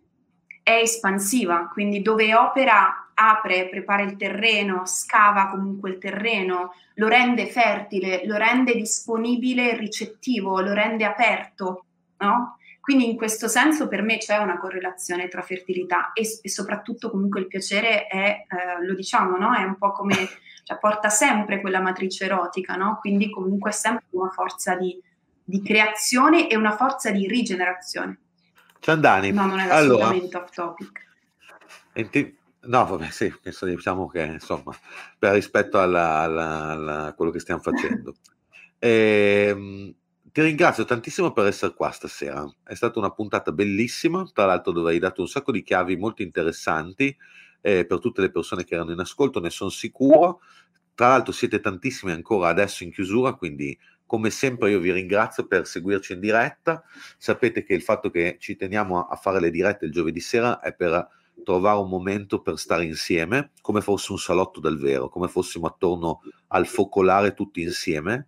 è 0.64 0.80
espansiva, 0.82 1.70
quindi 1.72 2.02
dove 2.02 2.34
opera 2.34 3.12
apre, 3.14 3.70
prepara 3.70 4.02
il 4.02 4.16
terreno, 4.16 4.86
scava 4.86 5.48
comunque 5.48 5.92
il 5.92 5.98
terreno, 6.00 6.74
lo 6.96 7.08
rende 7.08 7.48
fertile, 7.48 8.26
lo 8.26 8.36
rende 8.36 8.74
disponibile 8.74 9.72
e 9.72 9.78
ricettivo, 9.78 10.60
lo 10.60 10.74
rende 10.74 11.06
aperto, 11.06 11.86
no? 12.18 12.58
Quindi 12.82 13.08
in 13.08 13.16
questo 13.16 13.48
senso 13.48 13.88
per 13.88 14.02
me 14.02 14.18
c'è 14.18 14.38
una 14.38 14.58
correlazione 14.58 15.28
tra 15.28 15.44
fertilità 15.44 16.14
e, 16.14 16.28
e 16.42 16.50
soprattutto 16.50 17.12
comunque 17.12 17.40
il 17.40 17.48
piacere 17.48 18.08
è, 18.08 18.46
eh, 18.50 18.84
lo 18.84 18.96
diciamo, 18.96 19.38
no? 19.38 19.54
è 19.54 19.62
un 19.62 19.78
po' 19.78 19.92
come, 19.92 20.16
cioè 20.64 20.80
porta 20.80 21.10
sempre 21.10 21.62
quella 21.62 21.80
matrice 21.80 22.26
erotica, 22.26 22.76
no? 22.76 22.98
quindi 23.00 23.30
comunque 23.30 23.70
è 23.70 23.74
sempre 23.74 24.08
una 24.10 24.32
forza 24.32 24.76
di, 24.76 25.00
di 25.44 25.62
creazione 25.62 26.50
e 26.50 26.58
una 26.58 26.76
forza 26.76 27.12
di 27.12 27.28
rigenerazione. 27.28 28.18
Ciandani, 28.80 29.32
no, 29.32 29.46
non 29.46 29.60
è 29.60 29.70
assolutamente 29.70 30.36
allora, 30.36 30.44
off 30.44 30.54
topic. 30.56 31.08
Ti, 32.10 32.38
no, 32.62 32.86
vabbè, 32.86 33.12
sì, 33.12 33.32
diciamo 33.44 34.08
che 34.08 34.24
insomma, 34.24 34.76
per 35.20 35.34
rispetto 35.34 35.78
a 35.80 37.14
quello 37.16 37.32
che 37.32 37.40
stiamo 37.40 37.62
facendo. 37.62 38.16
Ehm, 38.84 39.94
ti 40.32 40.42
ringrazio 40.42 40.86
tantissimo 40.86 41.34
per 41.34 41.46
essere 41.46 41.74
qua 41.74 41.92
stasera. 41.92 42.50
È 42.64 42.74
stata 42.74 43.00
una 43.00 43.12
puntata 43.12 43.52
bellissima, 43.52 44.30
tra 44.34 44.46
l'altro 44.46 44.72
dove 44.72 44.92
hai 44.92 45.00
dato 45.00 45.22
un 45.22 45.28
sacco 45.28 45.52
di 45.52 45.62
chiavi 45.62 45.98
molto 45.98 46.22
interessanti 46.22 47.16
eh, 47.60 47.86
per 47.86 48.00
tutte 48.00 48.22
le 48.22 48.32
persone 48.32 48.64
che 48.64 48.76
erano 48.76 48.92
in 48.92 49.00
ascolto, 49.00 49.42
ne 49.42 49.50
sono 49.50 49.70
sicuro. 49.70 50.40
Tra 50.96 51.10
l'altro 51.10 51.34
siete 51.34 51.60
tantissimi 51.60 52.14
ancora 52.14 52.48
adesso 52.48 52.84
in 52.84 52.92
chiusura, 52.92 53.34
quindi 53.34 53.78
come 54.06 54.30
sempre 54.30 54.72
io 54.72 54.80
vi 54.80 54.92
ringrazio 54.94 55.48
per 55.48 55.68
seguirci 55.68 56.14
in 56.14 56.22
diretta. 56.22 56.82
Sapete 57.18 57.64
che 57.64 57.74
il 57.74 57.82
fatto 57.82 58.10
che 58.10 58.38
ci 58.40 58.56
teniamo 58.56 59.08
a 59.08 59.16
fare 59.18 59.42
le 59.42 59.52
dirette 59.52 59.86
il 59.86 59.92
giovedì 59.92 60.22
sera 60.22 60.62
è 60.62 60.74
per 60.74 61.08
trovare 61.44 61.80
un 61.80 61.90
momento 61.90 62.42
per 62.42 62.58
stare 62.58 62.86
insieme, 62.86 63.52
come 63.62 63.82
fosse 63.82 64.14
un 64.14 64.18
salotto 64.18 64.62
dal 64.62 64.78
vero, 64.78 65.10
come 65.10 65.28
fossimo 65.28 65.68
attorno 65.68 66.22
al 66.50 66.68
focolare 66.68 67.34
tutti 67.34 67.62
insieme 67.62 68.28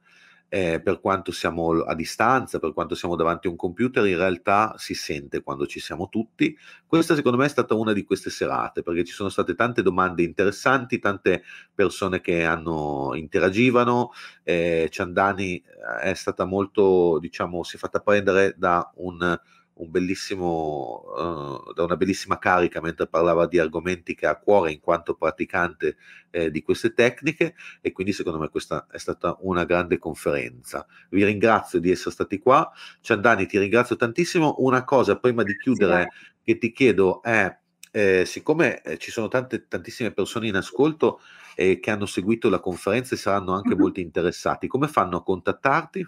eh, 0.54 0.80
per 0.80 1.00
quanto 1.00 1.32
siamo 1.32 1.82
a 1.82 1.96
distanza, 1.96 2.60
per 2.60 2.74
quanto 2.74 2.94
siamo 2.94 3.16
davanti 3.16 3.48
a 3.48 3.50
un 3.50 3.56
computer, 3.56 4.06
in 4.06 4.18
realtà 4.18 4.76
si 4.78 4.94
sente 4.94 5.42
quando 5.42 5.66
ci 5.66 5.80
siamo 5.80 6.10
tutti. 6.10 6.56
Questa 6.86 7.16
secondo 7.16 7.40
me 7.40 7.46
è 7.46 7.50
stata 7.50 7.74
una 7.74 7.92
di 7.92 8.04
queste 8.04 8.30
serate, 8.30 8.84
perché 8.84 9.04
ci 9.04 9.14
sono 9.14 9.30
state 9.30 9.56
tante 9.56 9.82
domande 9.82 10.22
interessanti, 10.22 11.00
tante 11.00 11.42
persone 11.74 12.22
che 12.22 12.44
hanno, 12.44 13.14
interagivano. 13.16 14.12
Eh, 14.44 14.90
Ciandani 14.92 15.56
eh, 15.56 16.12
è 16.12 16.14
stata 16.14 16.46
molto, 16.46 17.18
diciamo, 17.18 17.64
si 17.64 17.78
è 17.78 17.80
fatta 17.80 18.02
prendere 18.02 18.54
da 18.56 18.92
un 18.98 19.36
un 19.76 19.90
bellissimo, 19.90 21.04
uh, 21.16 21.74
da 21.74 21.84
una 21.84 21.98
bellissima 21.98 22.38
carica 22.38 22.80
mentre 22.82 23.08
parlava 23.08 23.48
di 23.48 23.58
argomenti 23.58 24.14
che 24.14 24.28
ha 24.28 24.32
a 24.32 24.40
cuore 24.40 24.72
in 24.72 24.80
quanto 24.80 25.16
praticante 25.16 25.98
eh, 26.32 26.52
di 26.52 26.62
queste 26.62 26.94
tecniche 26.94 27.56
e 27.82 27.92
quindi 27.92 28.14
secondo 28.14 28.40
me 28.40 28.50
questa 28.50 28.88
è 28.92 28.98
stata 28.98 29.38
una 29.42 29.64
grande 29.66 29.98
conferenza. 29.98 30.86
Vi 31.10 31.24
ringrazio 31.24 31.80
di 31.80 31.92
essere 31.92 32.12
stati 32.12 32.40
qua. 32.40 32.72
Ciandani, 33.02 33.46
ti 33.46 33.58
ringrazio 33.58 33.96
tantissimo. 33.96 34.56
Una 34.60 34.84
cosa 34.84 35.18
prima 35.18 35.44
di 35.44 35.58
chiudere 35.58 36.10
che 36.44 36.58
ti 36.58 36.72
chiedo 36.72 37.22
è, 37.24 37.58
eh, 37.92 38.26
siccome 38.26 38.82
eh, 38.82 38.98
ci 38.98 39.12
sono 39.12 39.28
tante, 39.28 39.68
tantissime 39.68 40.12
persone 40.12 40.48
in 40.48 40.56
ascolto 40.56 41.20
eh, 41.56 41.80
che 41.80 41.92
hanno 41.92 42.06
seguito 42.06 42.50
la 42.50 42.60
conferenza 42.60 43.16
e 43.16 43.18
saranno 43.18 43.54
anche 43.54 43.70
mm-hmm. 43.70 43.80
molto 43.80 44.00
interessati, 44.00 44.68
come 44.68 44.88
fanno 44.88 45.18
a 45.18 45.24
contattarti? 45.24 46.08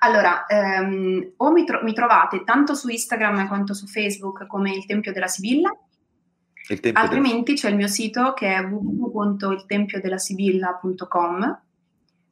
Allora, 0.00 0.46
ehm, 0.46 1.32
o 1.36 1.50
mi, 1.50 1.64
tro- 1.64 1.82
mi, 1.82 1.92
trovate 1.92 2.44
tanto 2.44 2.74
su 2.74 2.88
Instagram 2.88 3.48
quanto 3.48 3.74
su 3.74 3.86
Facebook 3.86 4.46
come 4.46 4.72
il 4.72 4.86
Tempio 4.86 5.12
della 5.12 5.26
Sibilla, 5.26 5.76
altrimenti 6.92 7.54
della... 7.54 7.58
c'è 7.58 7.70
il 7.70 7.76
mio 7.76 7.88
sito 7.88 8.34
che 8.34 8.54
è 8.54 8.64
www.iltempiodelasibilla.com, 8.64 11.60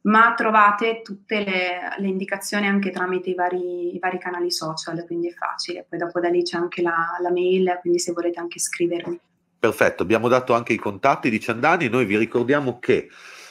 ma 0.01 0.33
trovate 0.35 1.01
tutte 1.01 1.43
le, 1.43 1.79
le 1.97 2.07
indicazioni 2.07 2.67
anche 2.67 2.91
tramite 2.91 3.31
i 3.31 3.35
vari, 3.35 3.95
i 3.95 3.99
vari, 3.99 4.17
canali 4.17 4.51
social, 4.51 5.03
quindi 5.05 5.27
è 5.27 5.33
facile. 5.33 5.85
Poi 5.87 5.99
dopo 5.99 6.21
da 6.21 6.29
lì 6.29 6.43
c'è 6.43 6.57
anche 6.57 6.81
la, 6.81 7.17
la 7.21 7.31
mail, 7.31 7.77
quindi 7.81 7.99
se 7.99 8.13
volete 8.13 8.39
anche 8.39 8.59
scrivermi. 8.59 9.19
Perfetto, 9.59 10.03
abbiamo 10.03 10.29
dato 10.29 10.53
anche 10.53 10.71
i 10.71 10.77
contatti 10.77 11.29
di 11.29 11.39
Ciandani, 11.39 11.89
noi 11.89 12.05
vi 12.05 12.17
ricordiamo 12.17 12.79
che 12.79 13.09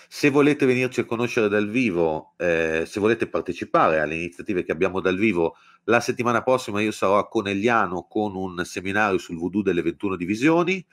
se 0.08 0.30
volete 0.30 0.66
venirci 0.66 1.00
a 1.00 1.04
conoscere 1.04 1.48
dal 1.48 1.68
vivo, 1.68 2.34
eh, 2.36 2.84
se 2.86 3.00
volete 3.00 3.28
partecipare 3.28 4.00
alle 4.00 4.16
iniziative 4.16 4.64
che 4.64 4.72
abbiamo 4.72 5.00
dal 5.00 5.16
vivo, 5.16 5.56
la 5.84 6.00
settimana 6.00 6.42
prossima 6.42 6.80
io 6.80 6.90
sarò 6.90 7.18
a 7.18 7.28
Conegliano 7.28 8.06
con 8.08 8.34
un 8.34 8.64
seminario 8.64 9.18
sul 9.18 9.36
voodoo 9.36 9.62
delle 9.62 9.82
21 9.82 10.16
divisioni. 10.16 10.84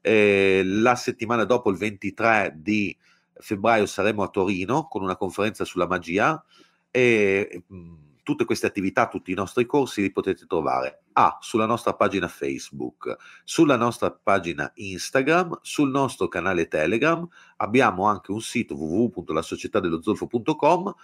Eh, 0.00 0.62
la 0.64 0.94
settimana 0.94 1.44
dopo, 1.44 1.70
il 1.70 1.76
23 1.76 2.54
di 2.56 2.96
febbraio, 3.34 3.86
saremo 3.86 4.22
a 4.22 4.28
Torino 4.28 4.86
con 4.88 5.02
una 5.02 5.16
conferenza 5.16 5.64
sulla 5.64 5.86
magia. 5.86 6.42
E, 6.90 7.62
mm, 7.72 8.07
tutte 8.28 8.44
queste 8.44 8.66
attività, 8.66 9.08
tutti 9.08 9.32
i 9.32 9.34
nostri 9.34 9.64
corsi 9.64 10.02
li 10.02 10.12
potete 10.12 10.44
trovare 10.46 11.04
A 11.14 11.38
sulla 11.40 11.64
nostra 11.64 11.94
pagina 11.94 12.28
Facebook, 12.28 13.16
sulla 13.42 13.76
nostra 13.76 14.10
pagina 14.10 14.70
Instagram, 14.74 15.60
sul 15.62 15.88
nostro 15.88 16.28
canale 16.28 16.68
Telegram, 16.68 17.26
abbiamo 17.56 18.04
anche 18.04 18.30
un 18.30 18.42
sito 18.42 18.74
www.lasocietadello.zolfo.com. 18.74 20.94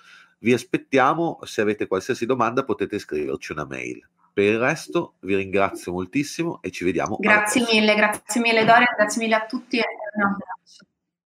Vi 0.41 0.53
aspettiamo, 0.53 1.39
se 1.45 1.63
avete 1.63 1.87
qualsiasi 1.87 2.27
domanda 2.27 2.63
potete 2.63 2.99
scriverci 2.99 3.53
una 3.53 3.65
mail. 3.65 4.07
Per 4.31 4.45
il 4.45 4.59
resto 4.59 5.15
vi 5.21 5.35
ringrazio 5.35 5.93
moltissimo 5.93 6.61
e 6.61 6.71
ci 6.71 6.85
vediamo. 6.85 7.17
Grazie 7.19 7.65
mille, 7.73 7.95
grazie 7.95 8.43
mille 8.43 8.67
Doria, 8.67 8.93
grazie 8.95 9.23
mille 9.23 9.37
a 9.37 9.47
tutti 9.47 9.79
e 9.79 9.85
un 10.17 10.25
abbraccio. 10.25 10.85